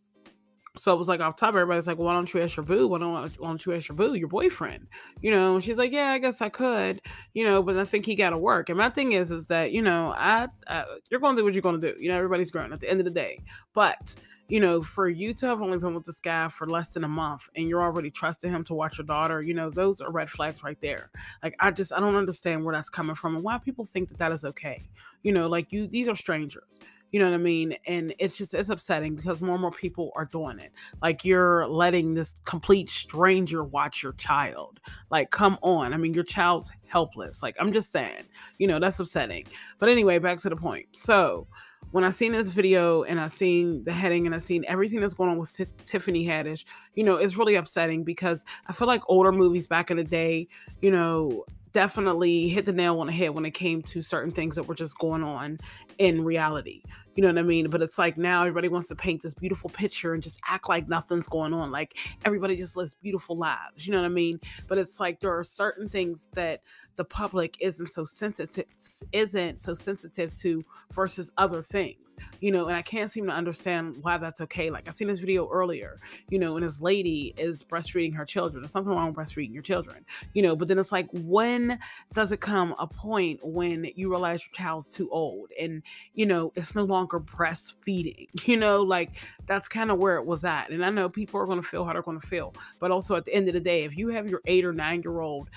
so 0.78 0.94
it 0.94 0.98
was 0.98 1.10
like 1.10 1.20
off 1.20 1.36
top, 1.36 1.50
everybody's 1.50 1.88
like, 1.88 1.98
why 1.98 2.14
don't 2.14 2.34
you 2.34 2.42
ask 2.42 2.56
your 2.56 2.66
boo? 2.66 2.88
Why 2.88 3.00
don't, 3.00 3.40
why 3.40 3.48
don't 3.48 3.66
you 3.66 3.74
ask 3.74 3.90
your 3.90 3.96
boo, 3.98 4.14
your 4.14 4.30
boyfriend? 4.30 4.88
You 5.22 5.32
know, 5.32 5.60
she's 5.60 5.78
like, 5.78 5.92
yeah, 5.92 6.12
I 6.12 6.18
guess 6.18 6.42
I 6.42 6.48
could, 6.48 7.02
you 7.34 7.44
know, 7.44 7.62
but 7.62 7.78
I 7.78 7.84
think 7.84 8.06
he 8.06 8.16
got 8.16 8.30
to 8.30 8.38
work. 8.38 8.70
And 8.70 8.78
my 8.78 8.90
thing 8.90 9.12
is, 9.12 9.32
is 9.32 9.48
that, 9.48 9.74
you 9.74 9.82
know, 9.82 10.14
I, 10.16 10.48
I 10.68 10.86
you're 11.10 11.20
going 11.20 11.36
to 11.36 11.42
do 11.42 11.44
what 11.44 11.54
you're 11.54 11.62
going 11.62 11.80
to 11.80 11.94
do. 11.94 12.00
You 12.00 12.10
know, 12.10 12.18
everybody's 12.18 12.52
grown 12.52 12.72
at 12.72 12.80
the 12.80 12.90
end 12.90 13.02
of 13.02 13.06
the 13.06 13.12
day. 13.12 13.40
But, 13.74 14.16
you 14.48 14.62
know, 14.62 14.82
for 14.82 15.10
you 15.10 15.34
to 15.34 15.46
have 15.48 15.62
only 15.62 15.78
been 15.78 15.94
with 15.94 16.06
this 16.06 16.22
guy 16.22 16.48
for 16.48 16.68
less 16.68 16.94
than 16.94 17.04
a 17.04 17.10
month 17.10 17.50
and 17.56 17.68
you're 17.68 17.84
already 17.84 18.10
trusting 18.10 18.50
him 18.50 18.64
to 18.66 18.74
watch 18.74 18.98
your 18.98 19.06
daughter, 19.06 19.42
you 19.42 19.54
know, 19.54 19.70
those 19.70 20.00
are 20.00 20.12
red 20.12 20.30
flags 20.30 20.64
right 20.64 20.80
there. 20.80 21.10
Like, 21.44 21.56
I 21.60 21.72
just, 21.72 21.92
I 21.92 22.00
don't 22.00 22.16
understand 22.16 22.64
where 22.64 22.74
that's 22.74 22.90
coming 22.90 23.16
from 23.16 23.36
and 23.36 23.44
why 23.44 23.58
people 23.58 23.84
think 23.84 24.08
that 24.08 24.20
that 24.20 24.32
is 24.32 24.46
okay. 24.46 24.90
You 25.24 25.34
know, 25.34 25.48
like 25.48 25.74
you, 25.74 25.86
these 25.88 26.08
are 26.08 26.16
strangers 26.16 26.80
you 27.12 27.20
know 27.20 27.26
what 27.26 27.34
I 27.34 27.38
mean? 27.38 27.76
And 27.86 28.14
it's 28.20 28.38
just 28.38 28.54
it's 28.54 28.70
upsetting 28.70 29.16
because 29.16 29.42
more 29.42 29.56
and 29.56 29.62
more 29.62 29.72
people 29.72 30.12
are 30.16 30.26
doing 30.26 30.60
it. 30.60 30.72
Like 31.02 31.26
you're 31.26 31.68
letting 31.68 32.14
this 32.14 32.36
complete 32.46 32.90
stranger 32.90 33.64
watch 33.64 34.02
your 34.02 34.14
child. 34.14 34.80
Like, 35.10 35.30
come 35.30 35.58
on. 35.62 35.94
I 35.94 35.98
mean, 35.98 36.14
your 36.14 36.24
child's 36.24 36.72
helpless. 36.88 37.44
Like, 37.44 37.56
I'm 37.60 37.72
just 37.72 37.92
saying, 37.92 38.24
you 38.58 38.68
know, 38.68 38.80
that's 38.80 39.00
upsetting. 39.00 39.46
But 39.78 39.90
anyway, 39.90 40.20
back 40.20 40.40
to 40.40 40.50
the 40.50 40.56
point. 40.56 40.88
So 40.92 41.48
when 41.92 42.06
I 42.06 42.10
seen 42.10 42.32
this 42.32 42.48
video 42.48 43.04
and 43.04 43.20
I 43.20 43.28
seen 43.28 43.84
the 43.84 43.92
heading 43.92 44.26
and 44.26 44.34
I 44.34 44.38
seen 44.38 44.64
everything 44.68 45.02
that's 45.02 45.14
going 45.14 45.30
on 45.30 45.38
with 45.38 45.52
T- 45.52 45.66
Tiffany 45.84 46.26
Haddish, 46.26 46.64
you 46.96 47.04
know, 47.04 47.16
it's 47.16 47.36
really 47.36 47.56
upsetting 47.56 48.04
because 48.04 48.46
I 48.68 48.74
feel 48.74 48.88
like 48.88 49.02
older 49.08 49.32
movies 49.32 49.68
back 49.68 49.92
in 49.92 49.98
the 49.98 50.04
day, 50.04 50.48
you 50.82 50.92
know, 50.92 51.46
definitely 51.74 52.50
hit 52.50 52.66
the 52.66 52.74
nail 52.74 53.00
on 53.00 53.08
the 53.08 53.14
head 53.14 53.30
when 53.30 53.46
it 53.46 53.52
came 53.52 53.82
to 53.84 54.02
certain 54.02 54.32
things 54.32 54.56
that 54.56 54.64
were 54.64 54.76
just 54.76 54.98
going 54.98 55.24
on 55.24 55.60
in 55.98 56.24
reality. 56.24 56.82
You 57.14 57.24
know 57.24 57.30
what 57.30 57.38
I 57.38 57.44
mean? 57.44 57.70
But 57.70 57.82
it's 57.82 57.98
like 57.98 58.18
now 58.18 58.42
everybody 58.42 58.70
wants 58.70 58.88
to 58.88 58.96
paint 58.96 59.22
this 59.22 59.34
beautiful 59.34 59.70
picture 59.70 60.14
and 60.14 60.24
just 60.24 60.40
act 60.48 60.70
like 60.70 60.88
nothing's 60.88 61.28
going 61.28 61.54
on. 61.54 61.72
Like 61.72 61.98
everybody 62.26 62.56
just 62.56 62.76
lives 62.76 62.96
beautiful 62.96 63.38
lives. 63.38 63.86
You 63.86 63.92
know 63.92 64.00
what 64.00 64.06
I 64.06 64.10
mean? 64.10 64.40
But 64.68 64.78
it's 64.78 65.00
like 65.00 65.20
there 65.20 65.38
are 65.38 65.44
certain 65.44 65.90
things 65.90 66.30
that 66.34 66.62
the 66.96 67.06
public 67.06 67.58
isn't 67.60 67.88
so 67.88 68.06
sensitive 68.06 68.66
isn't 69.12 69.60
so 69.60 69.74
sensitive 69.74 70.34
to 70.34 70.64
versus 70.94 71.32
other 71.38 71.62
things 71.62 72.16
you 72.40 72.52
know 72.52 72.68
and 72.68 72.76
i 72.76 72.82
can't 72.82 73.10
seem 73.10 73.26
to 73.26 73.32
understand 73.32 73.96
why 74.02 74.18
that's 74.18 74.42
okay. 74.42 74.70
Like 74.70 74.88
i 74.88 74.92
seen 74.92 75.08
this 75.08 75.20
video 75.20 75.50
earlier 75.50 75.98
you 76.30 76.40
know 76.40 76.58
and 76.58 76.66
this 76.66 76.82
lady 76.82 77.34
is 77.38 77.64
breastfeeding 77.64 78.16
her 78.16 78.26
children. 78.26 78.62
There's 78.62 78.72
something 78.72 78.94
wrong 78.94 79.14
with 79.14 79.16
breastfeeding 79.16 79.54
your 79.54 79.64
children 79.64 80.06
you 80.34 80.42
know 80.42 80.56
but 80.56 80.68
then 80.68 80.80
it's 80.80 80.92
like 80.92 81.08
when 81.12 81.80
does 82.14 82.32
it 82.32 82.40
come 82.40 82.76
a 82.80 82.88
point 82.88 83.40
when 83.44 83.90
you 83.96 84.10
realize 84.10 84.46
your 84.46 84.54
child's 84.54 84.90
too 84.90 85.10
old 85.12 85.50
and 85.60 85.84
you 86.14 86.26
know 86.26 86.52
it's 86.56 86.76
no 86.76 86.84
longer 86.84 87.20
breastfeeding 87.20 88.28
you 88.48 88.58
know? 88.58 88.82
Like 88.82 89.12
that's 89.46 89.68
kind 89.68 89.92
of 89.92 89.98
where 89.98 90.18
it 90.18 90.26
was 90.26 90.44
at. 90.46 90.70
And 90.70 90.84
i 90.84 90.90
know 90.90 91.10
people 91.10 91.40
are 91.40 91.46
going 91.46 91.62
to 91.62 91.68
feel 91.68 91.86
how 91.86 91.94
they're 91.94 92.02
going 92.02 92.20
to 92.20 92.28
feel 92.28 92.54
but 92.80 92.92
also 92.92 93.16
at 93.16 93.26
the 93.26 93.34
end 93.34 93.48
of 93.48 93.54
the 93.54 93.60
day 93.60 93.84
if 93.84 93.98
you 93.98 94.10
have 94.10 94.28
your 94.28 94.42
eight 94.46 94.66
or 94.66 94.74
nine 94.74 95.02
year 95.04 95.20
old 95.22 95.50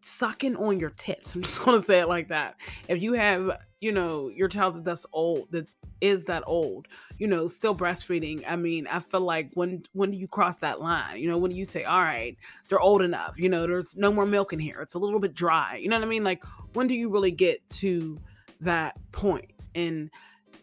sucking 0.00 0.56
on 0.56 0.80
your 0.80 0.90
tits. 0.90 1.34
I'm 1.34 1.42
just 1.42 1.64
gonna 1.64 1.82
say 1.82 2.00
it 2.00 2.08
like 2.08 2.28
that. 2.28 2.56
If 2.88 3.02
you 3.02 3.14
have, 3.14 3.58
you 3.80 3.92
know, 3.92 4.28
your 4.28 4.48
child 4.48 4.84
that's 4.84 5.06
old, 5.12 5.50
that 5.52 5.68
is 6.00 6.24
that 6.24 6.44
old, 6.46 6.86
you 7.18 7.26
know, 7.26 7.46
still 7.46 7.74
breastfeeding. 7.74 8.44
I 8.46 8.56
mean, 8.56 8.86
I 8.86 9.00
feel 9.00 9.20
like 9.20 9.50
when 9.54 9.82
when 9.92 10.10
do 10.10 10.16
you 10.16 10.28
cross 10.28 10.58
that 10.58 10.80
line? 10.80 11.20
You 11.20 11.28
know, 11.28 11.38
when 11.38 11.50
do 11.50 11.56
you 11.56 11.64
say, 11.64 11.84
all 11.84 12.00
right, 12.00 12.36
they're 12.68 12.80
old 12.80 13.02
enough, 13.02 13.38
you 13.38 13.48
know, 13.48 13.66
there's 13.66 13.96
no 13.96 14.12
more 14.12 14.26
milk 14.26 14.52
in 14.52 14.58
here. 14.58 14.80
It's 14.80 14.94
a 14.94 14.98
little 14.98 15.20
bit 15.20 15.34
dry. 15.34 15.76
You 15.76 15.88
know 15.88 15.96
what 15.96 16.04
I 16.04 16.08
mean? 16.08 16.24
Like 16.24 16.44
when 16.74 16.86
do 16.86 16.94
you 16.94 17.10
really 17.10 17.32
get 17.32 17.68
to 17.70 18.18
that 18.60 18.96
point? 19.12 19.52
And 19.74 20.10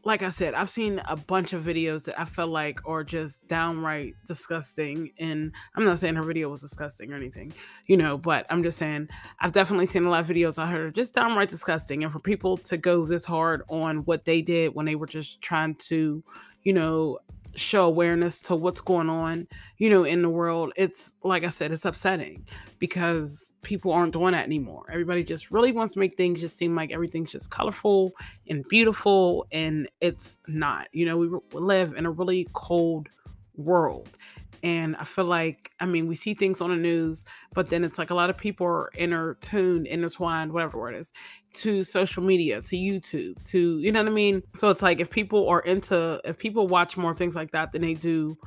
like 0.06 0.22
I 0.22 0.30
said, 0.30 0.54
I've 0.54 0.70
seen 0.70 1.02
a 1.06 1.16
bunch 1.16 1.52
of 1.54 1.64
videos 1.64 2.04
that 2.04 2.20
I 2.20 2.26
felt 2.26 2.52
like 2.52 2.80
are 2.88 3.04
just 3.04 3.48
downright 3.48 4.14
disgusting. 4.24 5.12
And 5.18 5.52
I'm 5.76 5.84
not 5.84 5.98
saying 5.98 6.16
her 6.16 6.24
video 6.24 6.48
was 6.48 6.62
disgusting 6.62 7.12
or 7.12 7.16
anything, 7.16 7.54
you 7.88 7.98
know, 7.98 8.16
but 8.16 8.46
I'm 8.52 8.62
just 8.62 8.78
saying 8.78 9.10
I've 9.40 9.52
definitely 9.52 9.88
seen 9.88 10.06
a 10.06 10.10
lot 10.12 10.20
of 10.20 10.28
videos 10.28 10.62
on 10.62 10.70
her 10.70 10.92
just 10.92 11.16
downright 11.16 11.50
disgusting. 11.50 12.04
And 12.04 12.14
for 12.14 12.20
people 12.20 12.56
to 12.58 12.78
go 12.78 13.04
this 13.04 13.26
hard 13.26 13.64
on 13.68 14.06
what 14.06 14.26
they 14.26 14.44
did 14.44 14.76
when 14.76 14.86
they 14.86 14.96
were 14.96 15.08
just 15.08 15.42
trying 15.42 15.74
to, 15.76 16.24
you 16.62 16.74
know, 16.74 17.18
show 17.56 17.86
awareness 17.86 18.42
to 18.42 18.56
what's 18.56 18.82
going 18.82 19.10
on, 19.10 19.48
you 19.78 19.90
know, 19.90 20.04
in 20.04 20.22
the 20.22 20.30
world, 20.30 20.74
it's 20.76 21.14
like 21.24 21.44
I 21.44 21.50
said, 21.50 21.72
it's 21.72 21.86
upsetting 21.86 22.46
because 22.80 23.54
people 23.62 23.92
aren't 23.92 24.14
doing 24.14 24.34
that 24.34 24.46
anymore. 24.46 24.86
Everybody 24.92 25.24
just 25.24 25.52
really 25.52 25.72
wants 25.72 25.94
to 25.94 26.00
make 26.00 26.16
things 26.16 26.42
just 26.42 26.58
seem 26.58 26.76
like 26.76 26.92
everything's 26.92 27.32
just 27.32 27.50
colorful 27.50 28.12
and 28.50 28.64
beautiful, 28.68 29.48
and 29.52 29.90
it's 30.02 30.40
not. 30.48 30.88
You 30.92 31.06
know, 31.06 31.18
we 31.18 31.30
live 31.54 31.94
in 31.94 32.06
a 32.06 32.12
really 32.12 32.48
cold 32.54 33.10
world. 33.56 34.18
And 34.64 34.96
I 34.96 35.04
feel 35.04 35.26
like, 35.26 35.72
I 35.80 35.86
mean, 35.86 36.08
we 36.08 36.16
see 36.16 36.34
things 36.34 36.60
on 36.60 36.72
the 36.72 36.76
news, 36.76 37.24
but 37.54 37.70
then 37.70 37.84
it's 37.84 38.00
like 38.00 38.10
a 38.10 38.16
lot 38.16 38.32
of 38.32 38.38
people 38.38 38.66
are 38.66 38.90
intertuned, 38.96 39.86
intertwined, 39.86 40.52
whatever 40.52 40.80
word 40.80 40.96
is, 40.96 41.14
to 41.56 41.84
social 41.84 42.24
media, 42.24 42.62
to 42.62 42.76
YouTube, 42.76 43.42
to, 43.46 43.80
you 43.80 43.92
know 43.92 44.02
what 44.02 44.10
I 44.10 44.14
mean? 44.14 44.44
So 44.58 44.70
it's 44.70 44.82
like 44.82 45.00
if 45.00 45.10
people 45.10 45.48
are 45.50 45.62
into, 45.62 46.22
if 46.24 46.38
people 46.38 46.68
watch 46.68 46.98
more 46.98 47.14
things 47.14 47.36
like 47.36 47.52
that 47.52 47.72
than 47.72 47.82
they 47.82 47.94
do 47.94 48.38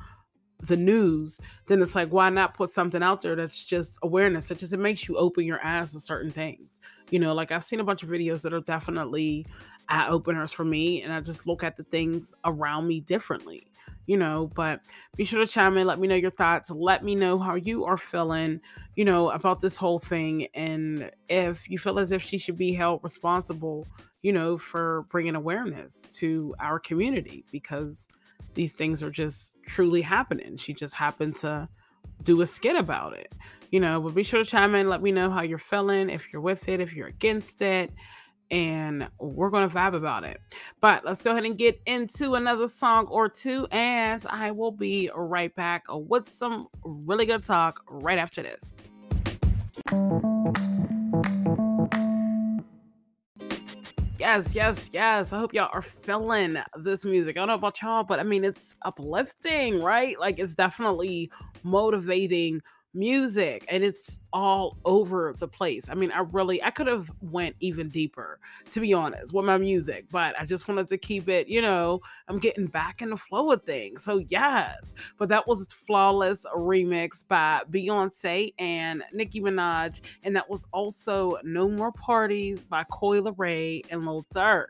the 0.61 0.77
news, 0.77 1.39
then 1.67 1.81
it's 1.81 1.95
like, 1.95 2.09
why 2.09 2.29
not 2.29 2.53
put 2.53 2.69
something 2.69 3.01
out 3.01 3.21
there 3.21 3.35
that's 3.35 3.63
just 3.63 3.97
awareness, 4.03 4.49
that 4.49 4.57
just 4.57 4.73
it 4.73 4.77
makes 4.77 5.07
you 5.07 5.17
open 5.17 5.45
your 5.45 5.63
eyes 5.65 5.93
to 5.93 5.99
certain 5.99 6.31
things. 6.31 6.79
You 7.09 7.19
know, 7.19 7.33
like 7.33 7.51
I've 7.51 7.63
seen 7.63 7.79
a 7.79 7.83
bunch 7.83 8.03
of 8.03 8.09
videos 8.09 8.43
that 8.43 8.53
are 8.53 8.59
definitely 8.61 9.45
eye 9.87 10.07
openers 10.09 10.51
for 10.51 10.65
me, 10.65 11.01
and 11.01 11.11
I 11.13 11.21
just 11.21 11.47
look 11.47 11.63
at 11.63 11.77
the 11.77 11.83
things 11.83 12.33
around 12.45 12.87
me 12.87 12.99
differently 12.99 13.67
you 14.09 14.17
know, 14.17 14.49
but 14.55 14.81
be 15.15 15.23
sure 15.23 15.45
to 15.45 15.45
chime 15.45 15.77
in, 15.77 15.85
let 15.85 15.99
me 15.99 16.07
know 16.07 16.15
your 16.15 16.31
thoughts, 16.31 16.71
let 16.71 17.03
me 17.03 17.13
know 17.13 17.37
how 17.37 17.53
you 17.53 17.85
are 17.85 17.95
feeling, 17.95 18.59
you 18.95 19.05
know, 19.05 19.29
about 19.29 19.59
this 19.59 19.77
whole 19.77 19.99
thing. 19.99 20.47
And 20.55 21.11
if 21.29 21.69
you 21.69 21.77
feel 21.77 21.99
as 21.99 22.11
if 22.11 22.23
she 22.23 22.39
should 22.39 22.57
be 22.57 22.73
held 22.73 23.01
responsible, 23.03 23.85
you 24.23 24.33
know, 24.33 24.57
for 24.57 25.05
bringing 25.11 25.35
awareness 25.35 26.07
to 26.13 26.55
our 26.59 26.79
community 26.79 27.45
because 27.51 28.09
these 28.55 28.73
things 28.73 29.03
are 29.03 29.11
just 29.11 29.53
truly 29.67 30.01
happening. 30.01 30.57
She 30.57 30.73
just 30.73 30.95
happened 30.95 31.35
to 31.37 31.69
do 32.23 32.41
a 32.41 32.47
skit 32.47 32.75
about 32.75 33.13
it, 33.15 33.35
you 33.69 33.79
know, 33.79 34.01
but 34.01 34.15
be 34.15 34.23
sure 34.23 34.43
to 34.43 34.49
chime 34.49 34.73
in, 34.73 34.89
let 34.89 35.03
me 35.03 35.11
know 35.11 35.29
how 35.29 35.43
you're 35.43 35.59
feeling, 35.59 36.09
if 36.09 36.33
you're 36.33 36.41
with 36.41 36.67
it, 36.67 36.79
if 36.79 36.93
you're 36.93 37.05
against 37.05 37.61
it, 37.61 37.91
and 38.51 39.07
we're 39.19 39.49
gonna 39.49 39.69
vibe 39.69 39.95
about 39.95 40.23
it. 40.23 40.41
But 40.81 41.05
let's 41.05 41.21
go 41.21 41.31
ahead 41.31 41.45
and 41.45 41.57
get 41.57 41.79
into 41.85 42.35
another 42.35 42.67
song 42.67 43.07
or 43.07 43.29
two, 43.29 43.67
and 43.71 44.23
I 44.29 44.51
will 44.51 44.71
be 44.71 45.09
right 45.15 45.53
back 45.55 45.85
with 45.89 46.29
some 46.29 46.67
really 46.83 47.25
good 47.25 47.43
talk 47.43 47.83
right 47.89 48.17
after 48.17 48.41
this. 48.41 48.75
Yes, 54.19 54.53
yes, 54.53 54.89
yes. 54.91 55.31
I 55.31 55.39
hope 55.39 55.53
y'all 55.53 55.69
are 55.71 55.81
feeling 55.81 56.57
this 56.75 57.05
music. 57.05 57.37
I 57.37 57.39
don't 57.39 57.47
know 57.47 57.53
about 57.53 57.81
y'all, 57.81 58.03
but 58.03 58.19
I 58.19 58.23
mean, 58.23 58.43
it's 58.43 58.75
uplifting, 58.81 59.81
right? 59.81 60.19
Like, 60.19 60.39
it's 60.39 60.55
definitely 60.55 61.31
motivating 61.63 62.61
music 62.93 63.65
and 63.67 63.83
it's 63.83 64.19
all 64.33 64.77
over 64.85 65.35
the 65.37 65.47
place. 65.47 65.89
I 65.89 65.95
mean 65.95 66.11
i 66.11 66.19
really 66.19 66.61
i 66.63 66.71
could 66.71 66.87
have 66.87 67.11
went 67.21 67.55
even 67.59 67.89
deeper 67.89 68.39
to 68.71 68.79
be 68.79 68.93
honest 68.93 69.33
with 69.33 69.45
my 69.45 69.57
music 69.57 70.05
but 70.11 70.39
i 70.39 70.45
just 70.45 70.67
wanted 70.67 70.89
to 70.89 70.97
keep 70.97 71.29
it 71.29 71.47
you 71.47 71.61
know 71.61 72.01
i'm 72.27 72.39
getting 72.39 72.67
back 72.67 73.01
in 73.01 73.09
the 73.09 73.17
flow 73.17 73.51
of 73.51 73.63
things. 73.63 74.03
So 74.03 74.23
yes 74.29 74.95
but 75.17 75.29
that 75.29 75.47
was 75.47 75.67
flawless 75.67 76.45
remix 76.55 77.27
by 77.27 77.61
beyonce 77.69 78.53
and 78.59 79.03
nicki 79.13 79.41
minaj 79.41 80.01
and 80.23 80.35
that 80.35 80.49
was 80.49 80.65
also 80.71 81.37
no 81.43 81.69
more 81.69 81.91
parties 81.91 82.59
by 82.61 82.83
Coi 82.85 83.19
Leray 83.21 83.83
and 83.89 84.05
lil 84.05 84.25
durk 84.33 84.67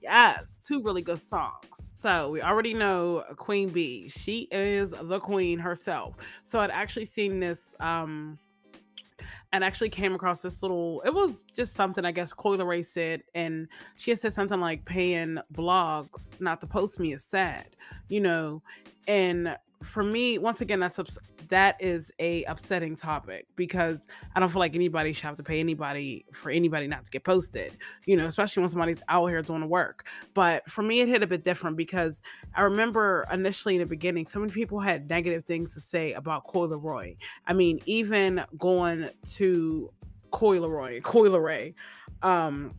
Yes, 0.00 0.60
two 0.64 0.82
really 0.82 1.02
good 1.02 1.18
songs. 1.18 1.94
So 1.96 2.30
we 2.30 2.42
already 2.42 2.74
know 2.74 3.24
Queen 3.36 3.68
B. 3.68 4.08
She 4.08 4.48
is 4.50 4.90
the 4.90 5.20
queen 5.20 5.58
herself. 5.58 6.14
So 6.44 6.60
I'd 6.60 6.70
actually 6.70 7.06
seen 7.06 7.40
this 7.40 7.74
um 7.80 8.38
and 9.52 9.64
actually 9.64 9.88
came 9.88 10.14
across 10.14 10.42
this 10.42 10.62
little 10.62 11.00
it 11.04 11.12
was 11.12 11.42
just 11.54 11.74
something 11.74 12.04
i 12.04 12.12
guess 12.12 12.32
Coi 12.32 12.56
Leray 12.56 12.84
said 12.84 13.22
and 13.34 13.66
she 13.96 14.10
had 14.10 14.20
said 14.20 14.32
something 14.32 14.60
like 14.60 14.84
paying 14.84 15.38
blogs 15.52 16.30
not 16.40 16.60
to 16.60 16.66
post 16.66 17.00
me 17.00 17.12
is 17.12 17.24
sad 17.24 17.66
you 18.08 18.20
know 18.20 18.62
and 19.06 19.56
for 19.82 20.02
me 20.02 20.38
once 20.38 20.60
again 20.60 20.80
that's 20.80 20.98
that 21.48 21.76
is 21.80 22.12
a 22.18 22.44
upsetting 22.44 22.96
topic 22.96 23.46
because 23.56 23.98
I 24.34 24.40
don't 24.40 24.48
feel 24.48 24.60
like 24.60 24.74
anybody 24.74 25.12
should 25.12 25.24
have 25.24 25.36
to 25.38 25.42
pay 25.42 25.60
anybody 25.60 26.24
for 26.32 26.50
anybody 26.50 26.86
not 26.86 27.04
to 27.04 27.10
get 27.10 27.24
posted, 27.24 27.76
you 28.04 28.16
know, 28.16 28.26
especially 28.26 28.60
when 28.60 28.68
somebody's 28.68 29.02
out 29.08 29.26
here 29.26 29.40
doing 29.42 29.60
the 29.60 29.66
work. 29.66 30.06
But 30.34 30.68
for 30.68 30.82
me, 30.82 31.00
it 31.00 31.08
hit 31.08 31.22
a 31.22 31.26
bit 31.26 31.44
different 31.44 31.76
because 31.76 32.22
I 32.54 32.62
remember 32.62 33.26
initially 33.32 33.76
in 33.76 33.80
the 33.80 33.86
beginning, 33.86 34.26
so 34.26 34.40
many 34.40 34.52
people 34.52 34.80
had 34.80 35.08
negative 35.08 35.44
things 35.44 35.74
to 35.74 35.80
say 35.80 36.12
about 36.12 36.46
Coi 36.46 36.66
Leray. 36.66 37.16
I 37.46 37.52
mean, 37.52 37.80
even 37.86 38.44
going 38.58 39.08
to 39.36 39.90
Coi 40.30 40.58
Leray, 40.58 41.02
Coi 41.02 41.28
Leray, 41.28 41.74
um, 42.22 42.74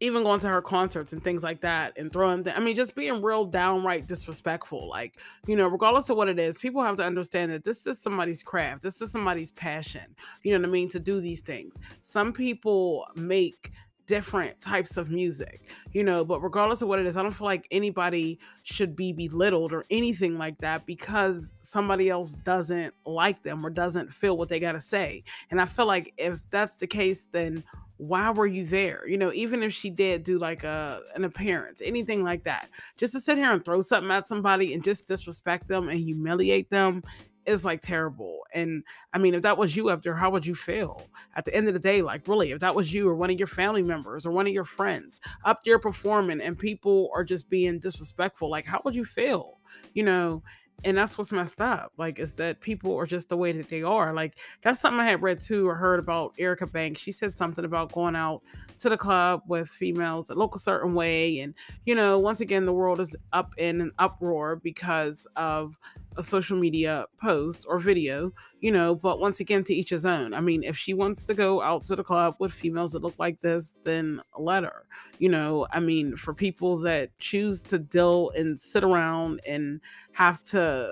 even 0.00 0.22
going 0.22 0.40
to 0.40 0.48
her 0.48 0.62
concerts 0.62 1.12
and 1.12 1.22
things 1.22 1.42
like 1.42 1.60
that 1.60 1.96
and 1.96 2.12
throwing 2.12 2.44
th- 2.44 2.56
I 2.56 2.60
mean 2.60 2.76
just 2.76 2.94
being 2.94 3.22
real 3.22 3.44
downright 3.44 4.06
disrespectful 4.06 4.88
like 4.88 5.18
you 5.46 5.56
know 5.56 5.68
regardless 5.68 6.08
of 6.10 6.16
what 6.16 6.28
it 6.28 6.38
is 6.38 6.58
people 6.58 6.82
have 6.82 6.96
to 6.96 7.04
understand 7.04 7.52
that 7.52 7.64
this 7.64 7.86
is 7.86 8.00
somebody's 8.00 8.42
craft 8.42 8.82
this 8.82 9.00
is 9.00 9.10
somebody's 9.10 9.50
passion 9.50 10.14
you 10.42 10.52
know 10.52 10.60
what 10.60 10.68
I 10.68 10.72
mean 10.72 10.88
to 10.90 11.00
do 11.00 11.20
these 11.20 11.40
things 11.40 11.74
some 12.00 12.32
people 12.32 13.06
make 13.14 13.72
different 14.08 14.58
types 14.62 14.96
of 14.96 15.10
music, 15.10 15.68
you 15.92 16.02
know, 16.02 16.24
but 16.24 16.40
regardless 16.40 16.80
of 16.80 16.88
what 16.88 16.98
it 16.98 17.06
is, 17.06 17.16
I 17.16 17.22
don't 17.22 17.30
feel 17.30 17.44
like 17.46 17.68
anybody 17.70 18.40
should 18.62 18.96
be 18.96 19.12
belittled 19.12 19.72
or 19.72 19.84
anything 19.90 20.38
like 20.38 20.58
that 20.58 20.86
because 20.86 21.54
somebody 21.60 22.08
else 22.08 22.32
doesn't 22.42 22.94
like 23.04 23.42
them 23.42 23.64
or 23.64 23.70
doesn't 23.70 24.10
feel 24.10 24.36
what 24.38 24.48
they 24.48 24.58
got 24.58 24.72
to 24.72 24.80
say. 24.80 25.22
And 25.50 25.60
I 25.60 25.66
feel 25.66 25.86
like 25.86 26.14
if 26.16 26.40
that's 26.50 26.76
the 26.76 26.86
case, 26.86 27.28
then 27.30 27.62
why 27.98 28.30
were 28.30 28.46
you 28.46 28.64
there? 28.64 29.06
You 29.06 29.18
know, 29.18 29.32
even 29.32 29.62
if 29.62 29.72
she 29.72 29.90
did 29.90 30.22
do 30.22 30.38
like 30.38 30.64
a 30.64 31.00
an 31.14 31.24
appearance, 31.24 31.82
anything 31.84 32.22
like 32.22 32.44
that, 32.44 32.68
just 32.96 33.12
to 33.12 33.20
sit 33.20 33.36
here 33.36 33.52
and 33.52 33.64
throw 33.64 33.80
something 33.80 34.10
at 34.10 34.26
somebody 34.26 34.72
and 34.72 34.82
just 34.82 35.06
disrespect 35.06 35.68
them 35.68 35.88
and 35.88 35.98
humiliate 35.98 36.70
them 36.70 37.02
is 37.44 37.64
like 37.64 37.80
terrible. 37.80 38.40
And 38.52 38.84
I 39.12 39.18
mean, 39.18 39.34
if 39.34 39.42
that 39.42 39.58
was 39.58 39.74
you 39.74 39.88
up 39.88 40.02
there, 40.02 40.14
how 40.14 40.30
would 40.30 40.46
you 40.46 40.54
feel? 40.54 41.02
At 41.34 41.44
the 41.44 41.54
end 41.54 41.66
of 41.66 41.74
the 41.74 41.80
day, 41.80 42.02
like 42.02 42.28
really, 42.28 42.52
if 42.52 42.60
that 42.60 42.74
was 42.74 42.92
you 42.92 43.08
or 43.08 43.14
one 43.14 43.30
of 43.30 43.38
your 43.38 43.48
family 43.48 43.82
members 43.82 44.24
or 44.24 44.30
one 44.30 44.46
of 44.46 44.52
your 44.52 44.64
friends 44.64 45.20
up 45.44 45.64
there 45.64 45.78
performing 45.78 46.40
and 46.40 46.58
people 46.58 47.10
are 47.14 47.24
just 47.24 47.50
being 47.50 47.78
disrespectful, 47.78 48.50
like 48.50 48.66
how 48.66 48.80
would 48.84 48.94
you 48.94 49.04
feel? 49.04 49.58
You 49.94 50.04
know, 50.04 50.42
and 50.84 50.96
that's 50.96 51.18
what's 51.18 51.32
messed 51.32 51.60
up 51.60 51.92
like 51.96 52.18
is 52.18 52.34
that 52.34 52.60
people 52.60 52.94
are 52.96 53.06
just 53.06 53.28
the 53.28 53.36
way 53.36 53.50
that 53.50 53.68
they 53.68 53.82
are 53.82 54.14
like 54.14 54.38
that's 54.62 54.80
something 54.80 55.00
i 55.00 55.04
had 55.04 55.22
read 55.22 55.40
too 55.40 55.66
or 55.66 55.74
heard 55.74 55.98
about 55.98 56.32
erica 56.38 56.66
banks 56.66 57.00
she 57.00 57.10
said 57.10 57.36
something 57.36 57.64
about 57.64 57.90
going 57.92 58.14
out 58.14 58.42
to 58.78 58.88
the 58.88 58.96
club 58.96 59.42
with 59.48 59.68
females 59.68 60.26
that 60.26 60.38
look 60.38 60.54
a 60.54 60.58
certain 60.58 60.94
way 60.94 61.40
and 61.40 61.52
you 61.84 61.94
know 61.94 62.18
once 62.18 62.40
again 62.40 62.64
the 62.64 62.72
world 62.72 63.00
is 63.00 63.16
up 63.32 63.52
in 63.58 63.80
an 63.80 63.90
uproar 63.98 64.56
because 64.56 65.26
of 65.34 65.76
a 66.18 66.22
social 66.22 66.58
media 66.58 67.06
post 67.16 67.64
or 67.68 67.78
video, 67.78 68.32
you 68.60 68.72
know, 68.72 68.94
but 68.94 69.20
once 69.20 69.40
again, 69.40 69.64
to 69.64 69.74
each 69.74 69.90
his 69.90 70.04
own. 70.04 70.34
I 70.34 70.40
mean, 70.40 70.64
if 70.64 70.76
she 70.76 70.92
wants 70.92 71.22
to 71.24 71.34
go 71.34 71.62
out 71.62 71.84
to 71.86 71.96
the 71.96 72.04
club 72.04 72.34
with 72.40 72.52
females 72.52 72.92
that 72.92 73.02
look 73.02 73.14
like 73.18 73.40
this, 73.40 73.76
then 73.84 74.20
let 74.38 74.64
her. 74.64 74.86
You 75.18 75.30
know, 75.30 75.66
I 75.72 75.80
mean, 75.80 76.16
for 76.16 76.34
people 76.34 76.76
that 76.78 77.16
choose 77.18 77.62
to 77.64 77.78
deal 77.78 78.30
and 78.36 78.58
sit 78.60 78.82
around 78.84 79.40
and 79.46 79.80
have 80.12 80.42
to 80.44 80.90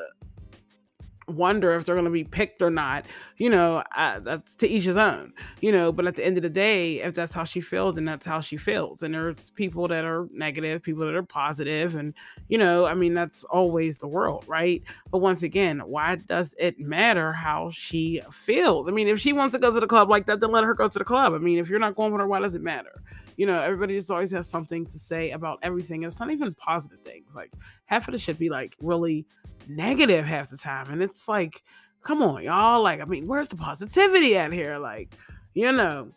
wonder 1.29 1.75
if 1.75 1.85
they're 1.85 1.95
going 1.95 2.05
to 2.05 2.11
be 2.11 2.25
picked 2.25 2.63
or 2.63 2.71
not 2.71 3.05
you 3.37 3.51
know 3.51 3.83
that's 3.97 4.55
to 4.55 4.69
each 4.69 4.85
his 4.85 4.97
own 4.97 5.33
you 5.61 5.73
know 5.73 5.93
but 5.93 6.07
at 6.07 6.17
the 6.17 6.25
end 6.25 6.37
of 6.37 6.43
the 6.43 6.49
day 6.49 7.01
if 7.03 7.15
that's 7.15 7.35
how 7.35 7.45
she 7.45 7.61
feels 7.61 7.97
then 7.97 8.05
that's 8.05 8.25
how 8.25 8.41
she 8.41 8.57
feels 8.57 9.03
and 9.03 9.15
there's 9.15 9.51
people 9.51 9.89
that 9.89 10.05
are 10.05 10.29
negative 10.33 10.83
people 10.83 11.05
that 11.05 11.15
are 11.15 11.23
positive 11.23 11.97
and 11.97 12.15
you 12.49 12.57
know 12.57 12.87
i 12.87 12.95
mean 12.95 13.13
that's 13.15 13.45
always 13.45 13.99
the 13.99 14.07
world 14.07 14.45
right? 14.47 14.83
But 15.11 15.19
once 15.19 15.43
again 15.43 15.81
why 15.81 16.17
does 16.17 16.55
it 16.59 16.79
matter 16.79 17.33
how 17.33 17.71
she 17.71 18.21
feels? 18.31 18.89
I 18.89 18.93
mean 18.93 19.09
if 19.09 19.21
she 19.21 19.33
wants 19.33 19.55
to 19.55 19.59
go 19.59 19.73
to 19.73 19.81
the 19.81 19.87
club 19.87 20.09
like 20.09 20.27
that 20.27 20.41
then 20.41 20.53
let 20.53 20.65
her 20.65 20.75
go 20.75 20.89
to 20.89 20.99
the 20.99 21.05
club. 21.05 21.35
I 21.35 21.39
mean 21.39 21.59
if 21.59 21.69
you're 21.69 21.79
not 21.79 21.97
going 21.97 22.13
with 22.13 22.21
her 22.21 22.27
why 22.27 22.41
does 22.41 22.55
it 22.55 22.63
matter 22.63 23.03
you 23.37 23.47
know 23.47 23.61
everybody 23.61 23.95
just 23.95 24.11
always 24.11 24.31
has 24.31 24.49
something 24.49 24.85
to 24.87 24.99
say 24.99 25.31
about 25.31 25.59
everything 25.63 26.03
it's 26.03 26.19
not 26.19 26.31
even 26.31 26.53
positive 26.55 27.01
things 27.01 27.35
like 27.35 27.53
half 27.87 28.09
of 28.09 28.15
it 28.15 28.21
should 28.21 28.39
be 28.39 28.49
like 28.49 28.77
really 28.81 29.27
negative 29.69 30.25
half 30.25 30.51
the 30.51 30.57
time. 30.57 30.91
And 30.91 31.03
it's 31.03 31.29
like, 31.29 31.63
come 32.03 32.23
on, 32.23 32.43
y'all. 32.43 32.83
Like, 32.83 33.01
I 33.01 33.05
mean, 33.05 33.27
where's 33.27 33.49
the 33.49 33.57
positivity 33.57 34.37
at 34.37 34.53
here? 34.53 34.79
Like, 34.79 35.15
you 35.55 35.71
know. 35.73 36.09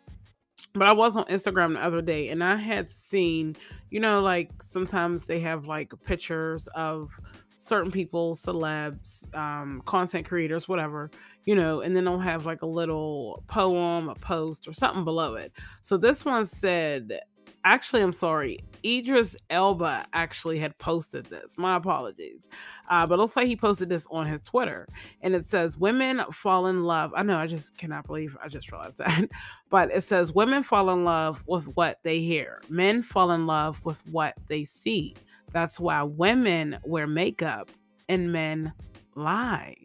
But 0.72 0.86
I 0.86 0.92
was 0.92 1.16
on 1.16 1.24
Instagram 1.24 1.74
the 1.74 1.84
other 1.84 2.00
day 2.00 2.28
and 2.28 2.44
I 2.44 2.54
had 2.54 2.92
seen, 2.92 3.56
you 3.90 3.98
know, 3.98 4.20
like 4.20 4.50
sometimes 4.62 5.24
they 5.24 5.40
have 5.40 5.66
like 5.66 5.92
pictures 6.04 6.68
of 6.68 7.18
certain 7.60 7.90
people, 7.90 8.34
celebs, 8.34 9.32
um, 9.36 9.82
content 9.84 10.26
creators, 10.26 10.66
whatever, 10.66 11.10
you 11.44 11.54
know, 11.54 11.80
and 11.82 11.94
then 11.94 12.04
they'll 12.04 12.18
have 12.18 12.46
like 12.46 12.62
a 12.62 12.66
little 12.66 13.44
poem, 13.48 14.08
a 14.08 14.14
post, 14.14 14.66
or 14.66 14.72
something 14.72 15.04
below 15.04 15.34
it. 15.34 15.52
So 15.82 15.98
this 15.98 16.24
one 16.24 16.46
said, 16.46 17.20
actually, 17.64 18.00
I'm 18.00 18.12
sorry, 18.12 18.60
Idris 18.82 19.36
Elba 19.50 20.06
actually 20.14 20.58
had 20.58 20.76
posted 20.78 21.26
this. 21.26 21.58
My 21.58 21.76
apologies. 21.76 22.48
Uh, 22.88 23.06
but 23.06 23.18
looks 23.18 23.36
like 23.36 23.46
he 23.46 23.56
posted 23.56 23.90
this 23.90 24.06
on 24.10 24.26
his 24.26 24.40
Twitter. 24.40 24.88
And 25.20 25.34
it 25.34 25.46
says, 25.46 25.76
Women 25.76 26.22
fall 26.32 26.66
in 26.66 26.84
love. 26.84 27.12
I 27.14 27.22
know, 27.22 27.36
I 27.36 27.46
just 27.46 27.76
cannot 27.76 28.06
believe 28.06 28.36
I 28.42 28.48
just 28.48 28.72
realized 28.72 28.98
that. 28.98 29.28
but 29.70 29.90
it 29.92 30.02
says, 30.02 30.32
Women 30.32 30.62
fall 30.62 30.90
in 30.90 31.04
love 31.04 31.44
with 31.46 31.66
what 31.76 31.98
they 32.02 32.20
hear, 32.20 32.62
men 32.70 33.02
fall 33.02 33.30
in 33.32 33.46
love 33.46 33.84
with 33.84 34.02
what 34.08 34.34
they 34.48 34.64
see. 34.64 35.14
That's 35.52 35.80
why 35.80 36.02
women 36.02 36.78
wear 36.84 37.06
makeup 37.06 37.70
and 38.08 38.32
men 38.32 38.72
lie. 39.14 39.76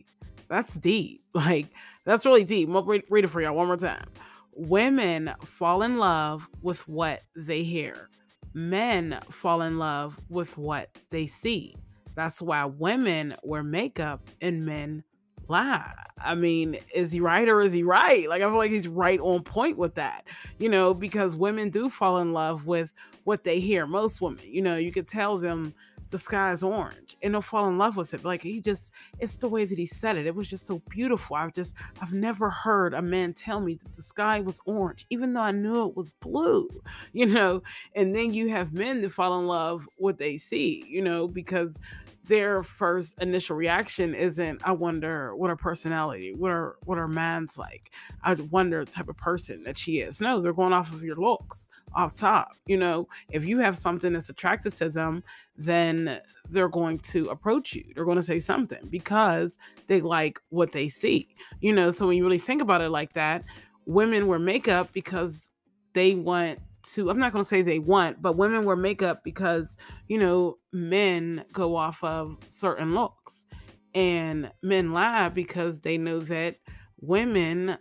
That's 0.48 0.76
deep. 0.76 1.22
Like, 1.34 1.68
that's 2.06 2.26
really 2.26 2.46
deep. 2.46 2.70
I'll 2.70 2.84
read, 2.84 3.04
read 3.10 3.26
it 3.26 3.28
for 3.28 3.42
y'all 3.42 3.56
one 3.56 3.68
more 3.68 3.76
time. 3.76 4.08
Women 4.54 5.34
fall 5.44 5.82
in 5.82 5.98
love 5.98 6.48
with 6.62 6.88
what 6.88 7.24
they 7.36 7.64
hear 7.64 8.10
men 8.56 9.20
fall 9.30 9.62
in 9.62 9.78
love 9.78 10.20
with 10.30 10.58
what 10.58 10.90
they 11.12 11.28
see. 11.28 11.76
That's 12.16 12.42
why 12.42 12.64
women 12.66 13.36
wear 13.44 13.62
makeup 13.62 14.30
and 14.42 14.66
men 14.66 15.04
lie. 15.50 15.94
I 16.18 16.34
mean, 16.34 16.78
is 16.94 17.12
he 17.12 17.20
right 17.20 17.48
or 17.48 17.62
is 17.62 17.74
he 17.74 17.84
right? 17.84 18.28
Like, 18.30 18.42
I 18.42 18.46
feel 18.46 18.58
like 18.58 18.72
he's 18.72 18.88
right 18.88 19.20
on 19.20 19.44
point 19.44 19.78
with 19.78 19.96
that, 19.96 20.26
you 20.58 20.70
know, 20.70 20.94
because 20.94 21.36
women 21.36 21.70
do 21.70 21.90
fall 21.90 22.20
in 22.20 22.32
love 22.32 22.66
with 22.66 22.94
what 23.26 23.44
they 23.44 23.60
hear. 23.60 23.86
Most 23.86 24.22
women, 24.22 24.40
you 24.46 24.62
know, 24.62 24.78
you 24.78 24.92
could 24.92 25.08
tell 25.08 25.38
them 25.38 25.74
the 26.12 26.18
sky 26.18 26.52
is 26.52 26.64
orange 26.64 27.18
and 27.22 27.34
they'll 27.34 27.42
fall 27.42 27.68
in 27.68 27.78
love 27.78 27.98
with 27.98 28.14
it. 28.14 28.24
Like 28.24 28.44
he 28.44 28.62
just, 28.62 28.94
it's 29.20 29.36
the 29.38 29.50
way 29.50 29.66
that 29.66 29.78
he 29.78 29.86
said 29.86 30.16
it. 30.16 30.26
It 30.26 30.36
was 30.36 30.48
just 30.48 30.66
so 30.66 30.82
beautiful. 30.90 31.36
I've 31.36 31.54
just, 31.54 31.76
I've 32.02 32.14
never 32.14 32.50
heard 32.50 32.94
a 32.94 33.02
man 33.02 33.34
tell 33.34 33.60
me 33.60 33.74
that 33.76 33.94
the 33.94 34.02
sky 34.02 34.40
was 34.40 34.62
orange, 34.66 35.06
even 35.10 35.34
though 35.34 35.42
I 35.42 35.52
knew 35.52 35.88
it 35.88 35.98
was 35.98 36.12
blue, 36.12 36.70
you 37.14 37.26
know? 37.26 37.64
And 37.96 38.16
then 38.16 38.34
you 38.34 38.50
have 38.50 38.74
men 38.74 39.02
that 39.02 39.12
fall 39.12 39.40
in 39.40 39.48
love 39.48 39.86
with 39.86 39.96
what 39.98 40.18
they 40.18 40.38
see, 40.38 40.86
you 40.88 41.02
know, 41.02 41.28
because 41.28 41.80
their 42.28 42.64
first 42.64 43.16
initial 43.22 43.56
reaction 43.56 44.16
isn't 44.16 44.62
i 44.64 44.72
wonder 44.72 45.36
what 45.36 45.50
her 45.50 45.56
personality 45.56 46.34
what 46.34 46.50
her 46.50 46.76
what 46.86 46.98
her 46.98 47.08
man's 47.08 47.58
like. 47.58 47.92
I 48.24 48.34
wonder 48.34 48.84
the 48.84 48.92
type 48.92 49.10
of 49.10 49.18
person 49.18 49.64
that 49.64 49.78
she 49.78 50.00
is. 50.00 50.22
No 50.22 50.40
they're 50.40 50.54
going 50.54 50.74
off 50.74 50.92
of 50.92 51.04
your 51.04 51.16
looks 51.16 51.68
off 51.94 52.16
top 52.16 52.52
you 52.66 52.78
know? 52.78 53.08
If 53.32 53.46
you 53.46 53.60
have 53.60 53.78
something 53.78 54.14
that's 54.14 54.30
attracted 54.30 54.76
to 54.78 54.90
them 54.90 55.24
then 55.58 56.20
they're 56.50 56.70
going 56.70 57.00
to 57.00 57.30
approach 57.30 57.74
you. 57.74 57.86
They're 57.96 58.06
going 58.06 58.18
to 58.18 58.24
say 58.24 58.40
something 58.40 58.88
because 58.90 59.58
they 59.88 60.02
like 60.02 60.40
what 60.50 60.72
they 60.72 60.90
see 60.90 61.36
you 61.62 61.74
know? 61.74 61.92
So 61.92 62.08
when 62.08 62.18
you 62.18 62.24
really 62.24 62.40
think 62.40 62.62
about 62.62 62.82
it 62.82 62.90
like 62.90 63.14
that 63.14 63.44
women 63.86 64.28
wear 64.28 64.40
makeup 64.40 64.90
because 64.94 65.52
they 65.94 66.16
want 66.16 66.60
to 66.86 67.10
i'm 67.10 67.20
not 67.20 67.34
going 67.34 67.44
to 67.44 67.48
say 67.48 67.62
they 67.62 67.80
want 67.80 68.22
but 68.22 68.38
women 68.38 68.64
wear 68.64 68.76
makeup 68.76 69.24
because 69.24 69.76
you 70.08 70.18
know 70.18 70.58
men 70.76 71.44
go 71.52 71.76
off 71.76 72.04
of 72.04 72.38
certain 72.48 72.94
looks. 72.94 73.46
And 73.94 74.52
men 74.62 74.92
lie 74.92 75.30
because 75.30 75.80
they 75.80 75.98
know 75.98 76.20
that 76.20 76.58
women 77.00 77.78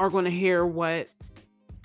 are 0.00 0.10
going 0.10 0.24
to 0.24 0.30
hear 0.30 0.66
what 0.66 1.08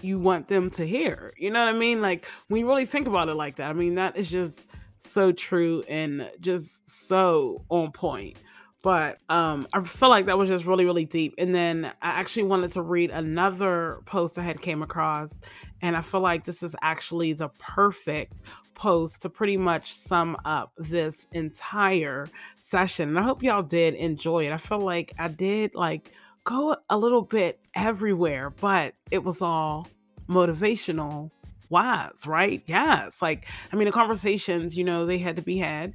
you 0.02 0.18
want 0.18 0.48
them 0.48 0.72
to 0.72 0.86
hear. 0.86 1.32
You 1.38 1.52
know 1.52 1.64
what 1.64 1.74
i 1.74 1.78
mean? 1.78 2.02
Like 2.02 2.28
when 2.48 2.60
you 2.60 2.68
really 2.68 2.88
think 2.88 3.08
about 3.08 3.30
it 3.30 3.36
like 3.36 3.58
that 3.58 3.70
i 3.70 3.74
mean 3.74 3.96
that 3.96 4.18
is 4.18 4.30
just 4.30 4.68
so 4.98 5.32
true 5.32 5.84
and 5.88 6.30
just 6.40 6.90
so 6.90 7.64
on 7.70 7.92
point. 7.92 8.38
But 8.82 9.18
um, 9.30 9.68
I 9.74 9.82
feel 9.82 10.10
like 10.10 10.28
that 10.28 10.38
was 10.38 10.48
just 10.48 10.66
really, 10.66 10.86
really 10.86 11.06
deep. 11.06 11.34
And 11.40 11.56
then 11.56 11.86
I 12.04 12.10
actually 12.10 12.44
wanted 12.44 12.72
to 12.74 12.84
read 12.84 13.10
another 13.10 14.02
post 14.06 14.38
I 14.38 14.44
had 14.44 14.62
came 14.62 14.84
across, 14.84 15.34
and 15.82 15.96
I 15.96 16.02
feel 16.02 16.22
like 16.22 16.46
this 16.46 16.64
is 16.64 16.76
actually 16.82 17.34
the 17.34 17.50
perfect 17.60 18.42
post 18.74 19.22
to 19.22 19.30
pretty 19.30 19.58
much 19.58 19.94
sum 19.94 20.38
up 20.46 20.74
this 20.78 21.28
entire 21.32 22.28
session. 22.58 23.10
And 23.10 23.20
I 23.20 23.24
hope 23.24 23.42
y'all 23.42 23.64
did 23.64 23.96
enjoy 23.96 24.46
it. 24.46 24.52
I 24.52 24.58
feel 24.58 24.80
like 24.80 25.14
I 25.18 25.28
did 25.30 25.74
like 25.76 26.12
go 26.44 26.76
a 26.90 26.98
little 26.98 27.22
bit 27.22 27.60
everywhere, 27.74 28.50
but 28.50 28.94
it 29.12 29.24
was 29.24 29.42
all 29.42 29.88
motivational 30.30 31.32
wise, 31.70 32.26
right? 32.28 32.62
Yes. 32.68 33.22
Like, 33.22 33.48
I 33.72 33.76
mean, 33.76 33.86
the 33.86 33.92
conversations, 33.92 34.78
you 34.78 34.84
know, 34.84 35.06
they 35.06 35.18
had 35.18 35.36
to 35.38 35.42
be 35.42 35.58
had 35.58 35.94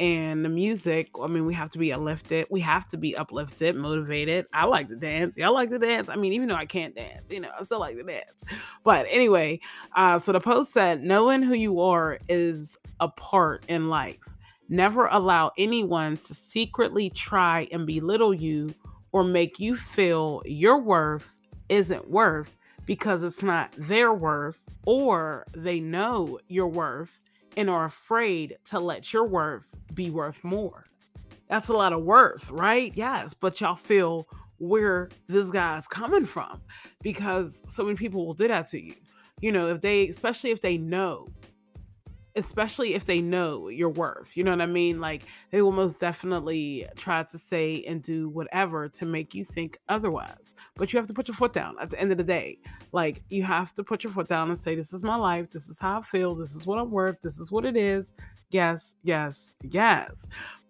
and 0.00 0.42
the 0.42 0.48
music 0.48 1.10
i 1.22 1.26
mean 1.26 1.44
we 1.44 1.52
have 1.54 1.68
to 1.70 1.78
be 1.78 1.92
uplifted. 1.92 2.46
We 2.50 2.60
have 2.60 2.88
to 2.88 2.96
be 2.96 3.14
uplifted 3.14 3.76
motivated. 3.76 4.46
I 4.52 4.64
like 4.64 4.88
to 4.88 4.96
dance. 4.96 5.36
I 5.38 5.48
like 5.48 5.68
to 5.70 5.78
dance. 5.78 6.08
I 6.08 6.16
mean 6.16 6.32
even 6.32 6.48
though 6.48 6.56
i 6.56 6.66
can't 6.66 6.96
dance 6.96 7.30
you 7.30 7.38
know 7.38 7.50
i 7.58 7.62
still 7.62 7.78
like 7.78 7.96
to 7.96 8.02
dance. 8.02 8.44
But 8.82 9.06
anyway 9.10 9.60
uh 9.94 10.18
so 10.18 10.32
the 10.32 10.40
post 10.40 10.72
said 10.72 11.02
knowing 11.04 11.42
who 11.42 11.54
you 11.54 11.80
are 11.80 12.18
is 12.28 12.78
a 12.98 13.08
part 13.08 13.64
in 13.68 13.88
life. 13.88 14.18
Never 14.68 15.06
allow 15.06 15.52
anyone 15.58 16.16
to 16.16 16.34
secretly 16.34 17.10
try 17.10 17.68
and 17.70 17.86
belittle 17.86 18.32
you 18.32 18.74
or 19.12 19.22
make 19.22 19.60
you 19.60 19.76
feel 19.76 20.42
your 20.46 20.80
worth 20.80 21.36
isn't 21.68 22.08
worth 22.08 22.56
because 22.86 23.22
it's 23.22 23.42
not 23.42 23.72
their 23.76 24.14
worth 24.14 24.66
or 24.86 25.46
they 25.54 25.78
know 25.78 26.38
your 26.48 26.68
worth 26.68 27.20
and 27.56 27.68
are 27.68 27.84
afraid 27.84 28.56
to 28.64 28.78
let 28.78 29.12
your 29.12 29.26
worth 29.26 29.74
be 30.04 30.08
worth 30.08 30.42
more. 30.42 30.84
That's 31.50 31.68
a 31.68 31.74
lot 31.74 31.92
of 31.92 32.02
worth, 32.02 32.50
right? 32.50 32.90
Yes, 32.94 33.34
but 33.34 33.60
y'all 33.60 33.74
feel 33.74 34.26
where 34.56 35.10
this 35.26 35.50
guy's 35.50 35.86
coming 35.86 36.24
from 36.24 36.62
because 37.02 37.62
so 37.66 37.84
many 37.84 37.96
people 37.96 38.24
will 38.24 38.32
do 38.32 38.48
that 38.48 38.66
to 38.68 38.82
you. 38.82 38.94
You 39.42 39.52
know, 39.52 39.68
if 39.68 39.82
they, 39.82 40.08
especially 40.08 40.52
if 40.52 40.62
they 40.62 40.78
know 40.78 41.28
especially 42.36 42.94
if 42.94 43.04
they 43.04 43.20
know 43.20 43.68
your 43.68 43.88
worth. 43.88 44.36
You 44.36 44.44
know 44.44 44.52
what 44.52 44.60
I 44.60 44.66
mean? 44.66 45.00
Like 45.00 45.22
they 45.50 45.62
will 45.62 45.72
most 45.72 46.00
definitely 46.00 46.86
try 46.96 47.22
to 47.22 47.38
say 47.38 47.82
and 47.86 48.02
do 48.02 48.28
whatever 48.28 48.88
to 48.88 49.06
make 49.06 49.34
you 49.34 49.44
think 49.44 49.78
otherwise. 49.88 50.54
But 50.76 50.92
you 50.92 50.98
have 50.98 51.06
to 51.08 51.14
put 51.14 51.28
your 51.28 51.34
foot 51.34 51.52
down 51.52 51.76
at 51.80 51.90
the 51.90 52.00
end 52.00 52.12
of 52.12 52.18
the 52.18 52.24
day. 52.24 52.58
Like 52.92 53.22
you 53.28 53.42
have 53.42 53.72
to 53.74 53.84
put 53.84 54.04
your 54.04 54.12
foot 54.12 54.28
down 54.28 54.48
and 54.48 54.58
say, 54.58 54.74
This 54.74 54.92
is 54.92 55.04
my 55.04 55.16
life. 55.16 55.50
This 55.50 55.68
is 55.68 55.78
how 55.78 55.98
I 55.98 56.02
feel. 56.02 56.34
This 56.34 56.54
is 56.54 56.66
what 56.66 56.78
I'm 56.78 56.90
worth. 56.90 57.20
This 57.22 57.38
is 57.38 57.50
what 57.50 57.64
it 57.64 57.76
is. 57.76 58.14
Yes, 58.50 58.94
yes, 59.02 59.52
yes. 59.62 60.10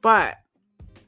But 0.03 0.37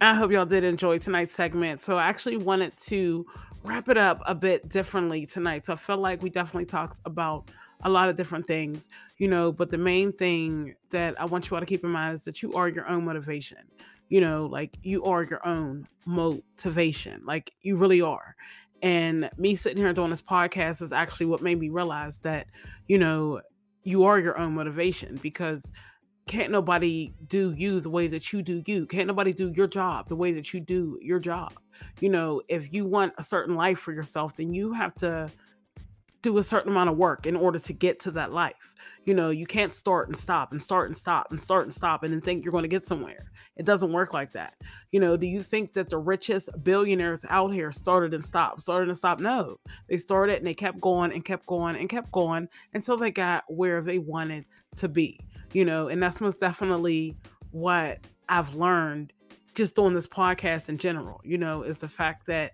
I 0.00 0.14
hope 0.14 0.32
y'all 0.32 0.46
did 0.46 0.64
enjoy 0.64 0.98
tonight's 0.98 1.32
segment. 1.32 1.82
So 1.82 1.96
I 1.96 2.09
actually 2.09 2.36
wanted 2.36 2.76
to 2.88 3.24
wrap 3.62 3.88
it 3.88 3.96
up 3.96 4.20
a 4.26 4.34
bit 4.34 4.68
differently 4.68 5.26
tonight. 5.26 5.66
So 5.66 5.72
I 5.72 5.76
felt 5.76 6.00
like 6.00 6.22
we 6.22 6.30
definitely 6.30 6.66
talked 6.66 6.98
about 7.05 7.50
a 7.82 7.90
lot 7.90 8.08
of 8.08 8.16
different 8.16 8.46
things, 8.46 8.88
you 9.18 9.28
know, 9.28 9.52
but 9.52 9.70
the 9.70 9.78
main 9.78 10.12
thing 10.12 10.74
that 10.90 11.20
I 11.20 11.24
want 11.24 11.50
you 11.50 11.56
all 11.56 11.60
to 11.60 11.66
keep 11.66 11.84
in 11.84 11.90
mind 11.90 12.14
is 12.14 12.24
that 12.24 12.42
you 12.42 12.54
are 12.54 12.68
your 12.68 12.88
own 12.88 13.04
motivation. 13.04 13.58
You 14.08 14.20
know, 14.20 14.46
like 14.46 14.76
you 14.82 15.04
are 15.04 15.22
your 15.22 15.46
own 15.46 15.86
motivation. 16.04 17.22
Like 17.24 17.52
you 17.62 17.76
really 17.76 18.00
are. 18.02 18.36
And 18.82 19.30
me 19.38 19.54
sitting 19.54 19.78
here 19.78 19.92
doing 19.92 20.10
this 20.10 20.20
podcast 20.20 20.82
is 20.82 20.92
actually 20.92 21.26
what 21.26 21.40
made 21.40 21.58
me 21.58 21.70
realize 21.70 22.18
that, 22.18 22.48
you 22.88 22.98
know, 22.98 23.40
you 23.84 24.04
are 24.04 24.18
your 24.18 24.38
own 24.38 24.54
motivation 24.54 25.18
because 25.22 25.70
can't 26.26 26.50
nobody 26.50 27.12
do 27.26 27.52
you 27.52 27.80
the 27.80 27.90
way 27.90 28.06
that 28.08 28.32
you 28.32 28.42
do 28.42 28.62
you. 28.66 28.86
Can't 28.86 29.06
nobody 29.06 29.32
do 29.32 29.52
your 29.56 29.66
job 29.66 30.08
the 30.08 30.16
way 30.16 30.32
that 30.32 30.52
you 30.52 30.60
do 30.60 30.98
your 31.00 31.18
job. 31.18 31.52
You 32.00 32.10
know, 32.10 32.42
if 32.48 32.72
you 32.72 32.84
want 32.84 33.12
a 33.18 33.22
certain 33.22 33.54
life 33.54 33.78
for 33.78 33.92
yourself, 33.92 34.36
then 34.36 34.52
you 34.52 34.72
have 34.72 34.94
to 34.96 35.30
do 36.22 36.38
a 36.38 36.42
certain 36.42 36.70
amount 36.70 36.88
of 36.88 36.96
work 36.96 37.26
in 37.26 37.36
order 37.36 37.58
to 37.58 37.72
get 37.72 38.00
to 38.00 38.12
that 38.12 38.32
life. 38.32 38.74
You 39.04 39.14
know, 39.14 39.30
you 39.30 39.46
can't 39.46 39.74
start 39.74 40.08
and 40.08 40.16
stop 40.16 40.52
and 40.52 40.62
start 40.62 40.88
and 40.88 40.96
stop 40.96 41.26
and 41.30 41.42
start 41.42 41.64
and 41.64 41.74
stop 41.74 42.04
and 42.04 42.12
then 42.12 42.20
think 42.20 42.44
you're 42.44 42.52
going 42.52 42.62
to 42.62 42.68
get 42.68 42.86
somewhere. 42.86 43.32
It 43.56 43.66
doesn't 43.66 43.92
work 43.92 44.14
like 44.14 44.32
that. 44.32 44.54
You 44.92 45.00
know, 45.00 45.16
do 45.16 45.26
you 45.26 45.42
think 45.42 45.72
that 45.74 45.90
the 45.90 45.98
richest 45.98 46.48
billionaires 46.62 47.24
out 47.28 47.52
here 47.52 47.72
started 47.72 48.14
and 48.14 48.24
stopped, 48.24 48.60
started 48.60 48.88
and 48.88 48.96
stopped? 48.96 49.20
No, 49.20 49.58
they 49.88 49.96
started 49.96 50.38
and 50.38 50.46
they 50.46 50.54
kept 50.54 50.80
going 50.80 51.12
and 51.12 51.24
kept 51.24 51.46
going 51.46 51.76
and 51.76 51.88
kept 51.88 52.12
going 52.12 52.48
until 52.72 52.96
they 52.96 53.10
got 53.10 53.42
where 53.48 53.82
they 53.82 53.98
wanted 53.98 54.44
to 54.76 54.88
be, 54.88 55.18
you 55.52 55.64
know, 55.64 55.88
and 55.88 56.00
that's 56.00 56.20
most 56.20 56.38
definitely 56.38 57.16
what 57.50 57.98
I've 58.28 58.54
learned 58.54 59.12
just 59.54 59.74
doing 59.74 59.92
this 59.92 60.06
podcast 60.06 60.68
in 60.68 60.78
general, 60.78 61.20
you 61.24 61.36
know, 61.36 61.62
is 61.62 61.78
the 61.78 61.88
fact 61.88 62.26
that 62.26 62.52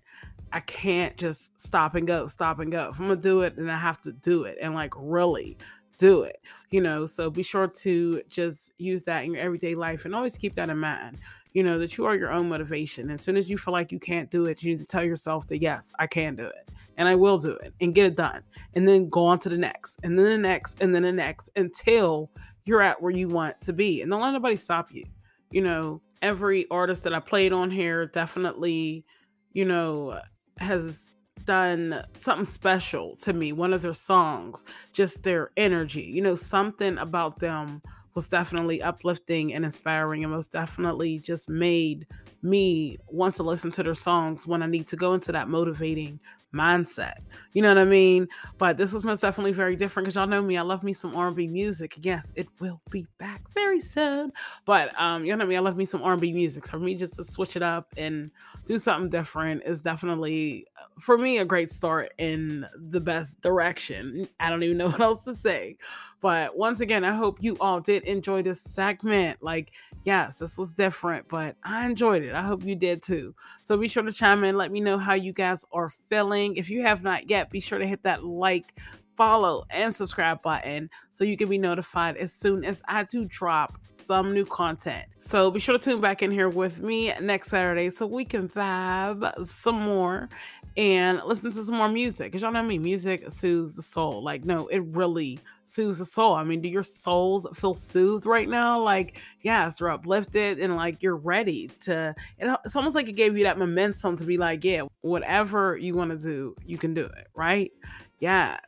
I 0.53 0.61
can't 0.61 1.17
just 1.17 1.59
stop 1.59 1.95
and 1.95 2.07
go, 2.07 2.27
stop 2.27 2.59
and 2.59 2.71
go. 2.73 2.89
If 2.89 2.99
I'm 2.99 3.09
gonna 3.09 3.21
do 3.21 3.43
it, 3.43 3.57
then 3.57 3.69
I 3.69 3.77
have 3.77 4.01
to 4.03 4.13
do 4.13 4.45
it 4.45 4.59
and 4.61 4.75
like 4.75 4.93
really 4.97 5.59
do 5.99 6.23
it, 6.23 6.41
you 6.71 6.81
know. 6.81 7.07
So 7.07 7.31
be 7.31 7.43
sure 7.43 7.67
to 7.67 8.23
just 8.29 8.73
use 8.79 9.03
that 9.05 9.25
in 9.25 9.33
your 9.33 9.43
everyday 9.43 9.75
life 9.75 10.05
and 10.05 10.15
always 10.15 10.37
keep 10.37 10.55
that 10.55 10.71
in 10.71 10.79
mind, 10.79 11.19
you 11.53 11.63
know, 11.63 11.79
that 11.79 11.97
you 11.97 12.07
are 12.07 12.17
your 12.17 12.33
own 12.33 12.49
motivation. 12.49 13.11
And 13.11 13.19
as 13.19 13.25
soon 13.25 13.37
as 13.37 13.51
you 13.51 13.59
feel 13.59 13.73
like 13.73 13.93
you 13.93 13.99
can't 13.99 14.31
do 14.31 14.47
it, 14.47 14.63
you 14.63 14.73
need 14.73 14.81
to 14.81 14.87
tell 14.87 15.05
yourself 15.05 15.47
that 15.49 15.59
yes, 15.59 15.93
I 15.99 16.07
can 16.07 16.37
do 16.37 16.47
it 16.47 16.71
and 16.99 17.09
I 17.09 17.15
will 17.15 17.39
do 17.39 17.53
it 17.53 17.73
and 17.81 17.95
get 17.95 18.07
it 18.07 18.17
done. 18.17 18.43
And 18.75 18.87
then 18.87 19.09
go 19.09 19.25
on 19.25 19.39
to 19.41 19.49
the 19.49 19.57
next, 19.57 20.01
and 20.03 20.19
then 20.19 20.27
the 20.27 20.39
next, 20.39 20.81
and 20.81 20.95
then 20.95 21.03
the 21.03 21.13
next 21.13 21.49
until 21.57 22.31
you're 22.65 22.83
at 22.83 23.01
where 23.01 23.13
you 23.13 23.29
want 23.29 23.61
to 23.63 23.73
be. 23.73 24.03
And 24.03 24.11
don't 24.11 24.21
let 24.21 24.33
nobody 24.33 24.57
stop 24.57 24.93
you. 24.93 25.05
You 25.51 25.63
know, 25.63 26.03
every 26.21 26.67
artist 26.71 27.05
that 27.05 27.15
I 27.15 27.21
played 27.21 27.53
on 27.53 27.71
here 27.71 28.07
definitely, 28.07 29.05
you 29.53 29.65
know, 29.65 30.21
has 30.59 31.17
done 31.45 32.05
something 32.15 32.45
special 32.45 33.17
to 33.17 33.33
me. 33.33 33.53
One 33.53 33.73
of 33.73 33.83
their 33.83 33.93
songs, 33.93 34.65
just 34.93 35.23
their 35.23 35.51
energy, 35.57 36.03
you 36.03 36.21
know, 36.21 36.35
something 36.35 36.99
about 36.99 37.39
them 37.39 37.83
was 38.15 38.29
definitely 38.29 38.83
uplifting 38.83 39.55
and 39.55 39.65
inspiring 39.65 40.25
and 40.25 40.33
most 40.33 40.53
definitely 40.53 41.19
just 41.21 41.49
made 41.49 42.07
me 42.43 42.99
want 43.07 43.35
to 43.37 43.43
listen 43.43 43.71
to 43.71 43.83
their 43.83 43.95
songs 43.95 44.47
when 44.47 44.63
I 44.63 44.67
need 44.67 44.89
to 44.89 44.97
go 44.97 45.15
into 45.15 45.33
that 45.33 45.49
motivating 45.49 46.21
mindset. 46.55 47.15
You 47.53 47.63
know 47.63 47.69
what 47.69 47.79
I 47.79 47.85
mean? 47.85 48.29
But 48.57 48.77
this 48.77 48.93
was 48.93 49.05
most 49.05 49.21
definitely 49.21 49.53
very 49.53 49.77
different 49.77 50.05
because 50.05 50.17
y'all 50.17 50.27
know 50.27 50.43
me. 50.43 50.57
I 50.57 50.63
love 50.63 50.83
me 50.83 50.93
some 50.93 51.15
R&B 51.15 51.49
music. 51.49 51.95
Yes, 51.99 52.33
it 52.37 52.49
will 52.61 52.81
be 52.91 53.07
back 53.19 53.43
very 53.53 53.81
soon. 53.81 54.33
But 54.65 54.99
um, 55.01 55.25
you 55.25 55.33
know 55.33 55.39
what 55.39 55.45
I 55.45 55.49
mean? 55.49 55.59
I 55.59 55.63
love 55.63 55.77
me 55.77 55.85
some 55.85 56.03
R&B 56.03 56.33
music. 56.33 56.67
So 56.67 56.73
for 56.73 56.79
me 56.79 56.95
just 56.95 57.17
to 57.17 57.25
switch 57.25 57.57
it 57.57 57.63
up 57.63 57.93
and 57.97 58.31
do 58.65 58.79
something 58.79 59.11
different 59.11 59.63
is 59.65 59.81
definitely 59.81 60.67
for 60.99 61.17
me 61.17 61.39
a 61.39 61.45
great 61.45 61.71
start 61.71 62.13
in 62.19 62.67
the 62.75 63.01
best 63.01 63.41
direction. 63.41 64.29
I 64.41 64.51
don't 64.51 64.63
even 64.63 64.79
know 64.79 64.89
what 64.91 65.01
else 65.01 65.25
to 65.25 65.35
say. 65.35 65.77
But 66.21 66.57
once 66.57 66.81
again, 66.81 67.05
I 67.05 67.15
hope 67.15 67.39
you 67.41 67.57
all 67.61 67.81
did 67.81 68.03
enjoy 68.03 68.43
this 68.43 68.61
segment. 68.61 69.41
Like, 69.41 69.73
yes, 70.03 70.39
this 70.39 70.59
was 70.59 70.75
different, 70.75 71.29
but 71.29 71.57
I 71.63 71.87
enjoyed 71.87 72.25
it. 72.25 72.35
I 72.35 72.43
hope 72.43 72.65
you 72.65 72.75
did 72.75 73.03
too. 73.03 73.35
So 73.63 73.77
be 73.77 73.87
sure 73.87 74.03
to 74.03 74.13
chime 74.13 74.43
in. 74.43 74.57
Let 74.57 74.73
me 74.73 74.81
know 74.81 74.99
how 74.99 75.15
you 75.15 75.33
guys 75.33 75.65
are 75.73 75.89
feeling. 75.89 76.38
If 76.57 76.71
you 76.71 76.83
have 76.83 77.03
not 77.03 77.29
yet, 77.31 77.51
be 77.51 77.61
sure 77.61 77.79
to 77.79 77.87
hit 77.87 78.03
that 78.05 78.25
like 78.25 78.79
follow 79.19 79.65
and 79.71 79.95
subscribe 79.95 80.41
button 80.43 80.89
so 81.11 81.25
you 81.25 81.37
can 81.37 81.49
be 81.49 81.59
notified 81.59 82.17
as 82.17 82.33
soon 82.33 82.65
as 82.65 82.81
I 82.87 83.03
do 83.03 83.25
drop 83.25 83.77
some 83.91 84.33
new 84.33 84.47
content. 84.47 85.07
So 85.19 85.51
be 85.51 85.59
sure 85.59 85.77
to 85.77 85.85
tune 85.85 86.01
back 86.01 86.23
in 86.23 86.31
here 86.31 86.49
with 86.49 86.81
me 86.81 87.13
next 87.21 87.49
Saturday 87.49 87.91
so 87.91 88.07
we 88.07 88.25
can 88.25 88.49
vibe 88.49 89.49
some 89.49 89.75
more 89.75 90.29
and 90.77 91.21
listen 91.27 91.51
to 91.51 91.65
some 91.65 91.75
more 91.75 91.89
music. 91.89 92.31
Cause 92.31 92.43
y'all 92.43 92.53
know 92.53 92.63
me, 92.63 92.79
music 92.79 93.29
soothes 93.29 93.75
the 93.75 93.83
soul. 93.83 94.23
Like, 94.23 94.45
no, 94.45 94.69
it 94.69 94.85
really 94.85 95.41
soothes 95.65 95.99
the 95.99 96.07
soul. 96.07 96.35
I 96.35 96.45
mean, 96.45 96.61
do 96.61 96.69
your 96.69 96.85
souls 96.85 97.47
feel 97.55 97.75
soothed 97.75 98.25
right 98.25 98.49
now? 98.49 98.81
Like, 98.81 99.21
yes, 99.41 99.79
they're 99.79 99.91
uplifted 99.91 100.61
and 100.61 100.77
like 100.77 101.03
you're 101.03 101.17
ready 101.17 101.69
to. 101.81 102.15
It's 102.39 102.77
almost 102.77 102.95
like 102.95 103.09
it 103.09 103.17
gave 103.17 103.37
you 103.37 103.45
that 103.45 103.59
momentum 103.59 104.15
to 104.17 104.25
be 104.25 104.39
like, 104.39 104.63
yeah, 104.63 104.83
whatever 105.01 105.77
you 105.77 105.95
want 105.95 106.13
to 106.13 106.19
do, 106.19 106.55
you 106.65 106.79
can 106.79 106.95
do 106.95 107.05
it, 107.05 107.27
right? 107.35 107.73
Yes. 108.21 108.61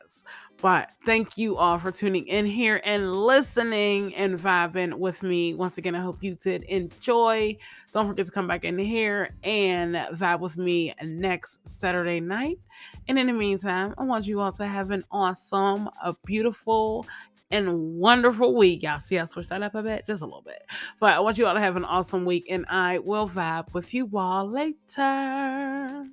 But 0.61 0.91
thank 1.05 1.39
you 1.39 1.57
all 1.57 1.79
for 1.79 1.91
tuning 1.91 2.27
in 2.27 2.45
here 2.45 2.81
and 2.85 3.11
listening 3.11 4.13
and 4.13 4.37
vibing 4.37 4.93
with 4.93 5.23
me. 5.23 5.55
Once 5.55 5.79
again, 5.79 5.95
I 5.95 6.01
hope 6.01 6.21
you 6.21 6.35
did 6.35 6.63
enjoy. 6.63 7.57
Don't 7.91 8.07
forget 8.07 8.27
to 8.27 8.31
come 8.31 8.47
back 8.47 8.63
in 8.63 8.77
here 8.77 9.31
and 9.43 9.95
vibe 9.95 10.39
with 10.39 10.57
me 10.57 10.93
next 11.03 11.59
Saturday 11.65 12.19
night. 12.19 12.59
And 13.07 13.17
in 13.17 13.25
the 13.25 13.33
meantime, 13.33 13.95
I 13.97 14.03
want 14.03 14.27
you 14.27 14.39
all 14.39 14.51
to 14.53 14.67
have 14.67 14.91
an 14.91 15.03
awesome, 15.11 15.89
a 16.03 16.15
beautiful, 16.25 17.07
and 17.49 17.97
wonderful 17.97 18.55
week. 18.55 18.83
Y'all 18.83 18.99
see 18.99 19.17
I 19.17 19.25
switched 19.25 19.49
that 19.49 19.63
up 19.63 19.73
a 19.73 19.81
bit, 19.81 20.05
just 20.05 20.21
a 20.21 20.25
little 20.25 20.43
bit. 20.43 20.61
But 20.99 21.13
I 21.13 21.19
want 21.19 21.39
you 21.39 21.47
all 21.47 21.55
to 21.55 21.59
have 21.59 21.75
an 21.75 21.85
awesome 21.85 22.23
week, 22.23 22.45
and 22.49 22.65
I 22.69 22.99
will 22.99 23.27
vibe 23.27 23.73
with 23.73 23.93
you 23.93 24.09
all 24.13 24.47
later. 24.47 26.07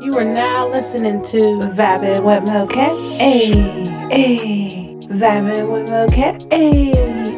You 0.00 0.16
are 0.16 0.24
now 0.24 0.66
listening 0.68 1.22
to 1.26 1.58
Vibing 1.68 2.24
with 2.24 2.48
Moket. 2.48 3.18
Hey, 3.18 3.50
hey. 4.10 4.96
Vibing 5.08 5.70
with 5.70 5.90
Moket. 5.90 6.50
Hey, 6.50 6.90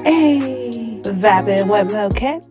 hey. 0.05 1.01
Vibing 1.03 1.69
with 1.69 1.93
Moket. 1.93 2.47